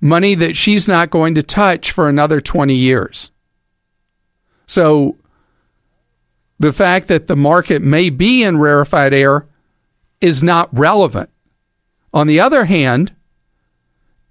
Money 0.00 0.34
that 0.36 0.56
she's 0.56 0.86
not 0.86 1.10
going 1.10 1.34
to 1.34 1.42
touch 1.42 1.90
for 1.90 2.08
another 2.08 2.40
20 2.40 2.74
years. 2.74 3.30
So 4.66 5.16
the 6.58 6.72
fact 6.72 7.08
that 7.08 7.26
the 7.26 7.36
market 7.36 7.82
may 7.82 8.10
be 8.10 8.42
in 8.42 8.58
rarefied 8.58 9.12
air 9.12 9.46
is 10.20 10.42
not 10.42 10.68
relevant. 10.76 11.30
On 12.12 12.26
the 12.26 12.40
other 12.40 12.64
hand, 12.64 13.14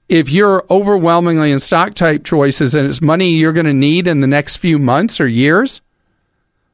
if 0.10 0.30
you're 0.30 0.66
overwhelmingly 0.70 1.52
in 1.52 1.60
stock 1.60 1.94
type 1.94 2.24
choices 2.24 2.76
and 2.76 2.88
it's 2.88 3.02
money 3.02 3.30
you're 3.30 3.54
going 3.54 3.66
to 3.66 3.74
need 3.74 4.08
in 4.08 4.22
the 4.22 4.28
next 4.28 4.58
few 4.58 4.80
months 4.80 5.20
or 5.20 5.28
years, 5.28 5.82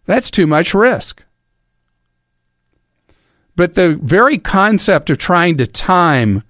that's 0.06 0.32
too 0.32 0.48
much 0.48 0.74
risk. 0.74 1.24
But 3.56 3.76
the 3.76 3.96
very 4.02 4.38
concept 4.38 5.10
of 5.10 5.18
trying 5.18 5.58
to 5.58 5.68
time 5.68 6.44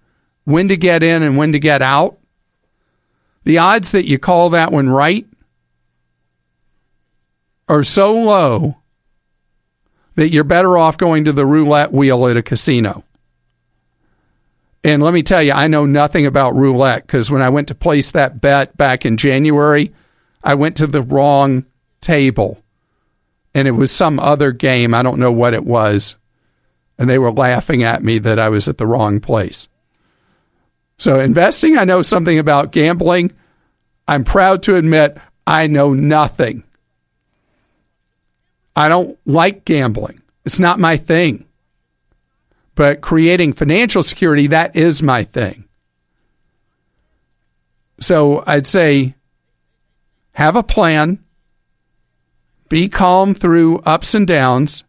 when 0.43 0.67
to 0.67 0.77
get 0.77 1.03
in 1.03 1.23
and 1.23 1.37
when 1.37 1.51
to 1.53 1.59
get 1.59 1.81
out, 1.81 2.17
the 3.43 3.57
odds 3.57 3.91
that 3.91 4.07
you 4.07 4.19
call 4.19 4.51
that 4.51 4.71
one 4.71 4.89
right 4.89 5.25
are 7.67 7.83
so 7.83 8.13
low 8.13 8.77
that 10.21 10.29
you're 10.29 10.43
better 10.43 10.77
off 10.77 10.99
going 10.99 11.25
to 11.25 11.33
the 11.33 11.47
roulette 11.47 11.91
wheel 11.91 12.27
at 12.27 12.37
a 12.37 12.43
casino. 12.43 13.03
And 14.83 15.01
let 15.01 15.15
me 15.15 15.23
tell 15.23 15.41
you, 15.41 15.51
I 15.51 15.65
know 15.65 15.87
nothing 15.87 16.27
about 16.27 16.55
roulette 16.55 17.07
because 17.07 17.31
when 17.31 17.41
I 17.41 17.49
went 17.49 17.69
to 17.69 17.75
place 17.75 18.11
that 18.11 18.39
bet 18.39 18.77
back 18.77 19.03
in 19.03 19.17
January, 19.17 19.91
I 20.43 20.53
went 20.53 20.77
to 20.77 20.85
the 20.85 21.01
wrong 21.01 21.65
table. 22.01 22.61
And 23.55 23.67
it 23.67 23.71
was 23.71 23.91
some 23.91 24.19
other 24.19 24.51
game. 24.51 24.93
I 24.93 25.01
don't 25.01 25.17
know 25.17 25.31
what 25.31 25.55
it 25.55 25.65
was. 25.65 26.17
And 26.99 27.09
they 27.09 27.17
were 27.17 27.31
laughing 27.31 27.81
at 27.81 28.03
me 28.03 28.19
that 28.19 28.37
I 28.37 28.49
was 28.49 28.67
at 28.67 28.77
the 28.77 28.85
wrong 28.85 29.21
place. 29.21 29.67
So, 30.99 31.19
investing, 31.19 31.79
I 31.79 31.83
know 31.83 32.03
something 32.03 32.37
about 32.37 32.71
gambling. 32.71 33.31
I'm 34.07 34.23
proud 34.23 34.61
to 34.63 34.75
admit 34.75 35.17
I 35.47 35.65
know 35.65 35.93
nothing. 35.93 36.63
I 38.75 38.87
don't 38.87 39.17
like 39.25 39.65
gambling. 39.65 40.19
It's 40.45 40.59
not 40.59 40.79
my 40.79 40.97
thing. 40.97 41.45
But 42.75 43.01
creating 43.01 43.53
financial 43.53 44.01
security, 44.01 44.47
that 44.47 44.75
is 44.75 45.03
my 45.03 45.23
thing. 45.23 45.65
So 47.99 48.43
I'd 48.47 48.65
say 48.65 49.15
have 50.33 50.55
a 50.55 50.63
plan, 50.63 51.23
be 52.69 52.89
calm 52.89 53.33
through 53.33 53.79
ups 53.79 54.15
and 54.15 54.25
downs, 54.25 54.83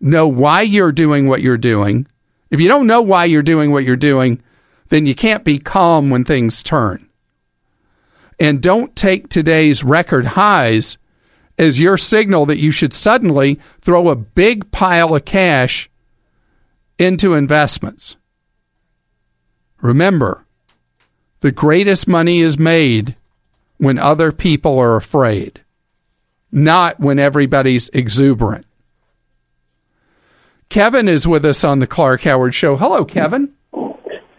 know 0.00 0.26
why 0.26 0.62
you're 0.62 0.92
doing 0.92 1.28
what 1.28 1.42
you're 1.42 1.56
doing. 1.56 2.06
If 2.50 2.60
you 2.60 2.68
don't 2.68 2.86
know 2.86 3.00
why 3.00 3.26
you're 3.26 3.42
doing 3.42 3.70
what 3.70 3.84
you're 3.84 3.96
doing, 3.96 4.42
then 4.88 5.06
you 5.06 5.14
can't 5.14 5.44
be 5.44 5.58
calm 5.58 6.10
when 6.10 6.24
things 6.24 6.62
turn. 6.62 7.08
And 8.38 8.60
don't 8.60 8.96
take 8.96 9.28
today's 9.28 9.84
record 9.84 10.26
highs 10.26 10.98
as 11.60 11.78
your 11.78 11.98
signal 11.98 12.46
that 12.46 12.58
you 12.58 12.70
should 12.70 12.94
suddenly 12.94 13.60
throw 13.82 14.08
a 14.08 14.16
big 14.16 14.72
pile 14.72 15.14
of 15.14 15.26
cash 15.26 15.90
into 16.98 17.34
investments. 17.34 18.16
Remember, 19.82 20.46
the 21.40 21.52
greatest 21.52 22.08
money 22.08 22.40
is 22.40 22.58
made 22.58 23.14
when 23.76 23.98
other 23.98 24.32
people 24.32 24.78
are 24.78 24.96
afraid, 24.96 25.60
not 26.50 26.98
when 26.98 27.18
everybody's 27.18 27.90
exuberant. 27.90 28.64
Kevin 30.70 31.08
is 31.08 31.28
with 31.28 31.44
us 31.44 31.62
on 31.62 31.80
the 31.80 31.86
Clark 31.86 32.22
Howard 32.22 32.54
Show. 32.54 32.76
Hello, 32.76 33.04
Kevin. 33.04 33.52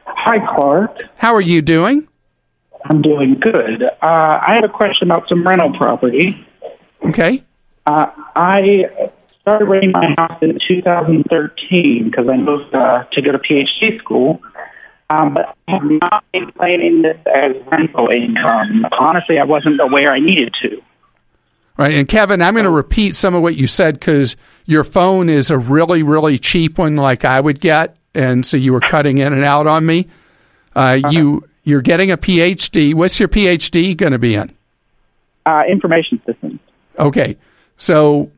Hi, 0.06 0.40
Clark. 0.56 0.98
How 1.18 1.36
are 1.36 1.42
you 1.42 1.62
doing? 1.62 2.08
I'm 2.86 3.04
doing 3.04 3.40
good. 3.40 3.84
Uh, 3.84 3.90
I 4.02 4.54
have 4.56 4.64
a 4.64 4.74
question 4.74 5.12
about 5.12 5.30
some 5.30 5.44
rental 5.44 5.72
property. 5.78 6.48
Okay. 7.04 7.44
Uh, 7.86 8.08
I 8.36 9.12
started 9.42 9.66
renting 9.66 9.92
my 9.92 10.14
house 10.18 10.42
in 10.42 10.60
2013 10.68 12.06
because 12.06 12.30
I 12.30 12.38
moved 12.38 12.74
uh, 12.74 13.06
to 13.12 13.22
go 13.22 13.32
to 13.32 13.40
PhD 13.40 13.98
school. 14.00 14.42
Um, 15.10 15.34
but 15.34 15.58
I 15.68 15.72
have 15.72 15.84
not 15.84 16.24
been 16.32 16.52
claiming 16.54 17.02
this 17.02 17.18
as 17.26 17.56
rental 17.70 18.10
income. 18.10 18.88
Honestly, 18.98 19.40
I 19.40 19.44
wasn't 19.44 19.82
aware 19.82 20.12
I 20.12 20.20
needed 20.20 20.56
to. 20.62 20.82
Right. 21.76 21.96
And 21.96 22.08
Kevin, 22.08 22.42
I'm 22.42 22.54
going 22.54 22.66
to 22.66 22.72
repeat 22.72 23.16
some 23.16 23.36
of 23.36 23.42
what 23.42 23.56
you 23.56 23.68
said 23.68 23.96
because 23.96 24.36
your 24.66 24.84
phone 24.84 25.28
is 25.28 25.50
a 25.50 25.58
really, 25.58 26.04
really 26.04 26.38
cheap 26.38 26.78
one 26.78 26.96
like 26.96 27.26
I 27.26 27.42
would 27.42 27.60
get. 27.60 27.98
And 28.14 28.46
so 28.46 28.56
you 28.56 28.72
were 28.72 28.80
cutting 28.80 29.18
in 29.18 29.34
and 29.34 29.44
out 29.44 29.68
on 29.68 29.86
me. 29.86 30.08
Uh, 30.76 30.80
uh-huh. 31.04 31.10
You, 31.10 31.44
you're 31.64 31.82
getting 31.82 32.12
a 32.12 32.18
PhD. 32.18 32.94
What's 32.94 33.20
your 33.20 33.30
PhD 33.30 33.98
going 33.98 34.12
to 34.14 34.20
be 34.20 34.36
in? 34.36 34.54
Uh, 35.46 35.64
information 35.68 36.22
systems. 36.26 36.60
Okay. 37.02 37.38
So 37.78 38.32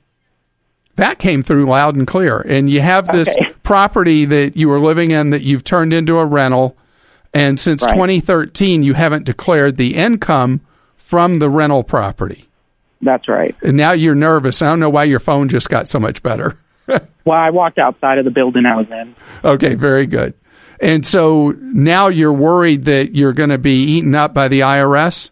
that 0.95 1.20
came 1.20 1.43
through 1.43 1.66
loud 1.66 1.95
and 1.95 2.07
clear. 2.07 2.39
And 2.39 2.70
you 2.70 2.82
have 2.82 3.07
this 3.11 3.30
okay. 3.30 3.53
property 3.64 4.26
that 4.26 4.55
you 4.55 4.70
were 4.70 4.80
living 4.80 5.11
in 5.11 5.32
that 5.32 5.41
you've 5.41 5.64
turned 5.64 5.93
into 5.93 6.18
a 6.18 6.26
rental. 6.26 6.78
And 7.34 7.59
since 7.59 7.84
right. 7.84 7.93
2013, 7.93 8.84
you 8.84 8.93
haven't 8.93 9.26
declared 9.26 9.78
the 9.78 9.95
income 9.95 10.61
from 10.95 11.39
the 11.39 11.49
rental 11.49 11.84
property. 11.84 12.47
That's 13.01 13.28
right. 13.28 13.55
And 13.61 13.76
now 13.76 13.91
you're 13.91 14.16
nervous. 14.16 14.61
I 14.61 14.68
don't 14.68 14.80
know 14.80 14.89
why 14.89 15.03
your 15.03 15.20
phone 15.20 15.49
just 15.49 15.70
got 15.70 15.89
so 15.89 15.99
much 15.99 16.24
better. 16.24 16.57
well, 16.88 17.01
I 17.28 17.49
walked 17.49 17.78
outside 17.78 18.18
of 18.18 18.26
the 18.26 18.32
building 18.32 18.66
I 18.66 18.78
was 18.78 18.89
in. 18.89 19.16
Okay, 19.43 19.74
very 19.74 20.05
good. 20.05 20.34
And 20.80 21.05
so 21.05 21.53
now 21.59 22.07
you're 22.07 22.34
worried 22.34 22.86
that 22.86 23.14
you're 23.14 23.34
going 23.34 23.49
to 23.49 23.57
be 23.57 23.84
eaten 23.84 24.16
up 24.16 24.34
by 24.34 24.47
the 24.47 24.61
IRS? 24.61 25.30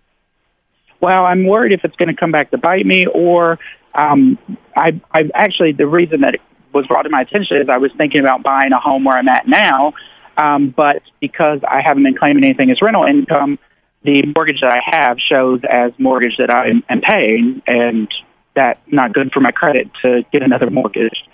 Well, 1.01 1.25
I'm 1.25 1.45
worried 1.45 1.71
if 1.73 1.83
it's 1.83 1.95
going 1.95 2.09
to 2.09 2.15
come 2.15 2.31
back 2.31 2.51
to 2.51 2.57
bite 2.57 2.85
me, 2.85 3.07
or 3.07 3.59
um, 3.95 4.37
I, 4.75 5.01
I 5.11 5.29
actually 5.33 5.73
the 5.73 5.87
reason 5.87 6.21
that 6.21 6.35
it 6.35 6.41
was 6.73 6.87
brought 6.87 7.03
to 7.03 7.09
my 7.09 7.21
attention 7.21 7.57
is 7.57 7.67
I 7.69 7.77
was 7.77 7.91
thinking 7.97 8.21
about 8.21 8.43
buying 8.43 8.71
a 8.71 8.79
home 8.79 9.03
where 9.03 9.17
I'm 9.17 9.27
at 9.27 9.47
now, 9.47 9.93
um, 10.37 10.69
but 10.69 11.01
because 11.19 11.59
I 11.67 11.81
haven't 11.81 12.03
been 12.03 12.15
claiming 12.15 12.45
anything 12.45 12.69
as 12.71 12.81
rental 12.81 13.03
income, 13.03 13.59
the 14.03 14.23
mortgage 14.35 14.61
that 14.61 14.71
I 14.71 14.97
have 14.97 15.19
shows 15.19 15.61
as 15.67 15.91
mortgage 15.97 16.37
that 16.37 16.49
I 16.49 16.69
am 16.89 17.01
paying, 17.01 17.61
and 17.67 18.11
that's 18.53 18.79
not 18.87 19.13
good 19.13 19.31
for 19.31 19.39
my 19.39 19.51
credit 19.51 19.89
to 20.01 20.23
get 20.31 20.43
another 20.43 20.69
mortgage. 20.69 21.25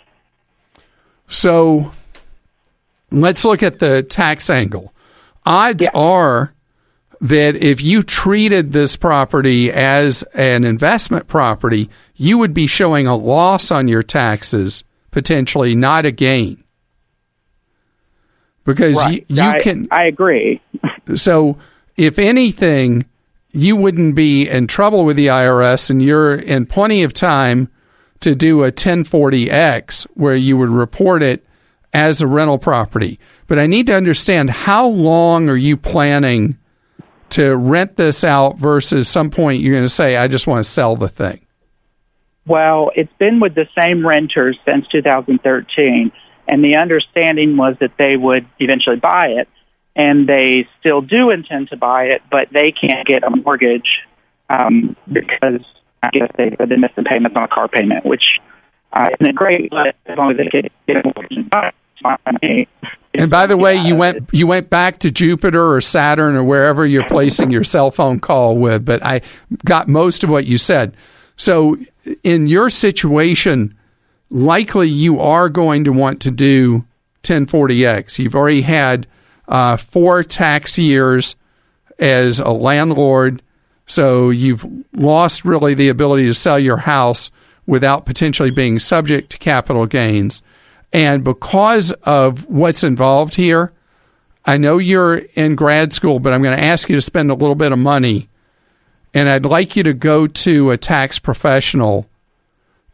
So 1.27 1.91
let's 3.11 3.43
look 3.43 3.63
at 3.63 3.79
the 3.79 4.03
tax 4.03 4.49
angle. 4.49 4.93
Odds 5.45 5.83
yeah. 5.83 5.89
are 5.93 6.53
that 7.21 7.55
if 7.55 7.81
you 7.81 8.03
treated 8.03 8.71
this 8.71 8.95
property 8.95 9.71
as 9.71 10.23
an 10.33 10.63
investment 10.63 11.27
property, 11.27 11.89
you 12.15 12.37
would 12.37 12.53
be 12.53 12.67
showing 12.67 13.07
a 13.07 13.15
loss 13.15 13.71
on 13.71 13.87
your 13.87 14.03
taxes, 14.03 14.83
potentially, 15.11 15.75
not 15.75 16.05
a 16.05 16.11
gain. 16.11 16.63
Because 18.65 18.97
right. 18.97 19.25
you, 19.27 19.35
you 19.35 19.41
I, 19.41 19.59
can. 19.61 19.87
I 19.91 20.05
agree. 20.05 20.59
so, 21.15 21.57
if 21.95 22.19
anything, 22.19 23.05
you 23.51 23.75
wouldn't 23.75 24.15
be 24.15 24.47
in 24.47 24.67
trouble 24.67 25.05
with 25.05 25.17
the 25.17 25.27
IRS, 25.27 25.89
and 25.89 26.03
you're 26.03 26.35
in 26.35 26.65
plenty 26.65 27.03
of 27.03 27.13
time 27.13 27.69
to 28.19 28.35
do 28.35 28.63
a 28.63 28.71
1040X 28.71 30.05
where 30.13 30.35
you 30.35 30.57
would 30.57 30.69
report 30.69 31.23
it 31.23 31.45
as 31.93 32.21
a 32.21 32.27
rental 32.27 32.57
property. 32.57 33.19
But 33.47 33.59
I 33.59 33.67
need 33.67 33.87
to 33.87 33.95
understand 33.95 34.49
how 34.49 34.87
long 34.87 35.49
are 35.49 35.55
you 35.55 35.77
planning 35.77 36.57
to 37.29 37.55
rent 37.55 37.97
this 37.97 38.23
out 38.23 38.57
versus 38.57 39.07
some 39.07 39.29
point 39.29 39.61
you're 39.61 39.73
going 39.73 39.85
to 39.85 39.89
say, 39.89 40.15
I 40.17 40.27
just 40.27 40.47
want 40.47 40.63
to 40.63 40.69
sell 40.69 40.95
the 40.95 41.09
thing? 41.09 41.41
Well, 42.45 42.91
it's 42.95 43.11
been 43.17 43.39
with 43.39 43.55
the 43.55 43.67
same 43.77 44.07
renters 44.07 44.57
since 44.65 44.87
2013, 44.87 46.11
and 46.47 46.63
the 46.63 46.77
understanding 46.77 47.57
was 47.57 47.75
that 47.79 47.91
they 47.97 48.15
would 48.15 48.47
eventually 48.59 48.95
buy 48.95 49.27
it, 49.37 49.49
and 49.95 50.27
they 50.27 50.67
still 50.79 51.01
do 51.01 51.31
intend 51.31 51.69
to 51.69 51.77
buy 51.77 52.05
it, 52.05 52.21
but 52.31 52.47
they 52.51 52.71
can't 52.71 53.05
get 53.05 53.23
a 53.23 53.29
mortgage 53.29 54.03
um, 54.49 54.95
because 55.11 55.61
I 56.01 56.09
guess 56.11 56.31
they 56.37 56.55
they 56.57 56.77
missed 56.77 56.95
the 56.95 57.03
payments 57.03 57.35
on 57.35 57.43
a 57.43 57.47
car 57.47 57.67
payment, 57.67 58.05
which 58.05 58.39
uh, 58.93 59.09
isn't 59.19 59.35
great, 59.35 59.69
but 59.71 59.95
as 60.05 60.17
long 60.17 60.31
as 60.31 60.37
they 60.37 60.47
can 60.47 60.69
get 60.87 61.05
a 61.05 61.11
mortgage 61.13 61.37
and 61.37 61.49
buy 61.49 61.67
it, 61.67 61.75
it's 61.93 62.01
fine. 62.01 62.67
And 63.17 63.31
by 63.31 63.47
the 63.47 63.57
way, 63.57 63.75
you 63.75 63.95
went 63.95 64.29
you 64.31 64.47
went 64.47 64.69
back 64.69 64.99
to 64.99 65.11
Jupiter 65.11 65.73
or 65.73 65.81
Saturn 65.81 66.35
or 66.35 66.43
wherever 66.43 66.85
you're 66.85 67.07
placing 67.07 67.49
your 67.49 67.63
cell 67.63 67.91
phone 67.91 68.19
call 68.19 68.57
with, 68.57 68.85
but 68.85 69.03
I 69.03 69.21
got 69.65 69.87
most 69.87 70.23
of 70.23 70.29
what 70.29 70.45
you 70.45 70.57
said. 70.57 70.95
So 71.35 71.77
in 72.23 72.47
your 72.47 72.69
situation, 72.69 73.75
likely 74.29 74.89
you 74.89 75.19
are 75.19 75.49
going 75.49 75.83
to 75.85 75.91
want 75.91 76.21
to 76.21 76.31
do 76.31 76.85
1040X. 77.23 78.19
You've 78.19 78.35
already 78.35 78.61
had 78.61 79.07
uh, 79.47 79.77
four 79.77 80.23
tax 80.23 80.77
years 80.77 81.35
as 81.99 82.39
a 82.39 82.49
landlord, 82.49 83.41
so 83.85 84.29
you've 84.29 84.65
lost 84.93 85.45
really 85.45 85.73
the 85.73 85.89
ability 85.89 86.25
to 86.25 86.33
sell 86.33 86.59
your 86.59 86.77
house 86.77 87.31
without 87.65 88.05
potentially 88.05 88.51
being 88.51 88.79
subject 88.79 89.31
to 89.31 89.37
capital 89.37 89.85
gains. 89.85 90.41
And 90.93 91.23
because 91.23 91.91
of 91.91 92.47
what's 92.49 92.83
involved 92.83 93.35
here, 93.35 93.73
I 94.45 94.57
know 94.57 94.77
you're 94.77 95.17
in 95.17 95.55
grad 95.55 95.91
school, 95.91 96.19
but 96.19 96.31
I'm 96.31 96.41
going 96.41 96.57
to 96.57 96.63
ask 96.63 96.89
you 96.89 96.95
to 96.95 97.01
spend 97.01 97.29
a 97.29 97.35
little 97.35 97.55
bit 97.55 97.71
of 97.71 97.79
money. 97.79 98.29
And 99.13 99.27
I'd 99.27 99.45
like 99.45 99.75
you 99.75 99.83
to 99.83 99.93
go 99.93 100.27
to 100.27 100.71
a 100.71 100.77
tax 100.77 101.19
professional 101.19 102.07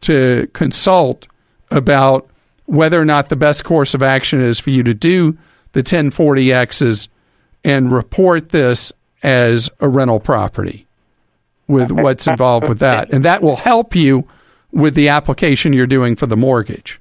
to 0.02 0.48
consult 0.52 1.28
about 1.70 2.28
whether 2.66 3.00
or 3.00 3.04
not 3.04 3.28
the 3.28 3.36
best 3.36 3.64
course 3.64 3.94
of 3.94 4.02
action 4.02 4.40
is 4.42 4.58
for 4.58 4.70
you 4.70 4.82
to 4.82 4.94
do 4.94 5.36
the 5.72 5.82
1040Xs 5.82 7.08
and 7.62 7.92
report 7.92 8.50
this 8.50 8.92
as 9.22 9.70
a 9.80 9.88
rental 9.88 10.20
property 10.20 10.86
with 11.66 11.90
what's 11.90 12.26
involved 12.26 12.68
with 12.68 12.80
that. 12.80 13.12
And 13.12 13.24
that 13.24 13.42
will 13.42 13.56
help 13.56 13.94
you 13.94 14.28
with 14.72 14.94
the 14.94 15.08
application 15.08 15.72
you're 15.72 15.86
doing 15.86 16.16
for 16.16 16.26
the 16.26 16.36
mortgage. 16.36 17.00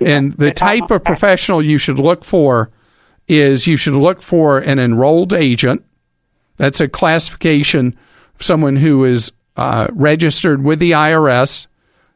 And 0.00 0.32
the 0.34 0.52
type 0.52 0.90
of 0.90 1.04
professional 1.04 1.62
you 1.62 1.78
should 1.78 1.98
look 1.98 2.24
for 2.24 2.70
is 3.28 3.66
you 3.66 3.76
should 3.76 3.94
look 3.94 4.22
for 4.22 4.58
an 4.58 4.78
enrolled 4.78 5.32
agent. 5.32 5.84
That's 6.56 6.80
a 6.80 6.88
classification 6.88 7.96
of 8.34 8.42
someone 8.42 8.76
who 8.76 9.04
is 9.04 9.32
uh, 9.56 9.88
registered 9.92 10.64
with 10.64 10.78
the 10.78 10.92
IRS 10.92 11.66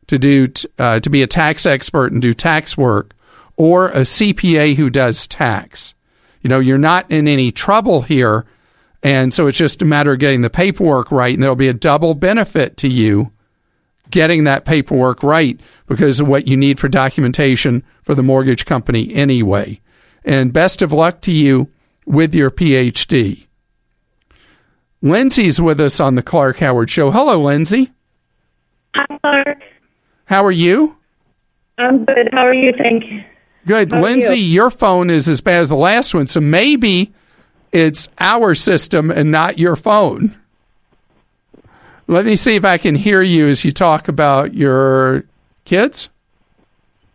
to 0.07 0.19
do 0.19 0.49
uh, 0.79 1.01
to 1.01 1.11
be 1.11 1.23
a 1.23 1.27
tax 1.27 1.67
expert 1.67 2.13
and 2.13 2.21
do 2.21 2.35
tax 2.35 2.77
work, 2.77 3.15
or 3.57 3.91
a 3.91 4.01
CPA 4.01 4.75
who 4.77 4.91
does 4.91 5.27
tax. 5.27 5.95
You 6.43 6.51
know, 6.51 6.59
you're 6.59 6.79
not 6.79 7.11
in 7.11 7.27
any 7.27 7.53
trouble 7.53 8.03
here, 8.03 8.45
and 9.03 9.33
so 9.33 9.47
it's 9.47 9.57
just 9.57 9.83
a 9.83 9.87
matter 9.87 10.13
of 10.13 10.19
getting 10.19 10.43
the 10.43 10.51
paperwork 10.51 11.11
right, 11.11 11.33
and 11.33 11.43
there'll 11.43 11.57
be 11.57 11.69
a 11.69 11.75
double 11.75 12.15
benefit 12.15 12.77
to 12.79 12.89
you 12.89 13.33
getting 14.15 14.45
that 14.45 14.65
paperwork 14.65 15.25
right 15.25 15.59
because 15.89 16.21
of 16.21 16.29
what 16.29 16.47
you 16.47 16.57
need 16.57 16.79
for 16.79 16.89
documentation 16.89 17.83
for 18.05 18.15
the 18.15 18.23
mortgage 18.23 18.65
company 18.65 19.13
anyway. 19.13 19.81
And 20.25 20.53
best 20.53 20.83
of 20.83 20.93
luck 20.93 21.21
to 21.23 21.33
you 21.33 21.69
with 22.07 22.33
your 22.33 22.49
PhD. 22.49 23.47
Lindsay's 25.03 25.61
with 25.61 25.81
us 25.81 25.99
on 25.99 26.15
the 26.15 26.23
Clark 26.23 26.59
Howard 26.59 26.91
Show. 26.91 27.11
Hello, 27.11 27.43
Lindsay. 27.43 27.91
Hi, 28.95 29.19
Clark. 29.19 29.63
How 30.27 30.45
are 30.45 30.53
you? 30.53 30.97
I'm 31.77 32.05
good. 32.05 32.31
How 32.33 32.47
are 32.47 32.55
you? 32.55 32.73
Thank 32.73 33.11
you. 33.11 33.25
Good. 33.67 33.91
How 33.91 34.01
Lindsay, 34.01 34.37
you? 34.37 34.53
your 34.53 34.71
phone 34.71 35.11
is 35.11 35.29
as 35.29 35.41
bad 35.41 35.61
as 35.61 35.69
the 35.69 35.75
last 35.75 36.15
one, 36.15 36.29
so 36.29 36.41
maybe 36.41 37.13
it's 37.73 38.09
our 38.21 38.55
system 38.55 39.11
and 39.11 39.33
not 39.33 39.59
your 39.59 39.75
phone. 39.75 40.37
Let 42.07 42.27
me 42.27 42.37
see 42.37 42.57
if 42.57 42.65
I 42.65 42.77
can 42.79 42.95
hear 42.95 43.23
you 43.23 43.49
as 43.49 43.65
you 43.65 43.73
talk 43.73 44.09
about 44.09 44.55
your 44.55 45.25
kids. 45.65 46.11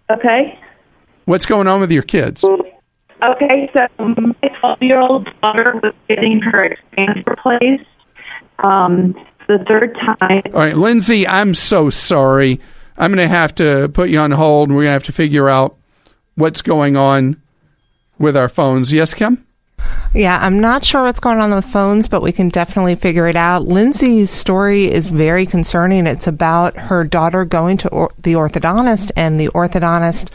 Okay. 0.09 0.59
What's 1.25 1.45
going 1.45 1.67
on 1.67 1.79
with 1.79 1.91
your 1.91 2.03
kids? 2.03 2.43
Okay, 2.43 3.69
so 3.73 3.87
my 3.99 4.49
12 4.59 4.81
year 4.81 4.99
old 4.99 5.29
daughter 5.41 5.79
was 5.83 5.93
getting 6.07 6.41
her 6.41 6.63
exams 6.63 7.23
replaced. 7.27 7.85
Um, 8.59 9.13
the 9.47 9.59
third 9.67 9.95
time. 9.95 10.41
All 10.53 10.61
right, 10.61 10.77
Lindsay, 10.77 11.27
I'm 11.27 11.53
so 11.53 11.89
sorry. 11.89 12.59
I'm 12.97 13.13
going 13.13 13.27
to 13.27 13.33
have 13.33 13.55
to 13.55 13.89
put 13.89 14.09
you 14.09 14.19
on 14.19 14.31
hold 14.31 14.69
and 14.69 14.75
we're 14.75 14.83
going 14.83 14.91
to 14.91 14.93
have 14.93 15.03
to 15.03 15.11
figure 15.11 15.49
out 15.49 15.77
what's 16.35 16.61
going 16.61 16.95
on 16.95 17.41
with 18.17 18.37
our 18.37 18.49
phones. 18.49 18.93
Yes, 18.93 19.13
Kim? 19.13 19.45
Yeah, 20.13 20.39
I'm 20.41 20.59
not 20.59 20.83
sure 20.83 21.03
what's 21.03 21.19
going 21.19 21.39
on 21.39 21.53
with 21.53 21.65
phones, 21.65 22.07
but 22.07 22.21
we 22.21 22.31
can 22.31 22.49
definitely 22.49 22.95
figure 22.95 23.27
it 23.27 23.35
out. 23.35 23.63
Lindsay's 23.63 24.29
story 24.29 24.85
is 24.85 25.09
very 25.09 25.45
concerning. 25.45 26.07
It's 26.07 26.27
about 26.27 26.77
her 26.77 27.03
daughter 27.03 27.45
going 27.45 27.77
to 27.77 27.89
or- 27.89 28.11
the 28.17 28.33
orthodontist 28.33 29.11
and 29.15 29.39
the 29.39 29.49
orthodontist 29.49 30.29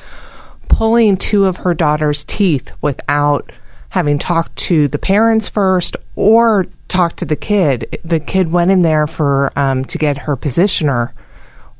pulling 0.69 1.17
two 1.17 1.45
of 1.45 1.59
her 1.59 1.75
daughter's 1.75 2.25
teeth 2.25 2.73
without 2.81 3.51
having 3.91 4.19
talked 4.19 4.57
to 4.57 4.89
the 4.89 4.99
parents 4.99 5.49
first 5.49 5.97
or 6.17 6.67
talked 6.89 7.19
to 7.19 7.25
the 7.25 7.37
kid. 7.37 7.99
The 8.05 8.21
kid 8.21 8.51
went 8.51 8.71
in 8.71 8.83
there 8.83 9.07
for 9.07 9.53
um, 9.57 9.85
to 9.87 9.99
get 9.99 10.19
her 10.19 10.37
positioner 10.37 11.13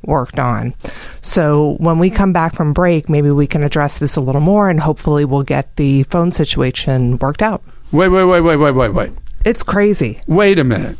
worked 0.07 0.39
on. 0.39 0.73
So 1.21 1.75
when 1.79 1.99
we 1.99 2.09
come 2.09 2.33
back 2.33 2.55
from 2.55 2.73
break, 2.73 3.09
maybe 3.09 3.31
we 3.31 3.47
can 3.47 3.63
address 3.63 3.97
this 3.97 4.15
a 4.15 4.21
little 4.21 4.41
more 4.41 4.69
and 4.69 4.79
hopefully 4.79 5.25
we'll 5.25 5.43
get 5.43 5.75
the 5.75 6.03
phone 6.03 6.31
situation 6.31 7.17
worked 7.17 7.41
out. 7.41 7.63
Wait, 7.91 8.09
wait, 8.09 8.25
wait, 8.25 8.41
wait, 8.41 8.57
wait, 8.57 8.71
wait, 8.71 8.93
wait. 8.93 9.11
It's 9.45 9.63
crazy. 9.63 10.19
Wait 10.27 10.59
a 10.59 10.63
minute. 10.63 10.97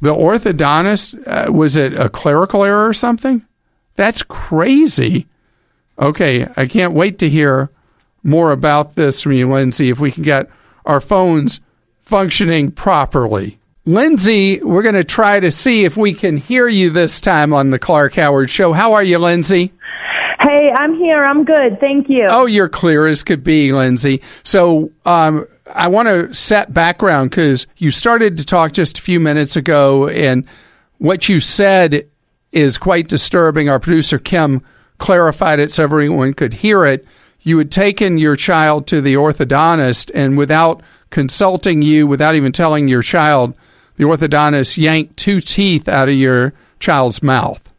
The 0.00 0.14
orthodontist, 0.14 1.22
uh, 1.26 1.52
was 1.52 1.76
it 1.76 1.92
a 1.94 2.08
clerical 2.08 2.64
error 2.64 2.88
or 2.88 2.94
something? 2.94 3.44
That's 3.96 4.22
crazy. 4.22 5.26
Okay, 5.98 6.46
I 6.56 6.66
can't 6.66 6.94
wait 6.94 7.18
to 7.18 7.28
hear 7.28 7.70
more 8.24 8.52
about 8.52 8.94
this 8.94 9.22
from 9.22 9.32
you, 9.32 9.48
Lindsay, 9.50 9.90
if 9.90 10.00
we 10.00 10.10
can 10.10 10.22
get 10.22 10.48
our 10.86 11.00
phones 11.00 11.60
functioning 12.00 12.70
properly. 12.70 13.58
Lindsay, 13.84 14.62
we're 14.62 14.82
going 14.82 14.94
to 14.94 15.02
try 15.02 15.40
to 15.40 15.50
see 15.50 15.84
if 15.84 15.96
we 15.96 16.14
can 16.14 16.36
hear 16.36 16.68
you 16.68 16.90
this 16.90 17.20
time 17.20 17.52
on 17.52 17.70
the 17.70 17.80
Clark 17.80 18.14
Howard 18.14 18.48
Show. 18.48 18.72
How 18.72 18.92
are 18.92 19.02
you, 19.02 19.18
Lindsay? 19.18 19.72
Hey, 20.40 20.72
I'm 20.76 20.94
here. 20.94 21.24
I'm 21.24 21.44
good. 21.44 21.80
Thank 21.80 22.08
you. 22.08 22.28
Oh, 22.30 22.46
you're 22.46 22.68
clear 22.68 23.08
as 23.08 23.24
could 23.24 23.42
be, 23.42 23.72
Lindsay. 23.72 24.22
So 24.44 24.90
um, 25.04 25.46
I 25.74 25.88
want 25.88 26.06
to 26.06 26.32
set 26.32 26.72
background 26.72 27.30
because 27.30 27.66
you 27.76 27.90
started 27.90 28.36
to 28.36 28.44
talk 28.44 28.72
just 28.72 28.98
a 28.98 29.02
few 29.02 29.18
minutes 29.18 29.56
ago, 29.56 30.08
and 30.08 30.46
what 30.98 31.28
you 31.28 31.40
said 31.40 32.08
is 32.52 32.78
quite 32.78 33.08
disturbing. 33.08 33.68
Our 33.68 33.80
producer, 33.80 34.20
Kim, 34.20 34.62
clarified 34.98 35.58
it 35.58 35.72
so 35.72 35.82
everyone 35.82 36.34
could 36.34 36.54
hear 36.54 36.84
it. 36.84 37.04
You 37.40 37.58
had 37.58 37.72
taken 37.72 38.16
your 38.16 38.36
child 38.36 38.86
to 38.88 39.00
the 39.00 39.14
orthodontist, 39.14 40.12
and 40.14 40.38
without 40.38 40.82
consulting 41.10 41.82
you, 41.82 42.06
without 42.06 42.36
even 42.36 42.52
telling 42.52 42.86
your 42.86 43.02
child, 43.02 43.54
the 43.96 44.04
orthodontist 44.04 44.76
yanked 44.76 45.16
two 45.16 45.40
teeth 45.40 45.88
out 45.88 46.08
of 46.08 46.14
your 46.14 46.52
child's 46.80 47.22
mouth. 47.22 47.72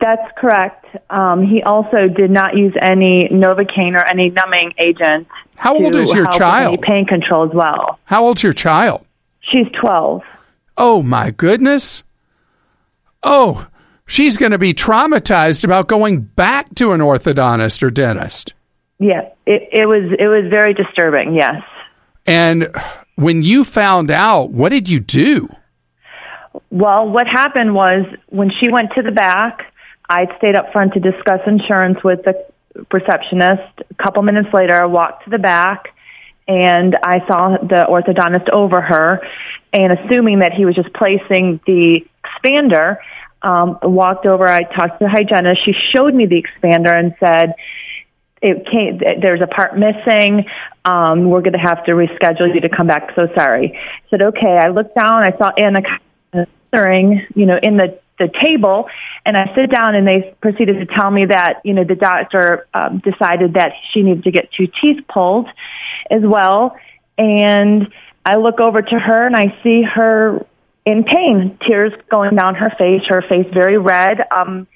That's 0.00 0.32
correct. 0.36 0.84
Um, 1.10 1.46
he 1.46 1.62
also 1.62 2.08
did 2.08 2.30
not 2.30 2.56
use 2.56 2.74
any 2.80 3.28
Novocaine 3.28 3.94
or 3.94 4.04
any 4.04 4.30
numbing 4.30 4.74
agent. 4.78 5.28
How 5.54 5.76
old 5.76 5.94
is 5.94 6.12
your 6.12 6.26
child? 6.26 6.82
Pain 6.82 7.06
control 7.06 7.48
as 7.48 7.54
well. 7.54 8.00
How 8.04 8.24
old's 8.24 8.42
your 8.42 8.52
child? 8.52 9.06
She's 9.40 9.68
12. 9.80 10.22
Oh 10.76 11.02
my 11.02 11.30
goodness. 11.30 12.02
Oh, 13.22 13.68
she's 14.06 14.36
going 14.36 14.52
to 14.52 14.58
be 14.58 14.74
traumatized 14.74 15.62
about 15.62 15.86
going 15.86 16.20
back 16.20 16.74
to 16.76 16.92
an 16.92 17.00
orthodontist 17.00 17.82
or 17.82 17.90
dentist. 17.90 18.54
Yeah, 18.98 19.28
it, 19.46 19.68
it 19.72 19.86
was 19.86 20.12
it 20.18 20.26
was 20.26 20.48
very 20.48 20.74
disturbing. 20.74 21.34
Yes. 21.34 21.62
And 22.26 22.68
when 23.16 23.42
you 23.42 23.64
found 23.64 24.10
out, 24.10 24.50
what 24.50 24.70
did 24.70 24.88
you 24.88 25.00
do? 25.00 25.48
Well, 26.70 27.08
what 27.08 27.26
happened 27.26 27.74
was 27.74 28.04
when 28.28 28.50
she 28.50 28.68
went 28.70 28.92
to 28.94 29.02
the 29.02 29.12
back, 29.12 29.72
I 30.08 30.34
stayed 30.38 30.56
up 30.56 30.72
front 30.72 30.94
to 30.94 31.00
discuss 31.00 31.40
insurance 31.46 32.02
with 32.04 32.24
the 32.24 32.44
receptionist. 32.92 33.82
A 33.90 33.94
couple 34.02 34.22
minutes 34.22 34.52
later, 34.52 34.74
I 34.74 34.86
walked 34.86 35.24
to 35.24 35.30
the 35.30 35.38
back 35.38 35.94
and 36.48 36.96
I 37.02 37.26
saw 37.26 37.56
the 37.58 37.86
orthodontist 37.88 38.48
over 38.50 38.80
her. 38.80 39.20
And 39.72 39.92
assuming 39.92 40.40
that 40.40 40.52
he 40.52 40.64
was 40.64 40.74
just 40.74 40.92
placing 40.92 41.60
the 41.66 42.04
expander, 42.24 42.98
um, 43.42 43.78
walked 43.82 44.26
over. 44.26 44.46
I 44.46 44.62
talked 44.62 44.98
to 44.98 45.04
the 45.04 45.08
hygienist. 45.08 45.64
She 45.64 45.72
showed 45.72 46.14
me 46.14 46.26
the 46.26 46.42
expander 46.42 46.94
and 46.94 47.14
said, 47.18 47.54
it 48.42 48.66
came, 48.66 48.98
there's 49.20 49.40
a 49.40 49.46
part 49.46 49.78
missing. 49.78 50.46
Um, 50.84 51.30
we're 51.30 51.42
going 51.42 51.52
to 51.52 51.58
have 51.58 51.84
to 51.84 51.92
reschedule 51.92 52.52
you 52.52 52.60
to 52.60 52.68
come 52.68 52.88
back. 52.88 53.14
So 53.14 53.28
sorry. 53.34 53.78
I 53.78 54.00
said, 54.10 54.22
okay. 54.22 54.58
I 54.60 54.68
looked 54.68 54.96
down. 54.96 55.22
I 55.22 55.36
saw 55.38 55.50
Anna 55.56 55.80
answering, 56.32 57.26
you 57.34 57.46
know, 57.46 57.58
in 57.62 57.76
the, 57.76 58.00
the 58.18 58.28
table 58.28 58.88
and 59.24 59.36
I 59.36 59.54
sit 59.54 59.70
down 59.70 59.94
and 59.94 60.06
they 60.06 60.34
proceeded 60.40 60.80
to 60.80 60.86
tell 60.86 61.10
me 61.10 61.26
that, 61.26 61.60
you 61.64 61.72
know, 61.72 61.84
the 61.84 61.94
doctor 61.94 62.66
um, 62.74 62.98
decided 62.98 63.54
that 63.54 63.74
she 63.90 64.02
needed 64.02 64.24
to 64.24 64.30
get 64.32 64.50
two 64.52 64.66
teeth 64.66 65.04
pulled 65.08 65.48
as 66.10 66.22
well. 66.22 66.76
And 67.16 67.92
I 68.26 68.36
look 68.36 68.58
over 68.58 68.82
to 68.82 68.98
her 68.98 69.26
and 69.26 69.36
I 69.36 69.56
see 69.62 69.82
her 69.82 70.44
in 70.84 71.04
pain, 71.04 71.58
tears 71.64 71.92
going 72.10 72.34
down 72.34 72.56
her 72.56 72.70
face, 72.70 73.02
her 73.06 73.22
face 73.22 73.46
very 73.52 73.78
red. 73.78 74.20
Um, 74.32 74.66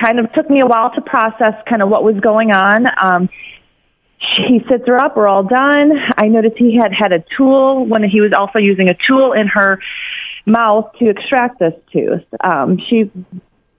kind 0.00 0.18
of 0.18 0.32
took 0.32 0.48
me 0.48 0.60
a 0.60 0.66
while 0.66 0.92
to 0.94 1.00
process 1.00 1.54
kind 1.68 1.82
of 1.82 1.88
what 1.88 2.04
was 2.04 2.18
going 2.20 2.52
on. 2.52 2.86
Um, 3.00 3.28
he 4.18 4.64
sits 4.70 4.86
her 4.86 4.96
up. 4.96 5.16
We're 5.16 5.28
all 5.28 5.44
done. 5.44 5.92
I 6.16 6.28
noticed 6.28 6.56
he 6.56 6.76
had 6.76 6.92
had 6.92 7.12
a 7.12 7.24
tool 7.36 7.84
when 7.84 8.02
he 8.02 8.20
was 8.20 8.32
also 8.32 8.58
using 8.58 8.88
a 8.88 8.94
tool 8.94 9.32
in 9.32 9.48
her 9.48 9.80
mouth 10.46 10.92
to 10.98 11.08
extract 11.08 11.58
this 11.58 11.74
tooth. 11.92 12.24
Um, 12.42 12.78
she 12.78 13.10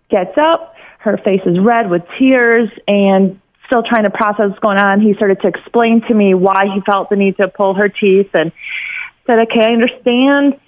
gets 0.10 0.38
up. 0.38 0.76
Her 1.00 1.18
face 1.18 1.42
is 1.46 1.60
red 1.60 1.90
with 1.90 2.04
tears 2.18 2.70
and 2.88 3.40
still 3.68 3.84
trying 3.84 4.06
to 4.06 4.10
process 4.10 4.50
what's 4.50 4.60
going 4.60 4.78
on. 4.78 5.02
He 5.02 5.14
started 5.14 5.42
to 5.42 5.48
explain 5.48 6.02
to 6.02 6.14
me 6.14 6.34
why 6.34 6.64
he 6.74 6.82
felt 6.82 7.10
the 7.10 7.16
need 7.16 7.38
to 7.38 7.48
pull 7.48 7.76
her 7.76 7.90
teeth 7.90 8.30
and 8.34 8.52
said, 9.26 9.40
okay, 9.40 9.62
I 9.62 9.74
understand. 9.74 10.60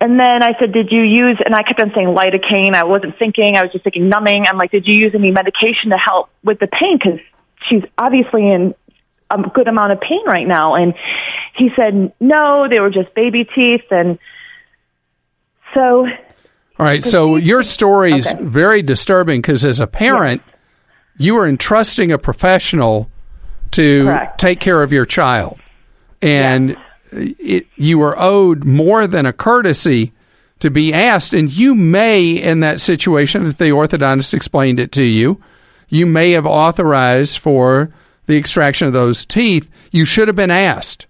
And 0.00 0.18
then 0.18 0.42
I 0.42 0.58
said, 0.58 0.72
did 0.72 0.90
you 0.90 1.02
use, 1.02 1.38
and 1.44 1.54
I 1.54 1.62
kept 1.62 1.80
on 1.80 1.92
saying 1.94 2.08
lidocaine. 2.08 2.74
I 2.74 2.84
wasn't 2.84 3.18
thinking, 3.18 3.56
I 3.56 3.62
was 3.62 3.72
just 3.72 3.84
thinking 3.84 4.08
numbing. 4.08 4.46
I'm 4.46 4.56
like, 4.56 4.70
did 4.70 4.88
you 4.88 4.94
use 4.94 5.14
any 5.14 5.30
medication 5.30 5.90
to 5.90 5.98
help 5.98 6.30
with 6.42 6.58
the 6.58 6.68
pain? 6.68 6.96
Because 6.96 7.20
she's 7.68 7.84
obviously 7.98 8.50
in 8.50 8.74
a 9.30 9.42
good 9.42 9.68
amount 9.68 9.92
of 9.92 10.00
pain 10.00 10.24
right 10.24 10.46
now. 10.46 10.74
And 10.74 10.94
he 11.54 11.70
said, 11.76 12.14
no, 12.18 12.66
they 12.66 12.80
were 12.80 12.88
just 12.88 13.14
baby 13.14 13.44
teeth. 13.44 13.84
And 13.90 14.18
so. 15.74 16.06
All 16.06 16.86
right. 16.86 17.04
So 17.04 17.36
your 17.36 17.62
story 17.62 18.14
is 18.14 18.26
okay. 18.26 18.42
very 18.42 18.80
disturbing 18.80 19.42
because 19.42 19.66
as 19.66 19.80
a 19.80 19.86
parent, 19.86 20.40
yes. 20.46 20.56
you 21.18 21.36
are 21.36 21.46
entrusting 21.46 22.10
a 22.10 22.16
professional 22.16 23.10
to 23.72 24.04
Correct. 24.04 24.40
take 24.40 24.60
care 24.60 24.82
of 24.82 24.94
your 24.94 25.04
child. 25.04 25.60
And 26.22 26.70
yes 26.70 26.78
it, 27.12 27.66
you 27.76 28.00
are 28.02 28.18
owed 28.18 28.64
more 28.64 29.06
than 29.06 29.26
a 29.26 29.32
courtesy 29.32 30.12
to 30.60 30.70
be 30.70 30.92
asked. 30.92 31.32
And 31.32 31.50
you 31.50 31.74
may, 31.74 32.30
in 32.30 32.60
that 32.60 32.80
situation, 32.80 33.46
if 33.46 33.56
the 33.56 33.66
orthodontist 33.66 34.34
explained 34.34 34.80
it 34.80 34.92
to 34.92 35.02
you, 35.02 35.42
you 35.88 36.06
may 36.06 36.32
have 36.32 36.46
authorized 36.46 37.38
for 37.38 37.92
the 38.26 38.36
extraction 38.36 38.86
of 38.86 38.92
those 38.92 39.26
teeth. 39.26 39.70
You 39.90 40.04
should 40.04 40.28
have 40.28 40.36
been 40.36 40.50
asked. 40.50 41.06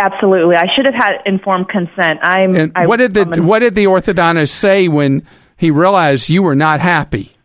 Absolutely, 0.00 0.56
I 0.56 0.66
should 0.74 0.86
have 0.86 0.94
had 0.94 1.22
informed 1.24 1.68
consent. 1.68 2.18
I'm. 2.22 2.56
And 2.56 2.72
I, 2.74 2.86
what 2.86 2.96
did 2.96 3.14
the 3.14 3.22
an, 3.22 3.46
What 3.46 3.60
did 3.60 3.76
the 3.76 3.84
orthodontist 3.84 4.50
say 4.50 4.88
when 4.88 5.24
he 5.56 5.70
realized 5.70 6.28
you 6.28 6.42
were 6.42 6.56
not 6.56 6.80
happy? 6.80 7.37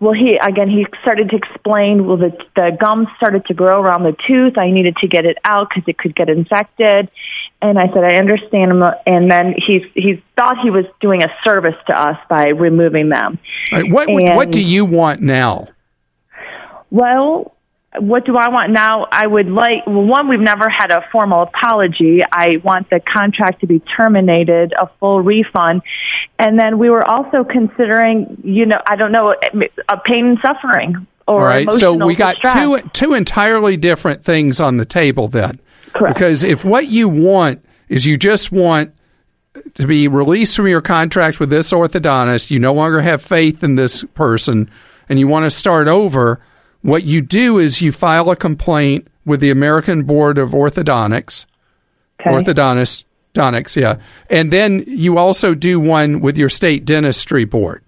Well, 0.00 0.12
he 0.12 0.36
again 0.36 0.70
he 0.70 0.86
started 1.02 1.30
to 1.30 1.36
explain. 1.36 2.06
Well, 2.06 2.16
the 2.16 2.36
the 2.54 2.76
gum 2.78 3.08
started 3.16 3.46
to 3.46 3.54
grow 3.54 3.82
around 3.82 4.04
the 4.04 4.16
tooth. 4.26 4.56
I 4.56 4.70
needed 4.70 4.96
to 4.98 5.08
get 5.08 5.24
it 5.24 5.38
out 5.44 5.68
because 5.68 5.84
it 5.88 5.98
could 5.98 6.14
get 6.14 6.28
infected. 6.28 7.10
And 7.60 7.78
I 7.78 7.92
said, 7.92 8.04
I 8.04 8.16
understand. 8.16 8.82
And 9.06 9.30
then 9.30 9.54
he 9.56 9.90
he 9.94 10.22
thought 10.36 10.58
he 10.58 10.70
was 10.70 10.84
doing 11.00 11.24
a 11.24 11.34
service 11.42 11.74
to 11.88 12.00
us 12.00 12.18
by 12.28 12.48
removing 12.48 13.08
them. 13.08 13.40
Right. 13.72 13.90
What 13.90 14.08
and, 14.08 14.36
what 14.36 14.52
do 14.52 14.62
you 14.62 14.84
want 14.84 15.20
now? 15.20 15.66
Well, 16.90 17.56
what 17.98 18.24
do 18.24 18.36
I 18.36 18.48
want 18.48 18.70
now? 18.70 19.06
I 19.10 19.26
would 19.26 19.50
like, 19.50 19.86
well, 19.86 20.02
one, 20.02 20.28
we've 20.28 20.40
never 20.40 20.68
had 20.68 20.90
a 20.90 21.04
formal 21.10 21.42
apology. 21.42 22.22
I 22.22 22.60
want 22.62 22.90
the 22.90 23.00
contract 23.00 23.60
to 23.60 23.66
be 23.66 23.80
terminated, 23.80 24.72
a 24.72 24.88
full 25.00 25.20
refund. 25.20 25.82
And 26.38 26.58
then 26.58 26.78
we 26.78 26.90
were 26.90 27.04
also 27.04 27.44
considering, 27.44 28.40
you 28.44 28.66
know, 28.66 28.80
I 28.86 28.96
don't 28.96 29.12
know, 29.12 29.34
a 29.88 29.96
pain 29.98 30.26
and 30.26 30.38
suffering 30.40 31.06
or 31.26 31.40
All 31.40 31.46
right. 31.46 31.70
So 31.72 31.92
we 31.94 32.14
got 32.14 32.36
distress. 32.36 32.82
two, 32.82 32.88
two 32.92 33.14
entirely 33.14 33.76
different 33.76 34.24
things 34.24 34.60
on 34.60 34.78
the 34.78 34.86
table 34.86 35.28
then. 35.28 35.60
Correct. 35.92 36.14
Because 36.14 36.44
if 36.44 36.64
what 36.64 36.88
you 36.88 37.08
want 37.08 37.64
is 37.88 38.06
you 38.06 38.16
just 38.16 38.50
want 38.50 38.94
to 39.74 39.86
be 39.86 40.08
released 40.08 40.56
from 40.56 40.68
your 40.68 40.80
contract 40.80 41.40
with 41.40 41.50
this 41.50 41.72
orthodontist, 41.72 42.50
you 42.50 42.58
no 42.58 42.72
longer 42.72 43.00
have 43.00 43.22
faith 43.22 43.62
in 43.62 43.74
this 43.74 44.04
person, 44.14 44.70
and 45.08 45.18
you 45.18 45.26
want 45.28 45.44
to 45.44 45.50
start 45.50 45.88
over, 45.88 46.40
what 46.82 47.04
you 47.04 47.20
do 47.20 47.58
is 47.58 47.82
you 47.82 47.92
file 47.92 48.30
a 48.30 48.36
complaint 48.36 49.08
with 49.24 49.40
the 49.40 49.50
American 49.50 50.04
Board 50.04 50.38
of 50.38 50.50
Orthodontics, 50.50 51.44
okay. 52.20 52.30
orthodontists, 52.30 53.04
Donics, 53.34 53.76
yeah, 53.76 53.96
and 54.30 54.52
then 54.52 54.84
you 54.86 55.18
also 55.18 55.54
do 55.54 55.78
one 55.78 56.20
with 56.20 56.38
your 56.38 56.48
state 56.48 56.84
dentistry 56.84 57.44
board, 57.44 57.82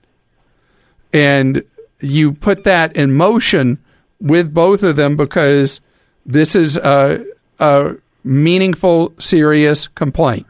and 1.12 1.64
you 2.00 2.32
put 2.32 2.64
that 2.64 2.94
in 2.94 3.14
motion 3.14 3.78
with 4.20 4.52
both 4.52 4.82
of 4.82 4.96
them 4.96 5.16
because 5.16 5.80
this 6.26 6.54
is 6.54 6.76
a, 6.76 7.24
a 7.58 7.94
meaningful, 8.22 9.14
serious 9.18 9.88
complaint. 9.88 10.46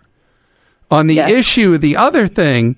On 0.90 1.06
the 1.06 1.14
yes. 1.14 1.30
issue, 1.30 1.78
the 1.78 1.96
other 1.96 2.26
thing 2.26 2.76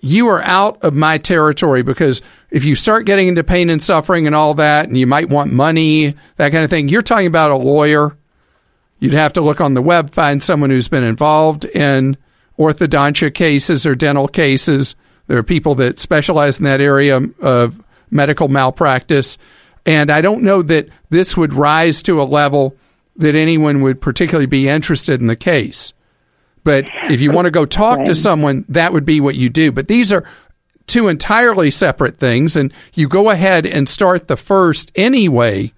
you 0.00 0.28
are 0.28 0.42
out 0.42 0.82
of 0.82 0.94
my 0.94 1.18
territory 1.18 1.82
because 1.82 2.22
if 2.54 2.64
you 2.64 2.76
start 2.76 3.04
getting 3.04 3.26
into 3.26 3.42
pain 3.42 3.68
and 3.68 3.82
suffering 3.82 4.28
and 4.28 4.36
all 4.36 4.54
that, 4.54 4.86
and 4.86 4.96
you 4.96 5.08
might 5.08 5.28
want 5.28 5.52
money, 5.52 6.14
that 6.36 6.52
kind 6.52 6.62
of 6.62 6.70
thing, 6.70 6.88
you're 6.88 7.02
talking 7.02 7.26
about 7.26 7.50
a 7.50 7.56
lawyer. 7.56 8.16
You'd 9.00 9.12
have 9.12 9.32
to 9.32 9.40
look 9.40 9.60
on 9.60 9.74
the 9.74 9.82
web, 9.82 10.14
find 10.14 10.40
someone 10.40 10.70
who's 10.70 10.86
been 10.86 11.02
involved 11.02 11.64
in 11.64 12.16
orthodontia 12.56 13.34
cases 13.34 13.84
or 13.84 13.96
dental 13.96 14.28
cases. 14.28 14.94
There 15.26 15.36
are 15.36 15.42
people 15.42 15.74
that 15.74 15.98
specialize 15.98 16.58
in 16.58 16.64
that 16.64 16.80
area 16.80 17.20
of 17.40 17.82
medical 18.08 18.46
malpractice. 18.46 19.36
And 19.84 20.08
I 20.08 20.20
don't 20.20 20.44
know 20.44 20.62
that 20.62 20.90
this 21.10 21.36
would 21.36 21.54
rise 21.54 22.04
to 22.04 22.22
a 22.22 22.24
level 22.24 22.76
that 23.16 23.34
anyone 23.34 23.82
would 23.82 24.00
particularly 24.00 24.46
be 24.46 24.68
interested 24.68 25.20
in 25.20 25.26
the 25.26 25.34
case. 25.34 25.92
But 26.62 26.84
if 27.10 27.20
you 27.20 27.32
want 27.32 27.46
to 27.46 27.50
go 27.50 27.66
talk 27.66 28.04
to 28.04 28.14
someone, 28.14 28.64
that 28.68 28.92
would 28.92 29.04
be 29.04 29.20
what 29.20 29.34
you 29.34 29.50
do. 29.50 29.72
But 29.72 29.88
these 29.88 30.12
are 30.12 30.24
two 30.86 31.08
entirely 31.08 31.70
separate 31.70 32.18
things, 32.18 32.56
and 32.56 32.72
you 32.92 33.08
go 33.08 33.30
ahead 33.30 33.66
and 33.66 33.88
start 33.88 34.28
the 34.28 34.36
first 34.36 34.92
anyway 34.94 35.72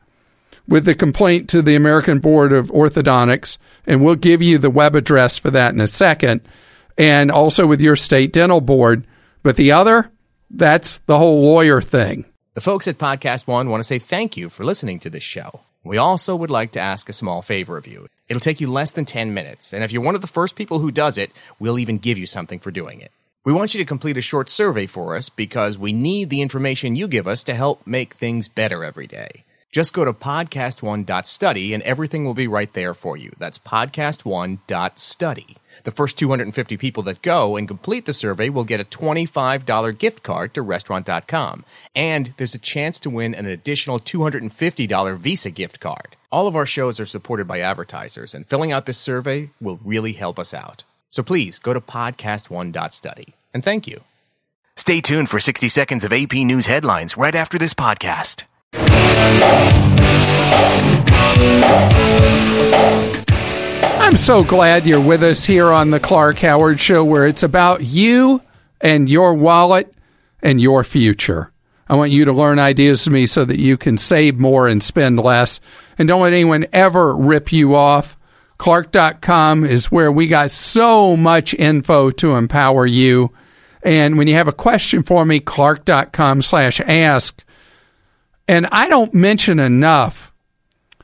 with 0.69 0.85
the 0.85 0.95
complaint 0.95 1.49
to 1.51 1.63
the 1.63 1.77
American 1.77 2.19
Board 2.19 2.53
of 2.53 2.71
Orthodontics, 2.71 3.59
and 3.87 4.05
we'll 4.05 4.17
give 4.17 4.43
you 4.43 4.59
the 4.59 4.71
web 4.71 4.95
address 4.95 5.39
for 5.39 5.51
that 5.51 5.75
in 5.75 5.81
a 5.81 5.89
second, 5.89 6.41
and 6.99 7.31
also 7.31 7.67
with 7.67 7.81
your 7.81 7.97
state 7.97 8.33
dental 8.33 8.61
board. 8.61 9.07
But 9.43 9.57
the 9.57 9.73
other, 9.73 10.11
that's 10.51 10.99
the 11.07 11.19
whole 11.19 11.43
lawyer 11.43 11.81
thing. 11.81 12.25
The 12.55 12.61
folks 12.61 12.89
at 12.89 12.99
Podcast 12.99 13.47
One 13.47 13.69
want 13.69 13.81
to 13.81 13.85
say 13.85 13.99
thank 13.99 14.37
you 14.37 14.49
for 14.49 14.65
listening 14.65 14.99
to 15.01 15.11
this 15.11 15.23
show. 15.23 15.61
We 15.85 15.99
also 15.99 16.35
would 16.35 16.51
like 16.51 16.73
to 16.73 16.81
ask 16.81 17.09
a 17.09 17.13
small 17.13 17.43
favor 17.43 17.77
of 17.77 17.87
you. 17.87 18.09
It'll 18.29 18.41
take 18.41 18.61
you 18.61 18.69
less 18.69 18.91
than 18.91 19.05
10 19.05 19.35
minutes, 19.35 19.73
and 19.73 19.85
if 19.85 19.93
you're 19.93 20.03
one 20.03 20.17
of 20.17 20.21
the 20.21 20.27
first 20.27 20.57
people 20.57 20.81
who 20.81 20.91
does 20.91 21.17
it, 21.17 21.31
we'll 21.61 21.79
even 21.79 21.99
give 21.99 22.19
you 22.19 22.27
something 22.27 22.59
for 22.59 22.73
doing 22.73 23.01
it. 23.01 23.13
We 23.47 23.53
want 23.53 23.75
you 23.75 23.79
to 23.79 23.85
complete 23.85 24.17
a 24.19 24.23
short 24.23 24.51
survey 24.51 24.87
for 24.87 25.17
us 25.17 25.29
because 25.29 25.79
we 25.79 25.93
need 25.93 26.31
the 26.31 26.43
information 26.43 26.97
you 26.97 27.07
give 27.07 27.29
us 27.29 27.45
to 27.45 27.55
help 27.55 27.87
make 27.87 28.15
things 28.15 28.49
better 28.49 28.83
every 28.83 29.07
day. 29.07 29.45
Just 29.71 29.93
go 29.95 30.05
to 30.05 30.13
podcast1.study 30.13 31.73
and 31.73 31.81
everything 31.85 32.25
will 32.25 32.35
be 32.35 32.49
right 32.49 32.73
there 32.73 32.93
for 32.93 33.17
you. 33.17 33.31
That's 33.39 33.61
podcast1.study. 33.61 35.57
The 35.85 35.91
first 35.93 36.19
250 36.19 36.77
people 36.77 37.05
that 37.05 37.23
go 37.23 37.57
and 37.57 37.69
complete 37.69 38.05
the 38.05 38.13
survey 38.13 38.49
will 38.49 38.65
get 38.65 38.81
a 38.81 38.85
$25 38.85 39.97
gift 39.97 40.25
card 40.25 40.53
to 40.55 40.63
restaurant.com. 40.63 41.65
And 41.95 42.35
there's 42.39 42.57
a 42.57 42.59
chance 42.59 42.99
to 42.99 43.11
win 43.11 43.33
an 43.33 43.47
additional 43.47 44.01
$250 44.01 45.19
Visa 45.19 45.53
gift 45.53 45.79
card. 45.79 46.17
All 46.33 46.49
of 46.49 46.57
our 46.57 46.67
shows 46.67 46.99
are 46.99 47.07
supported 47.07 47.47
by 47.47 47.61
advertisers, 47.61 48.35
and 48.35 48.45
filling 48.45 48.73
out 48.73 48.87
this 48.87 48.99
survey 48.99 49.51
will 49.61 49.79
really 49.85 50.15
help 50.15 50.41
us 50.41 50.53
out. 50.53 50.83
So 51.11 51.23
please 51.23 51.59
go 51.59 51.73
to 51.73 51.81
podcast1.study. 51.81 53.35
And 53.55 53.65
thank 53.65 53.87
you. 53.87 54.03
Stay 54.77 55.01
tuned 55.01 55.31
for 55.31 55.41
60 55.41 55.69
seconds 55.69 56.05
of 56.05 56.13
AP 56.13 56.35
News 56.35 56.67
headlines 56.67 57.17
right 57.17 57.35
after 57.35 57.59
this 57.59 57.73
podcast. 57.73 58.45
I'm 63.99 64.17
so 64.17 64.45
glad 64.45 64.87
you're 64.87 65.01
with 65.01 65.23
us 65.23 65.45
here 65.45 65.73
on 65.73 65.91
the 65.91 65.99
Clark 65.99 66.39
Howard 66.39 66.79
Show, 66.79 67.05
where 67.05 67.27
it's 67.27 67.43
about 67.43 67.83
you 67.83 68.41
and 68.81 69.09
your 69.09 69.35
wallet 69.35 69.93
and 70.43 70.61
your 70.61 70.85
future. 70.85 71.51
I 71.89 71.95
want 71.97 72.13
you 72.13 72.25
to 72.27 72.33
learn 72.33 72.59
ideas 72.59 73.05
from 73.05 73.15
me 73.15 73.27
so 73.27 73.45
that 73.45 73.59
you 73.59 73.77
can 73.77 73.99
save 73.99 74.39
more 74.39 74.69
and 74.69 74.83
spend 74.83 75.19
less. 75.19 75.61
And 75.99 76.07
don't 76.07 76.21
let 76.21 76.33
anyone 76.33 76.67
ever 76.73 77.15
rip 77.15 77.53
you 77.53 77.75
off. 77.75 78.17
Clark.com 78.59 79.65
is 79.65 79.93
where 79.93 80.11
we 80.11 80.27
got 80.27 80.51
so 80.51 81.17
much 81.17 81.55
info 81.55 82.11
to 82.13 82.37
empower 82.37 82.87
you. 82.87 83.33
And 83.83 84.19
when 84.19 84.29
you 84.29 84.35
have 84.35 84.49
a 84.49 84.53
question 84.53 85.03
for 85.03 85.25
me, 85.25 85.41
clark.com 85.41 86.43
slash 86.43 86.81
ask. 86.81 87.45
And 88.49 88.67
I 88.73 88.89
don't 88.89 89.15
mention 89.15 89.59
enough 89.59 90.33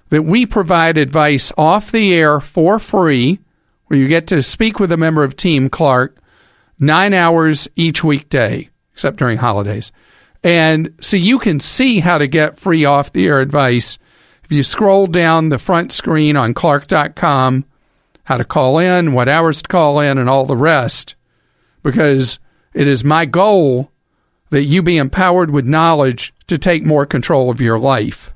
that 0.08 0.22
we 0.22 0.46
provide 0.46 0.98
advice 0.98 1.52
off 1.56 1.92
the 1.92 2.14
air 2.14 2.40
for 2.40 2.78
free, 2.78 3.38
where 3.86 3.98
you 3.98 4.08
get 4.08 4.26
to 4.28 4.42
speak 4.42 4.78
with 4.78 4.92
a 4.92 4.96
member 4.96 5.24
of 5.24 5.36
Team 5.36 5.68
Clark 5.68 6.18
nine 6.78 7.14
hours 7.14 7.68
each 7.76 8.02
weekday, 8.02 8.68
except 8.92 9.16
during 9.16 9.38
holidays. 9.38 9.92
And 10.44 10.94
so 11.00 11.16
you 11.16 11.38
can 11.38 11.60
see 11.60 12.00
how 12.00 12.18
to 12.18 12.26
get 12.26 12.58
free 12.58 12.84
off 12.84 13.12
the 13.12 13.26
air 13.26 13.40
advice. 13.40 13.98
If 14.44 14.52
you 14.52 14.62
scroll 14.62 15.06
down 15.06 15.48
the 15.48 15.58
front 15.58 15.92
screen 15.92 16.36
on 16.36 16.54
clark.com, 16.54 17.64
how 18.24 18.36
to 18.36 18.44
call 18.44 18.78
in, 18.78 19.12
what 19.12 19.28
hours 19.28 19.62
to 19.62 19.68
call 19.68 20.00
in, 20.00 20.18
and 20.18 20.28
all 20.28 20.44
the 20.44 20.56
rest, 20.56 21.14
because 21.82 22.38
it 22.74 22.86
is 22.86 23.04
my 23.04 23.24
goal 23.24 23.90
that 24.50 24.64
you 24.64 24.82
be 24.82 24.98
empowered 24.98 25.50
with 25.50 25.66
knowledge 25.66 26.34
to 26.46 26.58
take 26.58 26.84
more 26.84 27.06
control 27.06 27.50
of 27.50 27.60
your 27.60 27.78
life. 27.78 28.32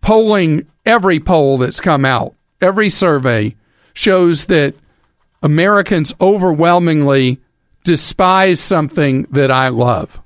Polling, 0.00 0.66
every 0.84 1.18
poll 1.18 1.58
that's 1.58 1.80
come 1.80 2.04
out, 2.04 2.34
every 2.60 2.90
survey 2.90 3.56
shows 3.94 4.46
that 4.46 4.74
Americans 5.42 6.12
overwhelmingly 6.20 7.40
despise 7.84 8.60
something 8.60 9.22
that 9.30 9.50
I 9.50 9.68
love. 9.68 10.20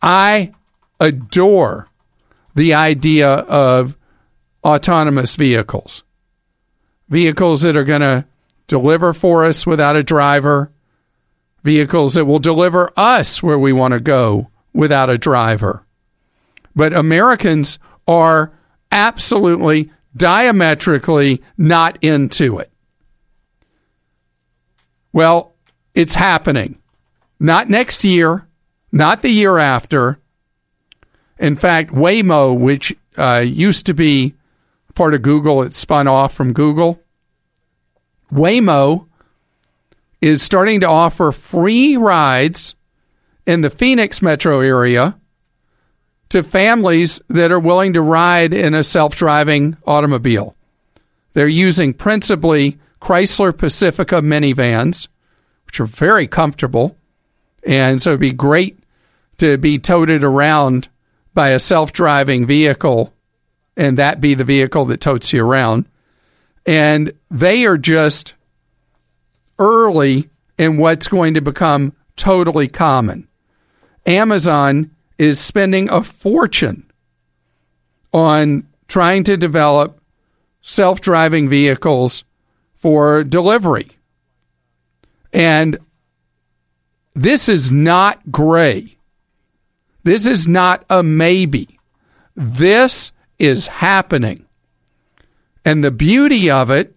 I 0.00 0.52
adore 0.98 1.88
the 2.54 2.74
idea 2.74 3.28
of 3.28 3.96
autonomous 4.62 5.34
vehicles, 5.34 6.04
vehicles 7.08 7.62
that 7.62 7.76
are 7.76 7.84
going 7.84 8.00
to 8.00 8.24
deliver 8.66 9.12
for 9.12 9.44
us 9.44 9.66
without 9.66 9.96
a 9.96 10.02
driver, 10.02 10.70
vehicles 11.62 12.14
that 12.14 12.24
will 12.24 12.38
deliver 12.38 12.92
us 12.96 13.42
where 13.42 13.58
we 13.58 13.72
want 13.72 13.92
to 13.92 14.00
go 14.00 14.48
without 14.72 15.10
a 15.10 15.18
driver. 15.18 15.84
But 16.76 16.92
Americans 16.92 17.78
are 18.06 18.52
absolutely 18.90 19.90
diametrically 20.16 21.42
not 21.56 21.98
into 22.02 22.58
it. 22.58 22.70
Well, 25.12 25.54
it's 25.94 26.14
happening. 26.14 26.78
Not 27.38 27.68
next 27.70 28.04
year, 28.04 28.46
not 28.90 29.22
the 29.22 29.30
year 29.30 29.58
after. 29.58 30.18
In 31.44 31.56
fact, 31.56 31.90
Waymo, 31.90 32.58
which 32.58 32.96
uh, 33.18 33.44
used 33.46 33.84
to 33.84 33.92
be 33.92 34.32
part 34.94 35.12
of 35.12 35.20
Google, 35.20 35.62
it 35.62 35.74
spun 35.74 36.08
off 36.08 36.32
from 36.32 36.54
Google. 36.54 36.98
Waymo 38.32 39.06
is 40.22 40.42
starting 40.42 40.80
to 40.80 40.88
offer 40.88 41.32
free 41.32 41.98
rides 41.98 42.74
in 43.44 43.60
the 43.60 43.68
Phoenix 43.68 44.22
metro 44.22 44.60
area 44.60 45.18
to 46.30 46.42
families 46.42 47.20
that 47.28 47.52
are 47.52 47.60
willing 47.60 47.92
to 47.92 48.00
ride 48.00 48.54
in 48.54 48.72
a 48.72 48.82
self 48.82 49.14
driving 49.14 49.76
automobile. 49.86 50.56
They're 51.34 51.46
using 51.46 51.92
principally 51.92 52.78
Chrysler 53.02 53.54
Pacifica 53.54 54.22
minivans, 54.22 55.08
which 55.66 55.78
are 55.78 55.84
very 55.84 56.26
comfortable. 56.26 56.96
And 57.66 58.00
so 58.00 58.12
it'd 58.12 58.20
be 58.20 58.32
great 58.32 58.78
to 59.36 59.58
be 59.58 59.78
toted 59.78 60.24
around 60.24 60.88
by 61.34 61.50
a 61.50 61.58
self 61.58 61.92
driving 61.92 62.46
vehicle 62.46 63.12
and 63.76 63.98
that 63.98 64.20
be 64.20 64.34
the 64.34 64.44
vehicle 64.44 64.84
that 64.86 65.00
totes 65.00 65.32
you 65.32 65.44
around. 65.44 65.86
And 66.66 67.12
they 67.30 67.64
are 67.64 67.76
just 67.76 68.34
early 69.58 70.30
in 70.58 70.76
what's 70.76 71.08
going 71.08 71.34
to 71.34 71.40
become 71.40 71.92
totally 72.16 72.68
common. 72.68 73.28
Amazon 74.06 74.90
is 75.18 75.40
spending 75.40 75.90
a 75.90 76.02
fortune 76.02 76.90
on 78.12 78.66
trying 78.88 79.24
to 79.24 79.36
develop 79.36 80.00
self 80.62 81.00
driving 81.00 81.48
vehicles 81.48 82.24
for 82.74 83.24
delivery. 83.24 83.90
And 85.32 85.78
this 87.14 87.48
is 87.48 87.70
not 87.70 88.30
gray. 88.30 88.93
This 90.04 90.26
is 90.26 90.46
not 90.46 90.84
a 90.88 91.02
maybe. 91.02 91.80
This 92.36 93.10
is 93.38 93.66
happening. 93.66 94.46
And 95.64 95.82
the 95.82 95.90
beauty 95.90 96.50
of 96.50 96.70
it 96.70 96.96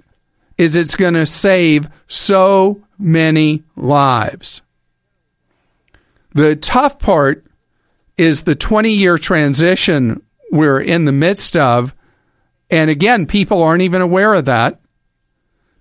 is 0.57 0.75
it's 0.75 0.95
going 0.95 1.13
to 1.13 1.25
save 1.25 1.87
so 2.07 2.83
many 2.99 3.63
lives. 3.75 4.61
The 6.33 6.55
tough 6.55 6.99
part 6.99 7.45
is 8.17 8.43
the 8.43 8.55
20 8.55 8.91
year 8.91 9.17
transition 9.17 10.21
we're 10.51 10.81
in 10.81 11.05
the 11.05 11.11
midst 11.11 11.55
of. 11.55 11.93
And 12.69 12.89
again, 12.89 13.25
people 13.25 13.63
aren't 13.63 13.83
even 13.83 14.01
aware 14.01 14.33
of 14.33 14.45
that. 14.45 14.79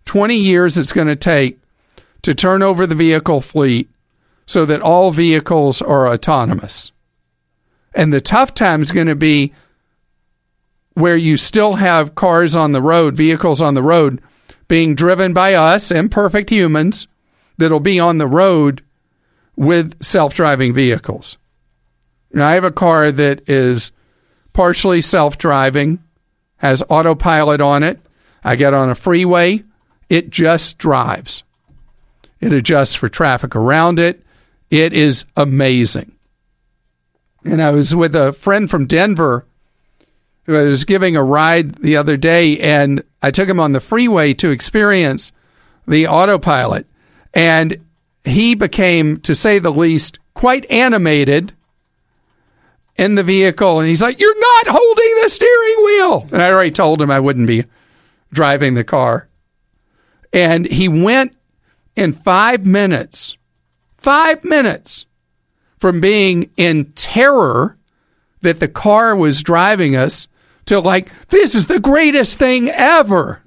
20 0.05 0.37
years 0.37 0.79
it's 0.79 0.93
going 0.93 1.09
to 1.09 1.17
take 1.17 1.59
to 2.23 2.35
turn 2.35 2.63
over 2.63 2.87
the 2.87 2.95
vehicle 2.95 3.41
fleet 3.41 3.91
so 4.47 4.65
that 4.65 4.81
all 4.81 5.11
vehicles 5.11 5.83
are 5.83 6.09
autonomous. 6.13 6.93
And 7.97 8.13
the 8.13 8.21
tough 8.21 8.53
time 8.53 8.83
is 8.83 8.93
going 8.93 9.07
to 9.07 9.17
be 9.17 9.55
where 10.93 11.17
you 11.17 11.39
still 11.39 11.75
have 11.75 12.15
cars 12.15 12.55
on 12.55 12.73
the 12.73 12.83
road, 12.83 13.17
vehicles 13.17 13.63
on 13.63 13.75
the 13.75 13.83
road, 13.83 14.21
being 14.69 14.95
driven 14.95 15.33
by 15.33 15.55
us, 15.55 15.91
imperfect 15.91 16.51
humans, 16.51 17.09
that'll 17.57 17.81
be 17.81 17.99
on 17.99 18.19
the 18.19 18.27
road 18.27 18.83
with 19.57 20.03
self 20.03 20.35
driving 20.35 20.75
vehicles. 20.75 21.39
Now, 22.33 22.47
I 22.47 22.53
have 22.53 22.65
a 22.65 22.71
car 22.71 23.11
that 23.11 23.49
is 23.49 23.93
partially 24.53 25.01
self 25.01 25.39
driving, 25.39 26.03
has 26.59 26.83
autopilot 26.91 27.63
on 27.63 27.83
it. 27.83 27.99
I 28.45 28.57
get 28.57 28.75
on 28.75 28.91
a 28.91 28.95
freeway, 28.95 29.65
it 30.11 30.29
just 30.29 30.77
drives. 30.77 31.43
It 32.41 32.53
adjusts 32.53 32.95
for 32.95 33.09
traffic 33.09 33.57
around 33.57 33.99
it. 33.99 34.23
It 34.69 34.93
is 34.93 35.25
amazing. 35.37 36.16
And 37.47 37.63
I 37.63 37.71
was 37.71 37.95
with 37.95 38.17
a 38.17 38.33
friend 38.33 38.69
from 38.69 38.87
Denver 38.87 39.47
who 40.45 40.57
I 40.57 40.65
was 40.65 40.85
giving 40.85 41.17
a 41.17 41.23
ride 41.23 41.77
the 41.77 41.97
other 41.97 42.17
day, 42.17 42.59
and 42.59 43.03
I 43.23 43.31
took 43.31 43.49
him 43.49 43.61
on 43.61 43.73
the 43.73 43.81
freeway 43.81 44.35
to 44.35 44.51
experience 44.51 45.33
the 45.87 46.07
autopilot. 46.07 46.87
And 47.35 47.85
he 48.25 48.55
became, 48.55 49.21
to 49.21 49.35
say 49.35 49.59
the 49.59 49.71
least, 49.71 50.19
quite 50.35 50.69
animated 50.71 51.53
in 52.97 53.15
the 53.15 53.25
vehicle. 53.25 53.81
And 53.81 53.89
he's 53.89 54.03
like, 54.03 54.21
You're 54.21 54.41
not 54.41 54.67
holding 54.69 55.15
the 55.23 55.31
steering 55.31 55.85
wheel. 55.85 56.29
And 56.33 56.43
I 56.43 56.51
already 56.51 56.71
told 56.71 57.03
him 57.03 57.11
I 57.11 57.21
wouldn't 57.21 57.49
be 57.49 57.65
driving 58.33 58.75
the 58.75 58.85
car. 58.85 59.29
And 60.33 60.67
he 60.67 60.89
went 60.89 61.37
in 61.95 62.13
five 62.13 62.67
minutes, 62.67 63.37
five 63.99 64.45
minutes 64.45 65.06
from 65.79 66.01
being 66.01 66.51
in 66.57 66.87
terror 66.93 67.77
that 68.41 68.61
the 68.61 68.69
car 68.69 69.15
was 69.15 69.43
driving 69.43 69.97
us 69.97 70.29
to 70.67 70.81
like, 70.81 71.11
this 71.29 71.55
is 71.55 71.67
the 71.67 71.81
greatest 71.81 72.39
thing 72.39 72.69
ever. 72.69 73.43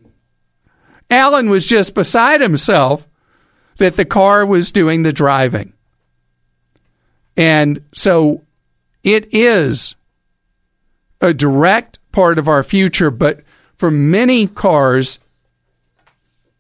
Alan 1.10 1.50
was 1.50 1.66
just 1.66 1.96
beside 1.96 2.42
himself 2.42 3.08
that 3.78 3.96
the 3.96 4.06
car 4.06 4.46
was 4.46 4.72
doing 4.72 5.04
the 5.04 5.14
driving. 5.14 5.74
And 7.36 7.84
so 7.94 8.44
it 9.04 9.34
is 9.34 9.96
a 11.22 11.34
direct 11.34 12.00
part 12.12 12.38
of 12.38 12.48
our 12.48 12.64
future, 12.64 13.12
but 13.12 13.42
for 13.78 13.90
many 13.90 14.48
cars, 14.48 15.20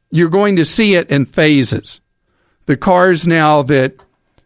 you're 0.09 0.29
going 0.29 0.55
to 0.55 0.65
see 0.65 0.95
it 0.95 1.09
in 1.09 1.25
phases. 1.25 1.99
The 2.65 2.77
cars 2.77 3.27
now 3.27 3.61
that 3.63 3.95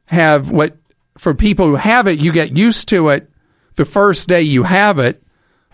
have 0.06 0.50
what, 0.50 0.76
for 1.18 1.34
people 1.34 1.68
who 1.68 1.76
have 1.76 2.08
it, 2.08 2.20
you 2.20 2.32
get 2.32 2.58
used 2.58 2.88
to 2.90 3.10
it 3.10 3.30
the 3.76 3.86
first 3.86 4.28
day 4.28 4.42
you 4.42 4.64
have 4.64 5.00
it, 5.00 5.24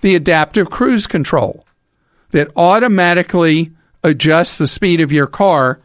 the 0.01 0.15
adaptive 0.15 0.69
cruise 0.69 1.07
control 1.07 1.65
that 2.31 2.51
automatically 2.55 3.71
adjusts 4.03 4.57
the 4.57 4.67
speed 4.67 5.01
of 5.01 5.11
your 5.11 5.27
car 5.27 5.79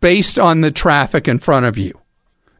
based 0.00 0.38
on 0.38 0.60
the 0.60 0.70
traffic 0.70 1.28
in 1.28 1.38
front 1.38 1.66
of 1.66 1.76
you 1.76 1.98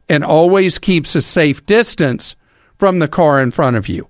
and 0.07 0.23
always 0.23 0.77
keeps 0.77 1.15
a 1.15 1.21
safe 1.21 1.65
distance 1.65 2.35
from 2.77 2.99
the 2.99 3.07
car 3.07 3.41
in 3.41 3.51
front 3.51 3.75
of 3.75 3.87
you. 3.87 4.07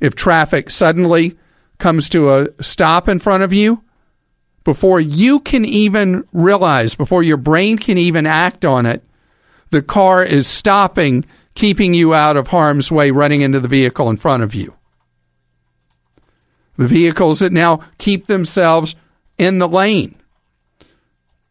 If 0.00 0.14
traffic 0.14 0.70
suddenly 0.70 1.36
comes 1.78 2.08
to 2.10 2.30
a 2.30 2.62
stop 2.62 3.08
in 3.08 3.18
front 3.18 3.42
of 3.42 3.52
you, 3.52 3.82
before 4.64 5.00
you 5.00 5.40
can 5.40 5.64
even 5.64 6.26
realize, 6.32 6.94
before 6.94 7.22
your 7.22 7.36
brain 7.36 7.78
can 7.78 7.98
even 7.98 8.26
act 8.26 8.64
on 8.64 8.86
it, 8.86 9.02
the 9.70 9.82
car 9.82 10.24
is 10.24 10.46
stopping, 10.46 11.24
keeping 11.60 11.92
you 11.92 12.14
out 12.14 12.38
of 12.38 12.48
harm's 12.48 12.90
way, 12.90 13.10
running 13.10 13.42
into 13.42 13.60
the 13.60 13.68
vehicle 13.68 14.08
in 14.08 14.16
front 14.16 14.42
of 14.42 14.54
you. 14.54 14.72
The 16.78 16.88
vehicles 16.88 17.40
that 17.40 17.52
now 17.52 17.84
keep 17.98 18.28
themselves 18.28 18.96
in 19.36 19.58
the 19.58 19.68
lane. 19.68 20.14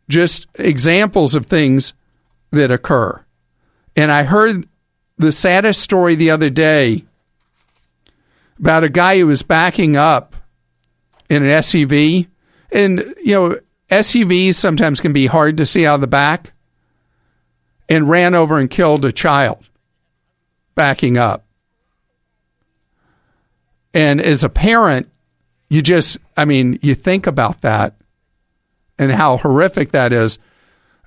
Just 0.09 0.47
examples 0.55 1.35
of 1.35 1.45
things 1.45 1.93
that 2.49 2.71
occur. 2.71 3.23
And 3.95 4.11
I 4.11 4.23
heard 4.23 4.67
the 5.19 5.31
saddest 5.31 5.79
story 5.79 6.15
the 6.15 6.31
other 6.31 6.49
day 6.49 7.05
about 8.57 8.83
a 8.83 8.89
guy 8.89 9.19
who 9.19 9.27
was 9.27 9.43
backing 9.43 9.95
up 9.95 10.35
in 11.29 11.43
an 11.43 11.49
SUV. 11.49 12.27
And, 12.71 13.13
you 13.23 13.35
know, 13.35 13.59
SUVs 13.91 14.55
sometimes 14.55 15.01
can 15.01 15.13
be 15.13 15.27
hard 15.27 15.57
to 15.57 15.67
see 15.67 15.85
out 15.85 15.95
of 15.95 16.01
the 16.01 16.07
back 16.07 16.53
and 17.87 18.09
ran 18.09 18.33
over 18.33 18.57
and 18.57 18.71
killed 18.71 19.05
a 19.05 19.11
child 19.11 19.68
backing 20.75 21.17
up. 21.17 21.45
And 23.93 24.21
as 24.21 24.43
a 24.43 24.49
parent, 24.49 25.09
you 25.69 25.81
just, 25.81 26.17
I 26.37 26.45
mean, 26.45 26.79
you 26.81 26.95
think 26.95 27.27
about 27.27 27.61
that 27.61 27.95
and 28.97 29.11
how 29.11 29.37
horrific 29.37 29.91
that 29.91 30.13
is. 30.13 30.39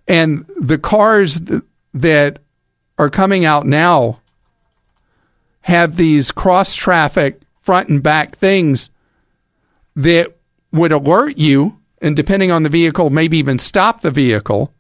And 0.08 0.44
the 0.60 0.78
cars 0.78 1.40
that 1.94 2.38
are 2.98 3.10
coming 3.10 3.44
out 3.44 3.66
now 3.66 4.20
have 5.62 5.96
these 5.96 6.30
cross 6.30 6.74
traffic 6.74 7.40
front 7.60 7.88
and 7.88 8.02
back 8.02 8.36
things 8.36 8.90
that 9.94 10.36
would 10.72 10.92
alert 10.92 11.38
you 11.38 11.78
and 12.00 12.16
depending 12.16 12.50
on 12.50 12.62
the 12.62 12.68
vehicle 12.68 13.10
maybe 13.10 13.38
even 13.38 13.58
stop 13.58 14.00
the 14.00 14.10
vehicle 14.10 14.72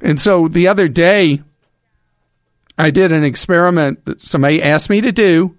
and 0.00 0.20
so 0.20 0.46
the 0.46 0.68
other 0.68 0.88
day 0.88 1.42
i 2.82 2.90
did 2.90 3.12
an 3.12 3.24
experiment 3.24 4.04
that 4.04 4.20
somebody 4.20 4.62
asked 4.62 4.90
me 4.90 5.00
to 5.00 5.12
do 5.12 5.56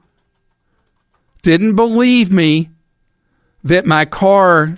didn't 1.42 1.76
believe 1.76 2.32
me 2.32 2.70
that 3.64 3.86
my 3.86 4.06
car 4.06 4.76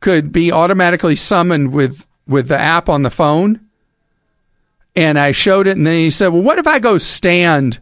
could 0.00 0.32
be 0.32 0.50
automatically 0.52 1.16
summoned 1.16 1.72
with 1.72 2.06
with 2.26 2.48
the 2.48 2.58
app 2.58 2.88
on 2.88 3.02
the 3.02 3.10
phone 3.10 3.60
and 4.96 5.18
I 5.18 5.32
showed 5.32 5.66
it, 5.66 5.76
and 5.76 5.86
then 5.86 5.94
he 5.94 6.10
said, 6.10 6.28
Well, 6.28 6.42
what 6.42 6.58
if 6.58 6.66
I 6.66 6.78
go 6.78 6.98
stand 6.98 7.80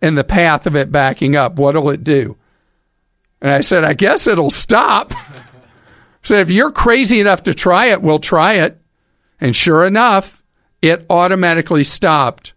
in 0.00 0.14
the 0.14 0.24
path 0.24 0.66
of 0.66 0.76
it 0.76 0.92
backing 0.92 1.36
up? 1.36 1.58
What'll 1.58 1.90
it 1.90 2.04
do? 2.04 2.36
And 3.42 3.52
I 3.52 3.60
said, 3.60 3.84
I 3.84 3.92
guess 3.92 4.26
it'll 4.26 4.50
stop. 4.50 5.12
so 6.22 6.36
if 6.36 6.48
you're 6.48 6.72
crazy 6.72 7.20
enough 7.20 7.42
to 7.44 7.54
try 7.54 7.86
it, 7.86 8.00
we'll 8.00 8.18
try 8.18 8.54
it. 8.54 8.80
And 9.40 9.54
sure 9.54 9.86
enough, 9.86 10.42
it 10.80 11.04
automatically 11.10 11.84
stopped 11.84 12.53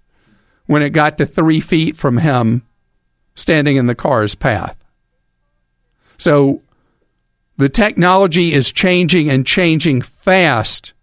when 0.67 0.81
it 0.81 0.91
got 0.91 1.17
to 1.17 1.25
three 1.25 1.59
feet 1.59 1.97
from 1.97 2.17
him 2.17 2.61
standing 3.35 3.77
in 3.77 3.87
the 3.87 3.95
car's 3.95 4.35
path. 4.35 4.77
So 6.17 6.61
the 7.57 7.69
technology 7.69 8.53
is 8.53 8.71
changing 8.71 9.29
and 9.29 9.45
changing 9.45 10.01
fast 10.01 10.93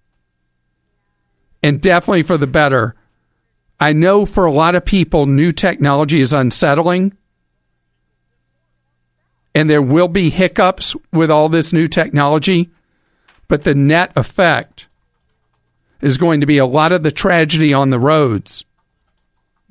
and 1.63 1.81
definitely 1.81 2.23
for 2.23 2.37
the 2.37 2.47
better. 2.47 2.95
I 3.81 3.95
know 3.95 4.27
for 4.27 4.45
a 4.45 4.53
lot 4.53 4.75
of 4.75 4.85
people, 4.85 5.27
new 5.27 5.51
technology 5.51 6.21
is 6.21 6.35
unsettling. 6.35 7.17
And 9.55 9.71
there 9.71 9.81
will 9.81 10.09
be 10.09 10.31
hiccups 10.31 10.95
with 11.13 11.31
all 11.31 11.49
this 11.49 11.73
new 11.73 11.87
technology, 11.87 12.71
but 13.49 13.63
the 13.63 13.75
net 13.75 14.13
effect 14.17 14.89
is 16.03 16.19
going 16.19 16.41
to 16.41 16.47
be 16.47 16.59
a 16.59 16.67
lot 16.67 16.93
of 16.93 17.03
the 17.03 17.13
tragedy 17.13 17.73
on 17.73 17.91
the 17.91 18.01
roads 18.01 18.65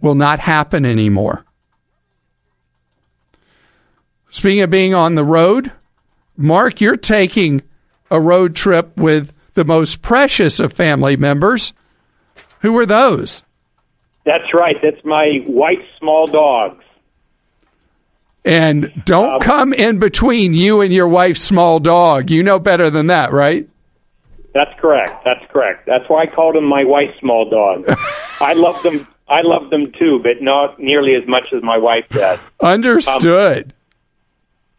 will 0.04 0.14
not 0.14 0.40
happen 0.40 0.86
anymore. 0.86 1.46
Speaking 4.30 4.62
of 4.62 4.70
being 4.70 4.94
on 4.94 5.16
the 5.16 5.24
road, 5.24 5.72
Mark, 6.36 6.82
you're 6.82 6.98
taking 6.98 7.64
a 8.12 8.20
road 8.20 8.56
trip 8.56 8.96
with 8.98 9.32
the 9.54 9.64
most 9.64 10.02
precious 10.02 10.60
of 10.60 10.74
family 10.74 11.16
members. 11.16 11.74
Who 12.60 12.78
are 12.78 12.86
those? 12.86 13.44
That's 14.26 14.54
right. 14.54 14.78
That's 14.82 15.04
my 15.06 15.44
wife's 15.48 15.88
small 15.98 16.28
dogs. 16.28 16.84
And 18.46 18.92
don't 19.06 19.36
um, 19.36 19.40
come 19.40 19.74
in 19.74 20.00
between 20.00 20.54
you 20.54 20.82
and 20.82 20.92
your 20.92 21.08
wife's 21.08 21.42
small 21.42 21.80
dog. 21.80 22.30
You 22.30 22.44
know 22.44 22.60
better 22.60 22.90
than 22.90 23.08
that, 23.08 23.32
right? 23.32 23.70
That's 24.54 24.78
correct. 24.80 25.24
That's 25.24 25.46
correct. 25.52 25.86
That's 25.86 26.08
why 26.10 26.24
I 26.24 26.28
called 26.28 26.56
them 26.56 26.66
my 26.66 26.84
wife's 26.84 27.18
small 27.20 27.50
dog. 27.50 27.86
I 28.42 28.54
love 28.54 28.82
them. 28.84 29.08
I 29.28 29.42
love 29.42 29.70
them 29.70 29.92
too, 29.92 30.20
but 30.20 30.42
not 30.42 30.80
nearly 30.80 31.16
as 31.16 31.26
much 31.28 31.54
as 31.54 31.64
my 31.64 31.78
wife 31.78 32.08
does. 32.10 32.40
Understood. 32.62 33.66
Um, 33.68 33.74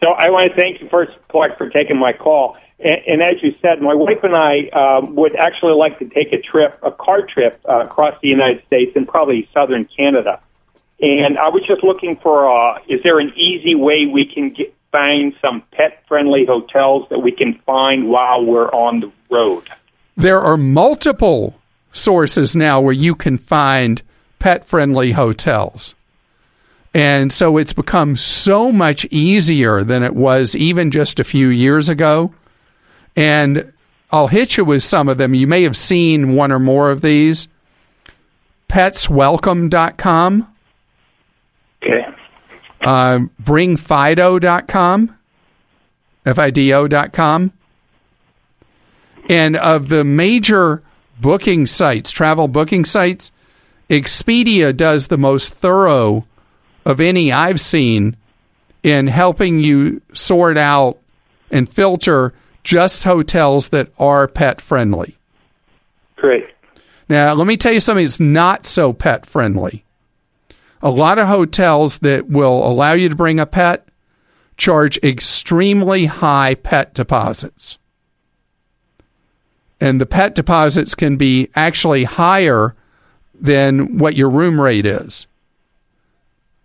so 0.02 0.10
I 0.10 0.30
want 0.30 0.50
to 0.50 0.54
thank 0.54 0.80
you 0.80 0.88
first, 0.88 1.12
Clark, 1.28 1.56
for 1.56 1.70
taking 1.70 1.98
my 1.98 2.12
call. 2.12 2.56
And, 2.78 3.00
and 3.06 3.22
as 3.22 3.42
you 3.42 3.54
said, 3.62 3.80
my 3.80 3.94
wife 3.94 4.22
and 4.22 4.36
I 4.36 4.68
um, 4.68 5.14
would 5.14 5.34
actually 5.34 5.72
like 5.72 5.98
to 6.00 6.08
take 6.08 6.32
a 6.32 6.40
trip, 6.40 6.78
a 6.82 6.92
car 6.92 7.22
trip 7.22 7.60
uh, 7.68 7.86
across 7.86 8.20
the 8.20 8.28
United 8.28 8.66
States 8.66 8.92
and 8.96 9.08
probably 9.08 9.48
southern 9.54 9.86
Canada. 9.86 10.40
And 11.00 11.38
I 11.38 11.48
was 11.48 11.64
just 11.64 11.82
looking 11.82 12.16
for, 12.16 12.50
uh, 12.50 12.80
is 12.86 13.02
there 13.02 13.18
an 13.18 13.32
easy 13.36 13.74
way 13.74 14.06
we 14.06 14.26
can 14.26 14.50
get, 14.50 14.74
find 14.92 15.34
some 15.40 15.62
pet-friendly 15.72 16.46
hotels 16.46 17.08
that 17.08 17.18
we 17.18 17.32
can 17.32 17.54
find 17.66 18.08
while 18.08 18.44
we're 18.44 18.70
on 18.70 19.00
the 19.00 19.12
road? 19.28 19.68
There 20.16 20.40
are 20.40 20.56
multiple 20.56 21.58
sources 21.90 22.54
now 22.54 22.80
where 22.80 22.92
you 22.92 23.14
can 23.14 23.38
find 23.38 24.02
pet-friendly 24.44 25.12
hotels. 25.12 25.94
And 26.92 27.32
so 27.32 27.56
it's 27.56 27.72
become 27.72 28.14
so 28.14 28.70
much 28.70 29.06
easier 29.06 29.82
than 29.82 30.02
it 30.02 30.14
was 30.14 30.54
even 30.54 30.90
just 30.90 31.18
a 31.18 31.24
few 31.24 31.48
years 31.48 31.88
ago. 31.88 32.34
And 33.16 33.72
I'll 34.10 34.26
hit 34.26 34.58
you 34.58 34.66
with 34.66 34.82
some 34.82 35.08
of 35.08 35.16
them. 35.16 35.32
You 35.32 35.46
may 35.46 35.62
have 35.62 35.78
seen 35.78 36.34
one 36.34 36.52
or 36.52 36.58
more 36.58 36.90
of 36.90 37.00
these. 37.00 37.48
Petswelcome.com. 38.68 40.54
Okay. 41.82 42.06
Uh, 42.82 43.20
bringfido.com. 43.42 45.18
F-I-D-O.com. 46.26 47.52
And 49.30 49.56
of 49.56 49.88
the 49.88 50.04
major 50.04 50.82
booking 51.18 51.66
sites, 51.66 52.10
travel 52.10 52.46
booking 52.46 52.84
sites, 52.84 53.32
Expedia 53.90 54.76
does 54.76 55.08
the 55.08 55.18
most 55.18 55.54
thorough 55.54 56.26
of 56.84 57.00
any 57.00 57.32
I've 57.32 57.60
seen 57.60 58.16
in 58.82 59.06
helping 59.06 59.58
you 59.58 60.00
sort 60.12 60.56
out 60.56 60.98
and 61.50 61.68
filter 61.68 62.34
just 62.62 63.04
hotels 63.04 63.68
that 63.68 63.88
are 63.98 64.26
pet 64.26 64.60
friendly. 64.60 65.16
Great. 66.16 66.48
Now, 67.08 67.34
let 67.34 67.46
me 67.46 67.56
tell 67.56 67.72
you 67.72 67.80
something 67.80 68.04
that's 68.04 68.20
not 68.20 68.64
so 68.64 68.92
pet 68.92 69.26
friendly. 69.26 69.84
A 70.82 70.90
lot 70.90 71.18
of 71.18 71.28
hotels 71.28 71.98
that 71.98 72.28
will 72.28 72.66
allow 72.66 72.92
you 72.92 73.08
to 73.08 73.14
bring 73.14 73.38
a 73.38 73.46
pet 73.46 73.86
charge 74.56 74.98
extremely 75.02 76.06
high 76.06 76.54
pet 76.54 76.94
deposits. 76.94 77.78
And 79.80 80.00
the 80.00 80.06
pet 80.06 80.34
deposits 80.34 80.94
can 80.94 81.16
be 81.16 81.50
actually 81.54 82.04
higher 82.04 82.74
than 83.40 83.98
what 83.98 84.16
your 84.16 84.30
room 84.30 84.60
rate 84.60 84.86
is. 84.86 85.26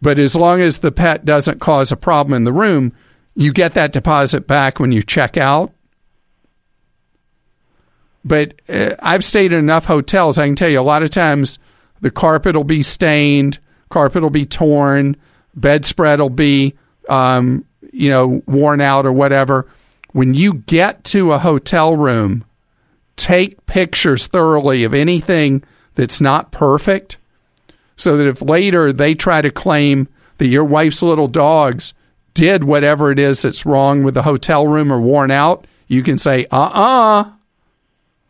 But 0.01 0.19
as 0.19 0.35
long 0.35 0.61
as 0.61 0.77
the 0.77 0.91
pet 0.91 1.25
doesn't 1.25 1.59
cause 1.59 1.91
a 1.91 1.97
problem 1.97 2.33
in 2.33 2.45
the 2.45 2.53
room, 2.53 2.93
you 3.35 3.51
get 3.51 3.73
that 3.73 3.91
deposit 3.91 4.47
back 4.47 4.79
when 4.79 4.91
you 4.91 5.03
check 5.03 5.37
out. 5.37 5.73
But 8.23 8.53
uh, 8.67 8.95
I've 8.99 9.25
stayed 9.25 9.53
in 9.53 9.59
enough 9.59 9.85
hotels, 9.85 10.37
I 10.37 10.45
can 10.45 10.55
tell 10.55 10.69
you 10.69 10.79
a 10.79 10.81
lot 10.81 11.03
of 11.03 11.09
times 11.09 11.59
the 12.01 12.11
carpet 12.11 12.55
will 12.55 12.63
be 12.63 12.83
stained, 12.83 13.59
carpet 13.89 14.21
will 14.21 14.29
be 14.29 14.45
torn, 14.45 15.15
bedspread 15.55 16.19
will 16.19 16.29
be, 16.29 16.75
um, 17.07 17.65
you 17.91 18.09
know, 18.09 18.41
worn 18.45 18.81
out 18.81 19.05
or 19.05 19.13
whatever. 19.13 19.67
When 20.11 20.33
you 20.33 20.55
get 20.55 21.03
to 21.05 21.33
a 21.33 21.39
hotel 21.39 21.95
room, 21.95 22.45
take 23.15 23.65
pictures 23.65 24.27
thoroughly 24.27 24.83
of 24.83 24.93
anything 24.93 25.63
that's 25.99 26.21
not 26.21 26.49
perfect 26.53 27.17
so 27.97 28.15
that 28.15 28.25
if 28.25 28.41
later 28.41 28.93
they 28.93 29.13
try 29.13 29.41
to 29.41 29.51
claim 29.51 30.07
that 30.37 30.47
your 30.47 30.63
wife's 30.63 31.01
little 31.01 31.27
dogs 31.27 31.93
did 32.33 32.63
whatever 32.63 33.11
it 33.11 33.19
is 33.19 33.41
that's 33.41 33.65
wrong 33.65 34.03
with 34.03 34.13
the 34.13 34.21
hotel 34.21 34.65
room 34.65 34.93
or 34.93 35.01
worn 35.01 35.29
out, 35.29 35.67
you 35.89 36.01
can 36.01 36.17
say, 36.17 36.45
uh 36.51 36.57
uh-uh. 36.57 37.21
uh 37.21 37.31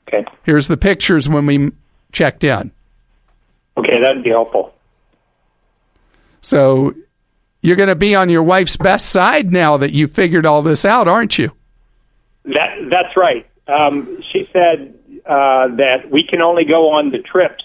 Okay. 0.08 0.26
Here's 0.42 0.68
the 0.68 0.78
pictures 0.78 1.30
when 1.30 1.46
we 1.46 1.72
checked 2.12 2.44
in. 2.44 2.72
Okay, 3.78 4.02
that'd 4.02 4.24
be 4.24 4.32
helpful. 4.32 4.74
So 6.42 6.96
you're 7.62 7.76
going 7.76 7.90
to 7.90 7.96
be 7.96 8.16
on 8.16 8.30
your 8.30 8.42
wife's 8.42 8.78
best 8.78 9.12
side 9.12 9.54
now 9.54 9.78
that 9.78 9.92
you 9.92 10.08
figured 10.08 10.48
all 10.48 10.64
this 10.64 10.84
out, 10.86 11.08
aren't 11.08 11.38
you? 11.38 11.52
That 12.46 12.90
that's 12.90 13.16
right. 13.16 13.48
Um, 13.68 14.24
she 14.32 14.50
said 14.52 14.99
uh, 15.30 15.76
that 15.76 16.10
we 16.10 16.24
can 16.24 16.42
only 16.42 16.66
go 16.66 16.92
on 16.92 17.12
the 17.12 17.20
trips 17.20 17.64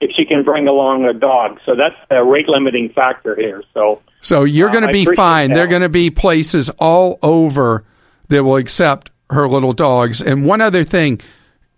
if 0.00 0.12
she 0.12 0.24
can 0.24 0.44
bring 0.44 0.68
along 0.68 1.06
a 1.06 1.12
dog. 1.12 1.58
So 1.66 1.74
that's 1.74 1.96
a 2.10 2.24
rate 2.24 2.48
limiting 2.48 2.90
factor 2.90 3.34
here. 3.34 3.64
So 3.74 4.02
so 4.20 4.44
you're 4.44 4.70
going 4.70 4.84
to 4.84 4.90
uh, 4.90 4.92
be 4.92 5.04
fine. 5.16 5.50
There 5.50 5.64
are 5.64 5.68
going 5.68 5.82
to 5.82 5.88
be 5.88 6.10
places 6.10 6.70
all 6.78 7.18
over 7.22 7.84
that 8.28 8.44
will 8.44 8.56
accept 8.56 9.10
her 9.30 9.48
little 9.48 9.72
dogs. 9.72 10.22
And 10.22 10.46
one 10.46 10.60
other 10.60 10.84
thing, 10.84 11.20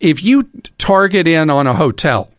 if 0.01 0.23
you 0.23 0.51
target 0.77 1.27
in 1.27 1.49
on 1.49 1.67
a 1.67 1.75
hotel 1.75 2.31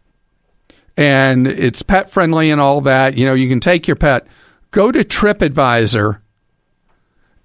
and 0.97 1.47
it's 1.47 1.81
pet 1.81 2.09
friendly 2.09 2.51
and 2.51 2.59
all 2.59 2.81
that. 2.81 3.17
You 3.17 3.25
know, 3.25 3.33
you 3.33 3.49
can 3.49 3.59
take 3.59 3.87
your 3.87 3.95
pet. 3.95 4.27
Go 4.71 4.91
to 4.91 5.03
TripAdvisor, 5.03 6.19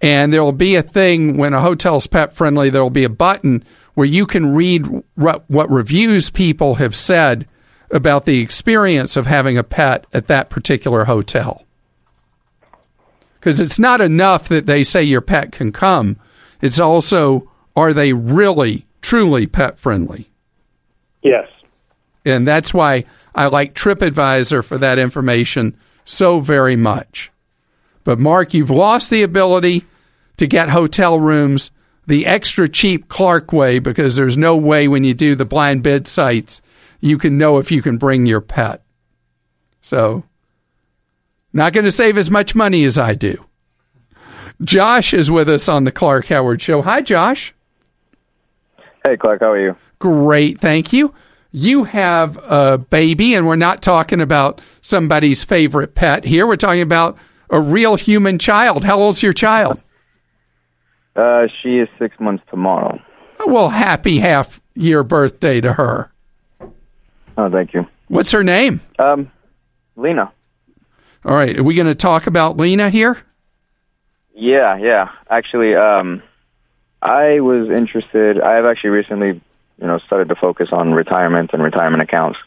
and 0.00 0.32
there 0.32 0.42
will 0.42 0.52
be 0.52 0.76
a 0.76 0.82
thing 0.82 1.36
when 1.36 1.54
a 1.54 1.60
hotel's 1.60 2.06
pet 2.06 2.34
friendly. 2.34 2.70
There 2.70 2.82
will 2.82 2.90
be 2.90 3.04
a 3.04 3.08
button 3.08 3.64
where 3.96 4.06
you 4.06 4.26
can 4.26 4.54
read 4.54 4.86
what, 5.14 5.50
what 5.50 5.70
reviews 5.70 6.28
people 6.28 6.74
have 6.74 6.94
said 6.94 7.48
about 7.90 8.26
the 8.26 8.40
experience 8.40 9.16
of 9.16 9.24
having 9.24 9.56
a 9.56 9.64
pet 9.64 10.06
at 10.12 10.26
that 10.26 10.50
particular 10.50 11.06
hotel. 11.06 11.64
Because 13.40 13.58
it's 13.58 13.78
not 13.78 14.02
enough 14.02 14.48
that 14.48 14.66
they 14.66 14.84
say 14.84 15.02
your 15.02 15.22
pet 15.22 15.50
can 15.50 15.72
come, 15.72 16.18
it's 16.60 16.78
also 16.78 17.50
are 17.74 17.94
they 17.94 18.12
really, 18.12 18.84
truly 19.00 19.46
pet 19.46 19.78
friendly? 19.78 20.28
Yes. 21.22 21.48
And 22.26 22.46
that's 22.46 22.74
why 22.74 23.06
I 23.34 23.46
like 23.46 23.72
TripAdvisor 23.72 24.62
for 24.62 24.76
that 24.76 24.98
information 24.98 25.74
so 26.04 26.40
very 26.40 26.76
much. 26.76 27.32
But, 28.04 28.18
Mark, 28.18 28.52
you've 28.52 28.68
lost 28.68 29.08
the 29.08 29.22
ability 29.22 29.86
to 30.36 30.46
get 30.46 30.68
hotel 30.68 31.18
rooms 31.18 31.70
the 32.06 32.26
extra 32.26 32.68
cheap 32.68 33.08
Clark 33.08 33.52
way 33.52 33.78
because 33.78 34.16
there's 34.16 34.36
no 34.36 34.56
way 34.56 34.88
when 34.88 35.04
you 35.04 35.14
do 35.14 35.34
the 35.34 35.44
blind 35.44 35.82
bid 35.82 36.06
sites 36.06 36.60
you 37.00 37.18
can 37.18 37.38
know 37.38 37.58
if 37.58 37.70
you 37.70 37.82
can 37.82 37.98
bring 37.98 38.26
your 38.26 38.40
pet. 38.40 38.82
So, 39.80 40.24
not 41.52 41.72
going 41.72 41.84
to 41.84 41.92
save 41.92 42.18
as 42.18 42.30
much 42.30 42.54
money 42.54 42.84
as 42.84 42.98
I 42.98 43.14
do. 43.14 43.44
Josh 44.62 45.12
is 45.14 45.30
with 45.30 45.48
us 45.48 45.68
on 45.68 45.84
the 45.84 45.92
Clark 45.92 46.26
Howard 46.26 46.60
Show. 46.62 46.82
Hi, 46.82 47.02
Josh. 47.02 47.54
Hey, 49.04 49.16
Clark. 49.16 49.40
How 49.40 49.52
are 49.52 49.60
you? 49.60 49.76
Great, 49.98 50.60
thank 50.60 50.92
you. 50.92 51.14
You 51.52 51.84
have 51.84 52.36
a 52.38 52.76
baby, 52.76 53.34
and 53.34 53.46
we're 53.46 53.56
not 53.56 53.82
talking 53.82 54.20
about 54.20 54.60
somebody's 54.80 55.44
favorite 55.44 55.94
pet 55.94 56.24
here. 56.24 56.46
We're 56.46 56.56
talking 56.56 56.82
about 56.82 57.16
a 57.48 57.60
real 57.60 57.96
human 57.96 58.38
child. 58.38 58.84
How 58.84 58.98
old's 58.98 59.22
your 59.22 59.32
child? 59.32 59.80
Uh, 61.16 61.48
she 61.62 61.78
is 61.78 61.88
six 61.98 62.18
months 62.20 62.44
tomorrow. 62.50 63.00
Well, 63.46 63.70
happy 63.70 64.18
half 64.18 64.60
year 64.74 65.02
birthday 65.02 65.60
to 65.60 65.72
her. 65.72 66.12
Oh, 67.38 67.50
thank 67.50 67.74
you. 67.74 67.86
What's 68.08 68.30
her 68.32 68.44
name? 68.44 68.80
Um, 68.98 69.30
Lena. 69.96 70.32
All 71.24 71.34
right, 71.34 71.58
are 71.58 71.62
we 71.62 71.74
going 71.74 71.88
to 71.88 71.94
talk 71.94 72.26
about 72.26 72.56
Lena 72.56 72.88
here? 72.90 73.18
Yeah, 74.34 74.76
yeah. 74.76 75.10
Actually, 75.28 75.74
um, 75.74 76.22
I 77.02 77.40
was 77.40 77.68
interested. 77.70 78.40
I 78.40 78.56
have 78.56 78.64
actually 78.66 78.90
recently, 78.90 79.28
you 79.28 79.86
know, 79.86 79.98
started 79.98 80.28
to 80.28 80.36
focus 80.36 80.68
on 80.72 80.92
retirement 80.92 81.50
and 81.52 81.62
retirement 81.62 82.02
accounts. 82.02 82.38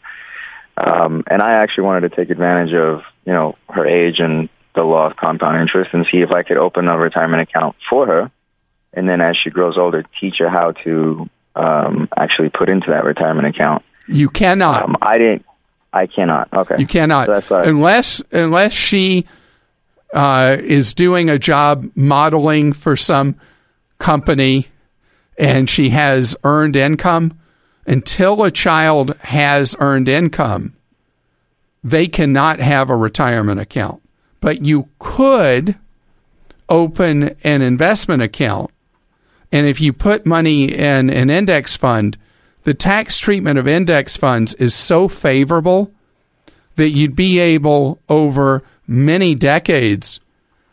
Um, 0.76 1.24
and 1.28 1.42
I 1.42 1.54
actually 1.54 1.84
wanted 1.84 2.08
to 2.08 2.16
take 2.16 2.30
advantage 2.30 2.72
of, 2.72 3.02
you 3.26 3.32
know, 3.32 3.56
her 3.68 3.86
age 3.86 4.20
and 4.20 4.48
the 4.74 4.82
law 4.82 5.06
of 5.06 5.16
compound 5.16 5.60
interest 5.60 5.90
and 5.92 6.06
see 6.10 6.18
if 6.18 6.30
I 6.30 6.42
could 6.42 6.56
open 6.56 6.88
a 6.88 6.96
retirement 6.96 7.42
account 7.42 7.76
for 7.88 8.06
her. 8.06 8.30
And 8.92 9.08
then 9.08 9.20
as 9.20 9.36
she 9.36 9.50
grows 9.50 9.78
older, 9.78 10.04
teach 10.20 10.38
her 10.38 10.48
how 10.48 10.72
to 10.84 11.28
um, 11.54 12.08
actually 12.16 12.50
put 12.50 12.68
into 12.68 12.90
that 12.90 13.04
retirement 13.04 13.46
account. 13.46 13.84
You 14.08 14.28
cannot. 14.28 14.82
Um, 14.82 14.96
I 15.00 15.18
didn't. 15.18 15.46
I 15.92 16.06
cannot. 16.06 16.52
Okay. 16.52 16.76
You 16.78 16.86
cannot 16.86 17.44
So 17.44 17.60
unless 17.62 18.22
unless 18.30 18.72
she 18.72 19.26
uh, 20.12 20.56
is 20.58 20.94
doing 20.94 21.28
a 21.28 21.38
job 21.38 21.90
modeling 21.94 22.72
for 22.72 22.96
some 22.96 23.36
company 23.98 24.68
and 25.38 25.68
she 25.68 25.90
has 25.90 26.36
earned 26.44 26.76
income. 26.76 27.36
Until 27.86 28.44
a 28.44 28.50
child 28.50 29.16
has 29.18 29.74
earned 29.80 30.08
income, 30.08 30.76
they 31.82 32.06
cannot 32.06 32.60
have 32.60 32.90
a 32.90 32.96
retirement 32.96 33.58
account. 33.58 34.02
But 34.40 34.62
you 34.62 34.88
could 34.98 35.76
open 36.68 37.36
an 37.42 37.62
investment 37.62 38.22
account, 38.22 38.70
and 39.52 39.66
if 39.66 39.80
you 39.80 39.92
put 39.92 40.26
money 40.26 40.72
in 40.72 41.10
an 41.10 41.30
index 41.30 41.76
fund, 41.76 42.16
the 42.64 42.74
tax 42.74 43.18
treatment 43.18 43.58
of 43.58 43.66
index 43.66 44.16
funds 44.16 44.54
is 44.54 44.74
so 44.74 45.08
favorable 45.08 45.90
that 46.76 46.90
you'd 46.90 47.16
be 47.16 47.38
able 47.38 47.98
over 48.08 48.62
many 48.86 49.34
decades 49.34 50.20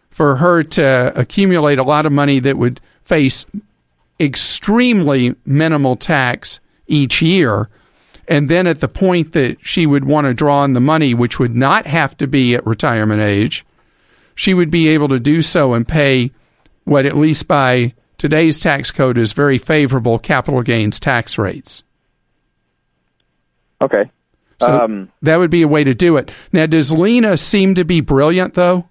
for 0.10 0.38
her 0.38 0.64
to 0.64 1.12
accumulate 1.16 1.80
a 1.80 1.84
lot 1.84 2.06
of 2.06 2.12
money 2.12 2.40
that 2.40 2.58
would 2.58 2.80
face 3.04 3.46
extremely 4.20 5.36
minimal 5.46 5.96
tax 5.96 6.60
each 6.88 7.22
year. 7.22 7.70
And 8.28 8.50
then 8.50 8.68
at 8.68 8.82
the 8.82 8.88
point 8.88 9.34
that 9.34 9.58
she 9.62 9.86
would 9.86 10.06
want 10.06 10.26
to 10.26 10.34
draw 10.34 10.60
on 10.60 10.74
the 10.74 10.80
money, 10.80 11.14
which 11.14 11.40
would 11.40 11.56
not 11.56 11.86
have 11.86 12.18
to 12.18 12.28
be 12.28 12.56
at 12.56 12.66
retirement 12.66 13.22
age, 13.22 13.66
she 14.36 14.54
would 14.54 14.70
be 14.70 14.90
able 14.90 15.08
to 15.08 15.20
do 15.20 15.42
so 15.42 15.74
and 15.74 15.88
pay 15.88 16.32
what, 16.84 17.06
at 17.06 17.16
least 17.16 17.48
by 17.48 17.94
today's 18.18 18.60
tax 18.60 18.92
code, 18.92 19.18
is 19.18 19.34
very 19.34 19.58
favorable 19.58 20.20
capital 20.20 20.62
gains 20.62 21.00
tax 21.00 21.38
rates. 21.38 21.84
Okay. 23.82 24.10
So 24.60 24.74
Um, 24.74 25.10
that 25.22 25.38
would 25.38 25.52
be 25.52 25.62
a 25.62 25.68
way 25.68 25.84
to 25.84 25.94
do 25.94 26.18
it. 26.18 26.32
Now, 26.52 26.66
does 26.66 26.92
Lena 26.92 27.38
seem 27.38 27.76
to 27.76 27.86
be 27.86 28.02
brilliant, 28.02 28.56
though? 28.56 28.88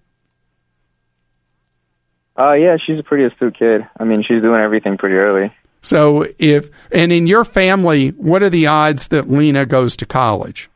Uh, 2.38 2.52
yeah, 2.52 2.76
she's 2.76 2.98
a 2.98 3.02
pretty 3.02 3.24
astute 3.24 3.58
kid. 3.58 3.86
I 3.98 4.04
mean, 4.04 4.22
she's 4.22 4.42
doing 4.42 4.60
everything 4.60 4.98
pretty 4.98 5.16
early. 5.16 5.52
So 5.82 6.26
if 6.38 6.70
and 6.90 7.12
in 7.12 7.26
your 7.26 7.44
family, 7.44 8.08
what 8.10 8.42
are 8.42 8.50
the 8.50 8.66
odds 8.66 9.08
that 9.08 9.30
Lena 9.30 9.64
goes 9.64 9.96
to 9.98 10.06
college? 10.06 10.68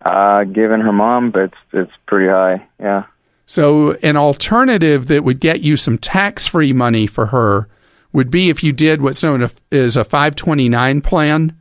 Uh, 0.00 0.44
given 0.44 0.80
her 0.80 0.92
mom, 0.92 1.30
but 1.30 1.42
it's 1.42 1.56
it's 1.72 1.92
pretty 2.06 2.28
high. 2.32 2.66
Yeah. 2.80 3.04
So 3.50 3.92
an 4.02 4.18
alternative 4.18 5.06
that 5.06 5.24
would 5.24 5.40
get 5.40 5.62
you 5.62 5.78
some 5.78 5.96
tax-free 5.96 6.74
money 6.74 7.06
for 7.06 7.24
her 7.26 7.66
would 8.12 8.30
be 8.30 8.50
if 8.50 8.62
you 8.62 8.74
did 8.74 9.00
what's 9.00 9.22
known 9.22 9.48
as 9.72 9.96
a 9.96 10.04
529 10.04 11.00
plan, 11.00 11.56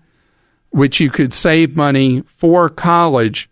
which 0.71 0.99
you 0.99 1.09
could 1.09 1.33
save 1.33 1.77
money 1.77 2.23
for 2.27 2.69
college 2.69 3.49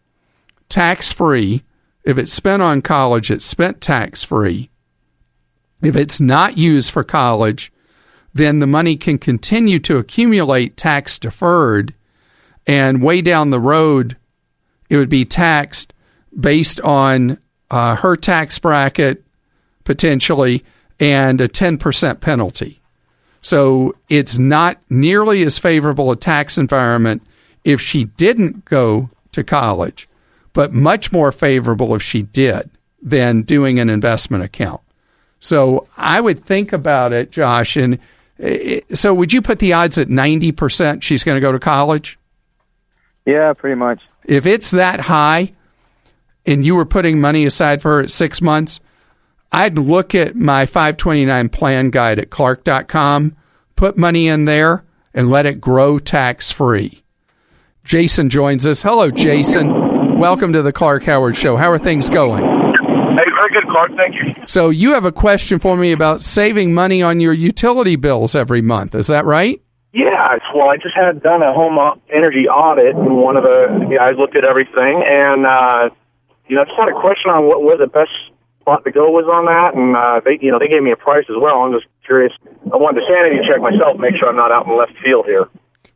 tax-free. 0.68 1.64
If 2.04 2.18
it's 2.18 2.34
spent 2.34 2.62
on 2.62 2.82
college, 2.82 3.32
it's 3.32 3.46
spent 3.46 3.80
tax-free. 3.80 4.70
If 5.82 5.96
it's 5.96 6.20
not 6.20 6.58
used 6.58 6.92
for 6.92 7.06
college, 7.06 7.72
then 8.34 8.60
the 8.60 8.68
money 8.68 8.98
can 8.98 9.18
continue 9.18 9.80
to 9.80 9.96
accumulate 9.96 10.76
tax 10.76 11.18
deferred, 11.18 11.94
and 12.68 13.02
way 13.02 13.22
down 13.22 13.52
the 13.52 13.62
road, 13.62 14.18
it 14.90 14.98
would 14.98 15.08
be 15.08 15.24
taxed 15.24 15.94
based 16.38 16.82
on 16.82 17.38
uh, 17.72 17.96
her 17.96 18.16
tax 18.16 18.60
bracket 18.60 19.24
potentially 19.84 20.64
and 21.00 21.42
a 21.42 21.48
10% 21.48 22.20
penalty. 22.20 22.80
So 23.42 23.96
it's 24.10 24.38
not 24.38 24.80
nearly 24.90 25.44
as 25.44 25.60
favorable 25.60 26.12
a 26.12 26.16
tax 26.16 26.58
environment 26.58 27.22
if 27.64 27.80
she 27.80 28.06
didn't 28.06 28.66
go 28.66 29.10
to 29.34 29.44
college, 29.44 30.10
but 30.54 30.74
much 30.74 31.12
more 31.12 31.32
favorable 31.32 31.94
if 31.94 32.02
she 32.02 32.24
did 32.24 32.70
than 33.02 33.44
doing 33.44 33.80
an 33.80 33.90
investment 33.90 34.44
account. 34.44 34.82
So 35.40 35.88
I 35.96 36.22
would 36.22 36.44
think 36.44 36.74
about 36.74 37.14
it, 37.14 37.32
Josh. 37.32 37.78
And 37.78 38.00
uh, 38.44 38.80
so 38.96 39.14
would 39.14 39.32
you 39.32 39.42
put 39.42 39.60
the 39.60 39.74
odds 39.74 39.98
at 40.00 40.08
90% 40.08 41.04
she's 41.04 41.24
going 41.24 41.36
to 41.36 41.42
go 41.42 41.52
to 41.52 41.60
college? 41.60 42.18
Yeah, 43.26 43.54
pretty 43.54 43.76
much. 43.76 44.02
If 44.24 44.46
it's 44.46 44.72
that 44.72 45.00
high 45.00 45.54
and 46.46 46.66
you 46.66 46.76
were 46.76 46.86
putting 46.86 47.20
money 47.20 47.46
aside 47.46 47.82
for 47.82 48.08
six 48.08 48.42
months, 48.42 48.80
I'd 49.52 49.78
look 49.78 50.14
at 50.14 50.36
my 50.36 50.66
529 50.66 51.50
plan 51.50 51.90
guide 51.90 52.20
at 52.20 52.30
clark.com, 52.30 53.36
put 53.76 53.98
money 53.98 54.28
in 54.28 54.46
there, 54.46 54.84
and 55.14 55.30
let 55.30 55.46
it 55.46 55.62
grow 55.62 55.98
tax 55.98 56.52
free. 56.52 57.04
Jason 57.84 58.30
joins 58.30 58.66
us. 58.66 58.82
Hello, 58.82 59.12
Jason. 59.12 60.18
Welcome 60.18 60.54
to 60.54 60.62
the 60.62 60.74
Clark 60.74 61.04
Howard 61.04 61.38
Show. 61.38 61.56
How 61.56 61.72
are 61.72 61.78
things 61.78 62.10
going? 62.10 62.44
Hey, 62.44 63.32
very 63.40 63.52
good, 63.52 63.70
Clark. 63.70 63.92
Thank 63.96 64.16
you. 64.16 64.44
So, 64.48 64.70
you 64.70 64.94
have 64.94 65.06
a 65.06 65.12
question 65.12 65.60
for 65.60 65.78
me 65.78 65.92
about 65.92 66.22
saving 66.22 66.74
money 66.74 67.02
on 67.02 67.20
your 67.20 67.34
utility 67.34 67.96
bills 67.96 68.36
every 68.36 68.62
month. 68.62 68.96
Is 68.96 69.08
that 69.08 69.26
right? 69.26 69.62
Yeah, 69.94 70.38
well, 70.54 70.68
I 70.68 70.76
just 70.76 70.96
had 70.96 71.24
done 71.24 71.42
a 71.42 71.54
home 71.54 71.78
energy 72.14 72.50
audit, 72.50 72.96
and 72.96 73.16
one 73.16 73.38
of 73.38 73.44
the 73.44 73.96
guys 73.98 74.16
looked 74.18 74.36
at 74.36 74.46
everything, 74.46 75.04
and 75.10 75.46
uh, 75.46 75.90
you 76.48 76.56
know, 76.56 76.62
I 76.62 76.66
just 76.66 76.78
had 76.78 76.90
a 76.90 77.00
question 77.00 77.32
on 77.32 77.46
what 77.46 77.64
where 77.64 77.78
the 77.78 77.88
best 77.88 78.12
spot 78.62 78.84
to 78.84 78.92
go 78.92 79.10
was 79.12 79.26
on 79.26 79.46
that, 79.46 79.76
and 79.76 79.96
uh, 79.96 80.22
they, 80.26 80.38
you 80.42 80.52
know, 80.52 80.60
they 80.60 80.68
gave 80.68 80.82
me 80.82 80.92
a 80.92 80.96
price 80.96 81.26
as 81.30 81.36
well. 81.40 81.62
I'm 81.62 81.74
just 81.74 81.86
curious. 82.06 82.34
I 82.72 82.78
wanted 82.78 83.02
to 83.02 83.08
sanity 83.08 83.46
check 83.48 83.62
myself, 83.62 83.98
make 84.00 84.16
sure 84.18 84.30
I'm 84.30 84.36
not 84.36 84.52
out 84.52 84.66
in 84.68 84.78
left 84.78 84.94
field 85.04 85.26
here. 85.26 85.48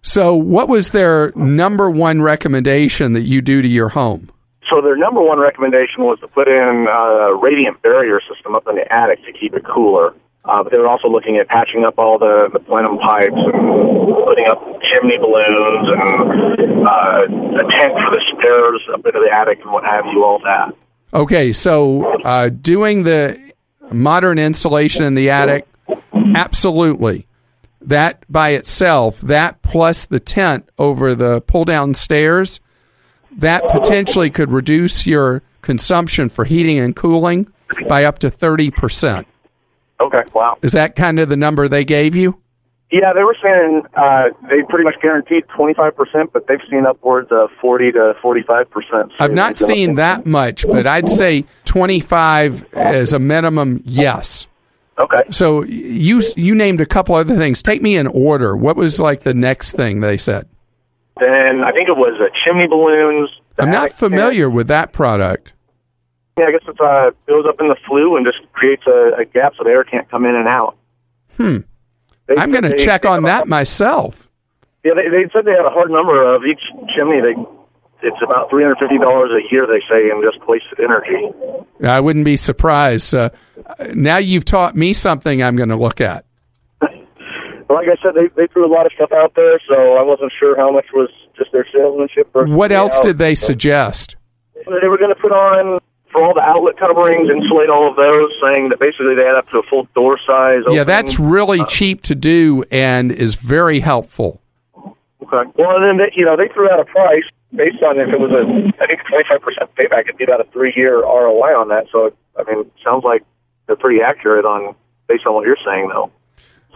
So, 0.01 0.35
what 0.35 0.69
was 0.69 0.91
their 0.91 1.31
number 1.35 1.89
one 1.89 2.21
recommendation 2.21 3.13
that 3.13 3.23
you 3.23 3.41
do 3.41 3.61
to 3.61 3.67
your 3.67 3.89
home? 3.89 4.31
So 4.69 4.81
their 4.81 4.95
number 4.95 5.21
one 5.21 5.39
recommendation 5.39 6.03
was 6.03 6.19
to 6.19 6.27
put 6.27 6.47
in 6.47 6.87
a 6.87 7.33
radiant 7.33 7.81
barrier 7.81 8.21
system 8.29 8.55
up 8.55 8.67
in 8.67 8.75
the 8.75 8.93
attic 8.93 9.25
to 9.25 9.33
keep 9.33 9.55
it 9.55 9.65
cooler. 9.65 10.13
Uh, 10.45 10.63
but 10.63 10.71
they 10.71 10.77
were 10.77 10.87
also 10.87 11.07
looking 11.09 11.37
at 11.37 11.47
patching 11.47 11.85
up 11.85 11.99
all 11.99 12.17
the, 12.17 12.49
the 12.53 12.59
plenum 12.59 12.97
pipes 12.97 13.33
and 13.35 14.07
putting 14.25 14.47
up 14.47 14.63
chimney 14.81 15.17
balloons 15.17 15.89
and 15.91 16.87
uh, 16.87 17.59
a 17.59 17.69
tent 17.69 17.93
for 17.93 18.11
the 18.11 18.21
stairs 18.33 18.81
up 18.93 19.05
into 19.05 19.19
the 19.19 19.29
attic 19.31 19.59
and 19.61 19.71
what 19.71 19.83
have 19.83 20.05
you, 20.13 20.23
all 20.23 20.39
that. 20.39 20.73
Okay, 21.13 21.51
so 21.51 22.19
uh, 22.21 22.49
doing 22.49 23.03
the 23.03 23.51
modern 23.91 24.39
insulation 24.39 25.03
in 25.03 25.15
the 25.15 25.29
attic, 25.29 25.67
absolutely. 26.35 27.27
That 27.81 28.23
by 28.29 28.49
itself, 28.51 29.19
that 29.21 29.61
plus 29.61 30.05
the 30.05 30.19
tent 30.19 30.69
over 30.77 31.15
the 31.15 31.41
pull 31.41 31.65
down 31.65 31.95
stairs, 31.95 32.59
that 33.31 33.63
potentially 33.69 34.29
could 34.29 34.51
reduce 34.51 35.07
your 35.07 35.41
consumption 35.61 36.29
for 36.29 36.45
heating 36.45 36.77
and 36.77 36.95
cooling 36.95 37.51
by 37.87 38.03
up 38.03 38.19
to 38.19 38.29
30%. 38.29 39.25
Okay, 40.01 40.23
wow. 40.33 40.57
Is 40.61 40.73
that 40.73 40.95
kind 40.95 41.19
of 41.19 41.29
the 41.29 41.35
number 41.35 41.67
they 41.67 41.83
gave 41.83 42.15
you? 42.15 42.41
Yeah, 42.91 43.13
they 43.13 43.23
were 43.23 43.35
saying 43.41 43.83
uh, 43.95 44.29
they 44.49 44.63
pretty 44.63 44.83
much 44.83 44.95
guaranteed 44.99 45.45
25%, 45.47 46.31
but 46.33 46.47
they've 46.47 46.59
seen 46.71 46.87
upwards 46.87 47.29
of 47.31 47.49
40 47.61 47.91
to 47.91 48.15
45%. 48.23 49.11
I've 49.19 49.31
not 49.31 49.59
seen 49.59 49.95
that 49.95 50.25
much, 50.25 50.65
but 50.67 50.87
I'd 50.87 51.07
say 51.07 51.45
25 51.65 52.73
as 52.73 53.13
a 53.13 53.19
minimum, 53.19 53.81
yes. 53.85 54.47
Okay. 54.99 55.21
So 55.31 55.63
you 55.63 56.21
you 56.35 56.55
named 56.55 56.81
a 56.81 56.85
couple 56.85 57.15
other 57.15 57.37
things. 57.37 57.63
Take 57.63 57.81
me 57.81 57.95
in 57.95 58.07
order. 58.07 58.57
What 58.57 58.75
was 58.75 58.99
like 58.99 59.21
the 59.21 59.33
next 59.33 59.73
thing 59.73 60.01
they 60.01 60.17
said? 60.17 60.45
Then 61.21 61.63
I 61.63 61.71
think 61.71 61.87
it 61.87 61.95
was 61.95 62.19
uh, 62.19 62.27
chimney 62.43 62.67
balloons. 62.67 63.29
I'm 63.57 63.71
not 63.71 63.91
familiar 63.91 64.49
with 64.49 64.67
that 64.67 64.91
product. 64.91 65.53
Yeah, 66.39 66.45
I 66.45 66.51
guess 66.51 66.61
it 66.67 66.79
uh, 66.79 67.11
goes 67.27 67.45
up 67.45 67.59
in 67.59 67.67
the 67.67 67.75
flue 67.85 68.15
and 68.15 68.25
just 68.25 68.39
creates 68.53 68.83
a, 68.87 69.11
a 69.19 69.25
gap 69.25 69.53
so 69.57 69.65
the 69.65 69.71
air 69.71 69.83
can't 69.83 70.09
come 70.09 70.25
in 70.25 70.35
and 70.35 70.47
out. 70.47 70.77
Hmm. 71.35 71.57
They 72.27 72.37
I'm 72.37 72.51
going 72.51 72.63
to 72.63 72.77
check 72.77 73.05
on 73.05 73.23
that 73.23 73.47
myself. 73.47 74.29
Yeah, 74.85 74.93
they, 74.93 75.09
they 75.09 75.29
said 75.33 75.43
they 75.43 75.51
had 75.51 75.65
a 75.65 75.69
hard 75.69 75.91
number 75.91 76.23
of 76.23 76.45
each 76.45 76.61
chimney. 76.95 77.19
They 77.19 77.35
it's 78.01 78.21
about 78.23 78.49
three 78.49 78.63
hundred 78.63 78.77
fifty 78.77 78.97
dollars 78.97 79.31
a 79.31 79.53
year. 79.53 79.67
They 79.67 79.81
say 79.89 80.09
in 80.09 80.21
just 80.23 80.47
wasted 80.47 80.79
energy. 80.79 81.27
I 81.83 81.99
wouldn't 81.99 82.23
be 82.23 82.37
surprised. 82.37 83.13
Uh, 83.13 83.31
now 83.93 84.17
you've 84.17 84.45
taught 84.45 84.75
me 84.75 84.93
something 84.93 85.43
I'm 85.43 85.57
going 85.57 85.69
to 85.69 85.75
look 85.75 85.99
at. 85.99 86.23
Like 86.81 87.87
I 87.87 88.01
said, 88.01 88.13
they 88.15 88.27
they 88.35 88.47
threw 88.47 88.65
a 88.65 88.71
lot 88.73 88.85
of 88.85 88.93
stuff 88.93 89.11
out 89.11 89.35
there, 89.35 89.59
so 89.67 89.95
I 89.97 90.01
wasn't 90.01 90.31
sure 90.39 90.55
how 90.55 90.71
much 90.71 90.85
was 90.93 91.09
just 91.37 91.51
their 91.51 91.67
salesmanship. 91.73 92.29
What 92.33 92.71
else 92.71 92.95
how- 92.95 93.01
did 93.01 93.17
they 93.17 93.35
suggest? 93.35 94.15
They 94.55 94.87
were 94.87 94.97
going 94.97 95.13
to 95.13 95.19
put 95.19 95.31
on 95.31 95.79
for 96.11 96.23
all 96.23 96.33
the 96.33 96.41
outlet 96.41 96.77
coverings, 96.77 97.31
insulate 97.31 97.69
all 97.69 97.89
of 97.89 97.95
those, 97.95 98.31
saying 98.43 98.69
that 98.69 98.79
basically 98.79 99.15
they 99.15 99.25
add 99.25 99.35
up 99.35 99.49
to 99.49 99.59
a 99.59 99.63
full 99.63 99.87
door 99.95 100.19
size. 100.25 100.63
Yeah, 100.67 100.83
that's 100.83 101.19
really 101.19 101.59
uh, 101.61 101.65
cheap 101.65 102.01
to 102.03 102.15
do 102.15 102.63
and 102.71 103.11
is 103.11 103.35
very 103.35 103.79
helpful. 103.79 104.41
Okay. 104.75 105.51
Well, 105.55 105.75
and 105.77 105.83
then 105.83 105.97
they, 105.97 106.11
you 106.15 106.25
know 106.25 106.35
they 106.35 106.47
threw 106.47 106.69
out 106.69 106.79
a 106.79 106.85
price 106.85 107.25
based 107.53 107.83
on 107.83 107.99
if 107.99 108.09
it 108.09 108.19
was 108.19 108.31
a 108.31 108.83
I 108.83 108.87
think 108.87 109.01
twenty 109.07 109.23
five 109.29 109.41
percent 109.41 109.69
payback. 109.75 110.01
It'd 110.01 110.17
be 110.17 110.23
about 110.23 110.41
a 110.41 110.49
three 110.51 110.73
year 110.75 111.01
ROI 111.01 111.59
on 111.59 111.69
that. 111.69 111.87
So 111.91 112.13
I 112.37 112.43
mean, 112.43 112.61
it 112.65 112.71
sounds 112.83 113.03
like 113.03 113.23
they're 113.67 113.75
pretty 113.75 114.01
accurate 114.01 114.45
on 114.45 114.75
based 115.07 115.25
on 115.25 115.33
what 115.33 115.45
you're 115.45 115.57
saying, 115.63 115.89
though. 115.89 116.11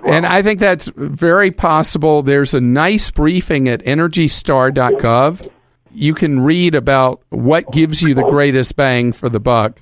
And 0.06 0.26
I 0.26 0.42
think 0.42 0.60
that's 0.60 0.90
very 0.96 1.52
possible. 1.52 2.24
There's 2.24 2.54
a 2.54 2.60
nice 2.60 3.10
briefing 3.10 3.70
at 3.70 3.82
energystar.gov. 3.84 5.50
You 5.94 6.14
can 6.14 6.42
read 6.42 6.76
about 6.76 7.22
what 7.30 7.72
gives 7.72 8.02
you 8.02 8.14
the 8.14 8.24
greatest 8.30 8.76
bang 8.76 9.14
for 9.14 9.30
the 9.30 9.40
buck. 9.40 9.82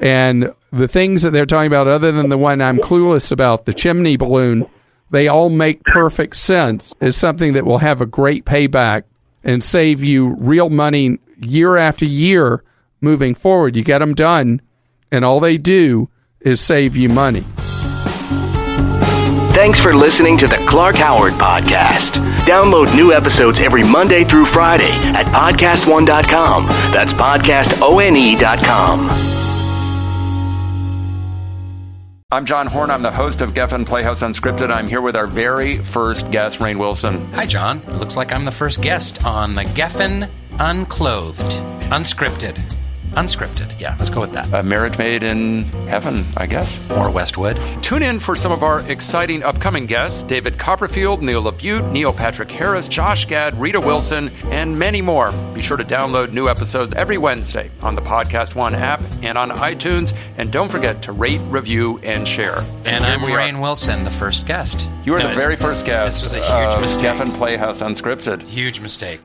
And 0.00 0.52
the 0.72 0.88
things 0.88 1.22
that 1.22 1.30
they're 1.30 1.46
talking 1.46 1.66
about, 1.66 1.88
other 1.88 2.12
than 2.12 2.28
the 2.28 2.38
one 2.38 2.62
I'm 2.62 2.78
clueless 2.78 3.32
about, 3.32 3.64
the 3.64 3.74
chimney 3.74 4.16
balloon, 4.16 4.66
they 5.10 5.28
all 5.28 5.50
make 5.50 5.84
perfect 5.84 6.36
sense 6.36 6.94
as 7.00 7.16
something 7.16 7.52
that 7.54 7.66
will 7.66 7.78
have 7.78 8.00
a 8.00 8.06
great 8.06 8.44
payback 8.44 9.02
and 9.42 9.62
save 9.62 10.02
you 10.02 10.36
real 10.38 10.70
money 10.70 11.18
year 11.36 11.76
after 11.76 12.04
year 12.04 12.62
moving 13.00 13.34
forward. 13.34 13.76
You 13.76 13.82
get 13.82 13.98
them 13.98 14.14
done, 14.14 14.60
and 15.10 15.24
all 15.24 15.40
they 15.40 15.58
do 15.58 16.08
is 16.40 16.60
save 16.60 16.96
you 16.96 17.08
money. 17.08 17.44
Thanks 19.52 19.80
for 19.80 19.92
listening 19.94 20.36
to 20.38 20.46
the 20.46 20.56
Clark 20.68 20.96
Howard 20.96 21.32
Podcast. 21.34 22.12
Download 22.46 22.94
new 22.94 23.12
episodes 23.12 23.58
every 23.60 23.82
Monday 23.82 24.24
through 24.24 24.46
Friday 24.46 24.88
at 25.14 25.26
podcastone.com. 25.26 26.66
That's 26.92 27.12
podcastone.com. 27.12 29.10
I'm 32.32 32.46
John 32.46 32.68
Horn. 32.68 32.90
I'm 32.92 33.02
the 33.02 33.10
host 33.10 33.40
of 33.40 33.52
Geffen 33.52 33.84
Playhouse 33.84 34.20
Unscripted. 34.20 34.70
I'm 34.70 34.86
here 34.86 35.00
with 35.00 35.16
our 35.16 35.26
very 35.26 35.78
first 35.78 36.30
guest, 36.30 36.60
Rainn 36.60 36.78
Wilson. 36.78 37.26
Hi, 37.32 37.44
John. 37.44 37.78
It 37.88 37.94
looks 37.94 38.16
like 38.16 38.32
I'm 38.32 38.44
the 38.44 38.52
first 38.52 38.80
guest 38.80 39.26
on 39.26 39.56
the 39.56 39.64
Geffen 39.64 40.30
Unclothed, 40.60 41.56
Unscripted. 41.90 42.56
Unscripted. 43.12 43.78
Yeah, 43.80 43.96
let's 43.98 44.10
go 44.10 44.20
with 44.20 44.32
that. 44.32 44.52
A 44.52 44.62
marriage 44.62 44.96
made 44.98 45.22
in 45.22 45.64
heaven, 45.88 46.24
I 46.36 46.46
guess. 46.46 46.80
Or 46.92 47.10
Westwood. 47.10 47.58
Tune 47.82 48.02
in 48.02 48.20
for 48.20 48.36
some 48.36 48.52
of 48.52 48.62
our 48.62 48.80
exciting 48.90 49.42
upcoming 49.42 49.86
guests 49.86 50.22
David 50.22 50.58
Copperfield, 50.58 51.22
Neil 51.22 51.42
LaBute, 51.42 51.90
Neil 51.92 52.12
Patrick 52.12 52.50
Harris, 52.50 52.88
Josh 52.88 53.26
Gad, 53.26 53.58
Rita 53.60 53.80
Wilson, 53.80 54.28
and 54.46 54.78
many 54.78 55.02
more. 55.02 55.32
Be 55.54 55.62
sure 55.62 55.76
to 55.76 55.84
download 55.84 56.32
new 56.32 56.48
episodes 56.48 56.94
every 56.94 57.18
Wednesday 57.18 57.70
on 57.82 57.94
the 57.94 58.02
Podcast 58.02 58.54
One 58.54 58.74
app 58.74 59.00
and 59.22 59.36
on 59.36 59.50
iTunes. 59.50 60.14
And 60.38 60.52
don't 60.52 60.70
forget 60.70 61.02
to 61.02 61.12
rate, 61.12 61.40
review, 61.48 61.98
and 62.02 62.26
share. 62.26 62.58
And 62.84 63.04
here 63.04 63.14
I'm 63.14 63.22
we 63.22 63.32
are. 63.32 63.38
Rainn 63.38 63.60
Wilson, 63.60 64.04
the 64.04 64.10
first 64.10 64.46
guest. 64.46 64.88
You 65.04 65.12
were 65.12 65.18
No, 65.18 65.28
the 65.28 65.34
very 65.34 65.56
this- 65.56 65.64
first 65.64 65.84
guest. 65.84 66.22
This 66.22 66.32
was 66.32 66.34
a 66.34 66.44
huge 66.44 66.74
of 66.74 66.80
mistake. 66.80 67.04
Geffen 67.04 67.36
Playhouse 67.36 67.80
Unscripted. 67.80 68.42
Huge 68.42 68.80
mistake. 68.80 69.20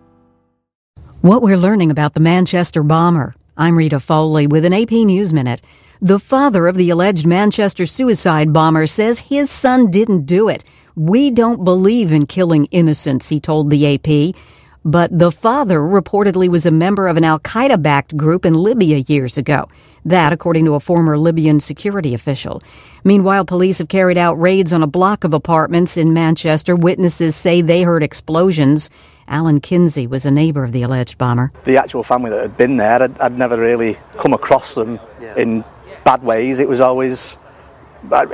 What 1.22 1.42
we're 1.42 1.58
learning 1.58 1.92
about 1.92 2.14
the 2.14 2.20
Manchester 2.20 2.84
bomber. 2.84 3.36
I'm 3.58 3.78
Rita 3.78 4.02
Foley 4.02 4.48
with 4.48 4.66
an 4.66 4.74
AP 4.74 4.92
News 4.92 5.32
Minute. 5.32 5.62
The 6.02 6.20
father 6.20 6.68
of 6.68 6.76
the 6.76 6.90
alleged 6.90 7.26
Manchester 7.26 7.86
suicide 7.86 8.52
bomber 8.52 8.86
says 8.86 9.20
his 9.20 9.50
son 9.50 9.90
didn't 9.90 10.26
do 10.26 10.50
it. 10.50 10.66
We 10.98 11.32
don't 11.32 11.64
believe 11.64 12.12
in 12.12 12.26
killing 12.26 12.66
innocents, 12.66 13.30
he 13.30 13.40
told 13.40 13.70
the 13.70 13.96
AP. 13.96 14.36
But 14.84 15.18
the 15.18 15.32
father 15.32 15.80
reportedly 15.80 16.50
was 16.50 16.66
a 16.66 16.72
member 16.72 17.08
of 17.08 17.16
an 17.16 17.24
Al 17.24 17.40
Qaeda 17.40 17.82
backed 17.82 18.18
group 18.18 18.46
in 18.46 18.56
Libya 18.56 19.06
years 19.08 19.38
ago. 19.38 19.70
That, 20.04 20.34
according 20.34 20.66
to 20.66 20.76
a 20.76 20.82
former 20.82 21.18
Libyan 21.18 21.62
security 21.62 22.14
official. 22.14 22.62
Meanwhile, 23.06 23.46
police 23.46 23.78
have 23.78 23.88
carried 23.88 24.18
out 24.18 24.34
raids 24.34 24.74
on 24.74 24.84
a 24.84 24.88
block 24.88 25.24
of 25.24 25.34
apartments 25.34 25.96
in 25.96 26.14
Manchester. 26.14 26.76
Witnesses 26.76 27.38
say 27.38 27.62
they 27.62 27.84
heard 27.84 28.04
explosions. 28.04 28.90
Alan 29.28 29.60
Kinsey 29.60 30.08
was 30.08 30.26
a 30.26 30.32
neighbor 30.32 30.64
of 30.64 30.72
the 30.72 30.84
alleged 30.84 31.18
bomber. 31.18 31.52
the 31.64 31.78
actual 31.78 32.04
family 32.04 32.30
that 32.30 32.42
had 32.42 32.58
been 32.58 32.78
there, 32.78 33.02
I'd, 33.02 33.20
I'd 33.20 33.38
never 33.38 33.58
really 33.58 33.98
come 34.18 34.34
across 34.34 34.76
them 34.76 35.00
in 35.36 35.64
bad 36.04 36.24
ways. 36.24 36.60
It 36.60 36.70
was 36.70 36.82
always, 36.82 37.38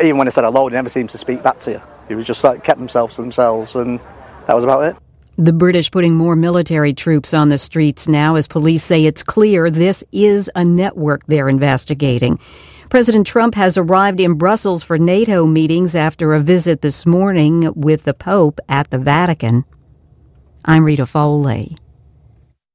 even 0.01 0.17
when 0.17 0.27
I 0.27 0.31
said 0.31 0.43
hello, 0.43 0.69
they 0.69 0.75
never 0.75 0.89
seemed 0.89 1.09
to 1.11 1.17
speak 1.17 1.41
back 1.41 1.59
to 1.61 1.71
you. 1.71 1.81
It 2.09 2.15
was 2.15 2.25
just 2.25 2.43
like 2.43 2.63
kept 2.63 2.79
themselves 2.79 3.15
to 3.15 3.21
themselves, 3.21 3.75
and 3.75 3.99
that 4.47 4.53
was 4.53 4.63
about 4.63 4.83
it. 4.83 4.95
The 5.37 5.53
British 5.53 5.89
putting 5.89 6.15
more 6.15 6.35
military 6.35 6.93
troops 6.93 7.33
on 7.33 7.47
the 7.49 7.57
streets 7.57 8.07
now 8.07 8.35
as 8.35 8.47
police 8.47 8.83
say 8.83 9.05
it's 9.05 9.23
clear 9.23 9.69
this 9.69 10.03
is 10.11 10.51
a 10.55 10.65
network 10.65 11.25
they're 11.27 11.47
investigating. 11.47 12.37
President 12.89 13.25
Trump 13.25 13.55
has 13.55 13.77
arrived 13.77 14.19
in 14.19 14.33
Brussels 14.33 14.83
for 14.83 14.97
NATO 14.99 15.45
meetings 15.45 15.95
after 15.95 16.33
a 16.33 16.41
visit 16.41 16.81
this 16.81 17.05
morning 17.05 17.71
with 17.73 18.03
the 18.03 18.13
Pope 18.13 18.59
at 18.67 18.89
the 18.89 18.97
Vatican. 18.97 19.63
I'm 20.63 20.83
Rita 20.85 21.07
Foley. 21.07 21.80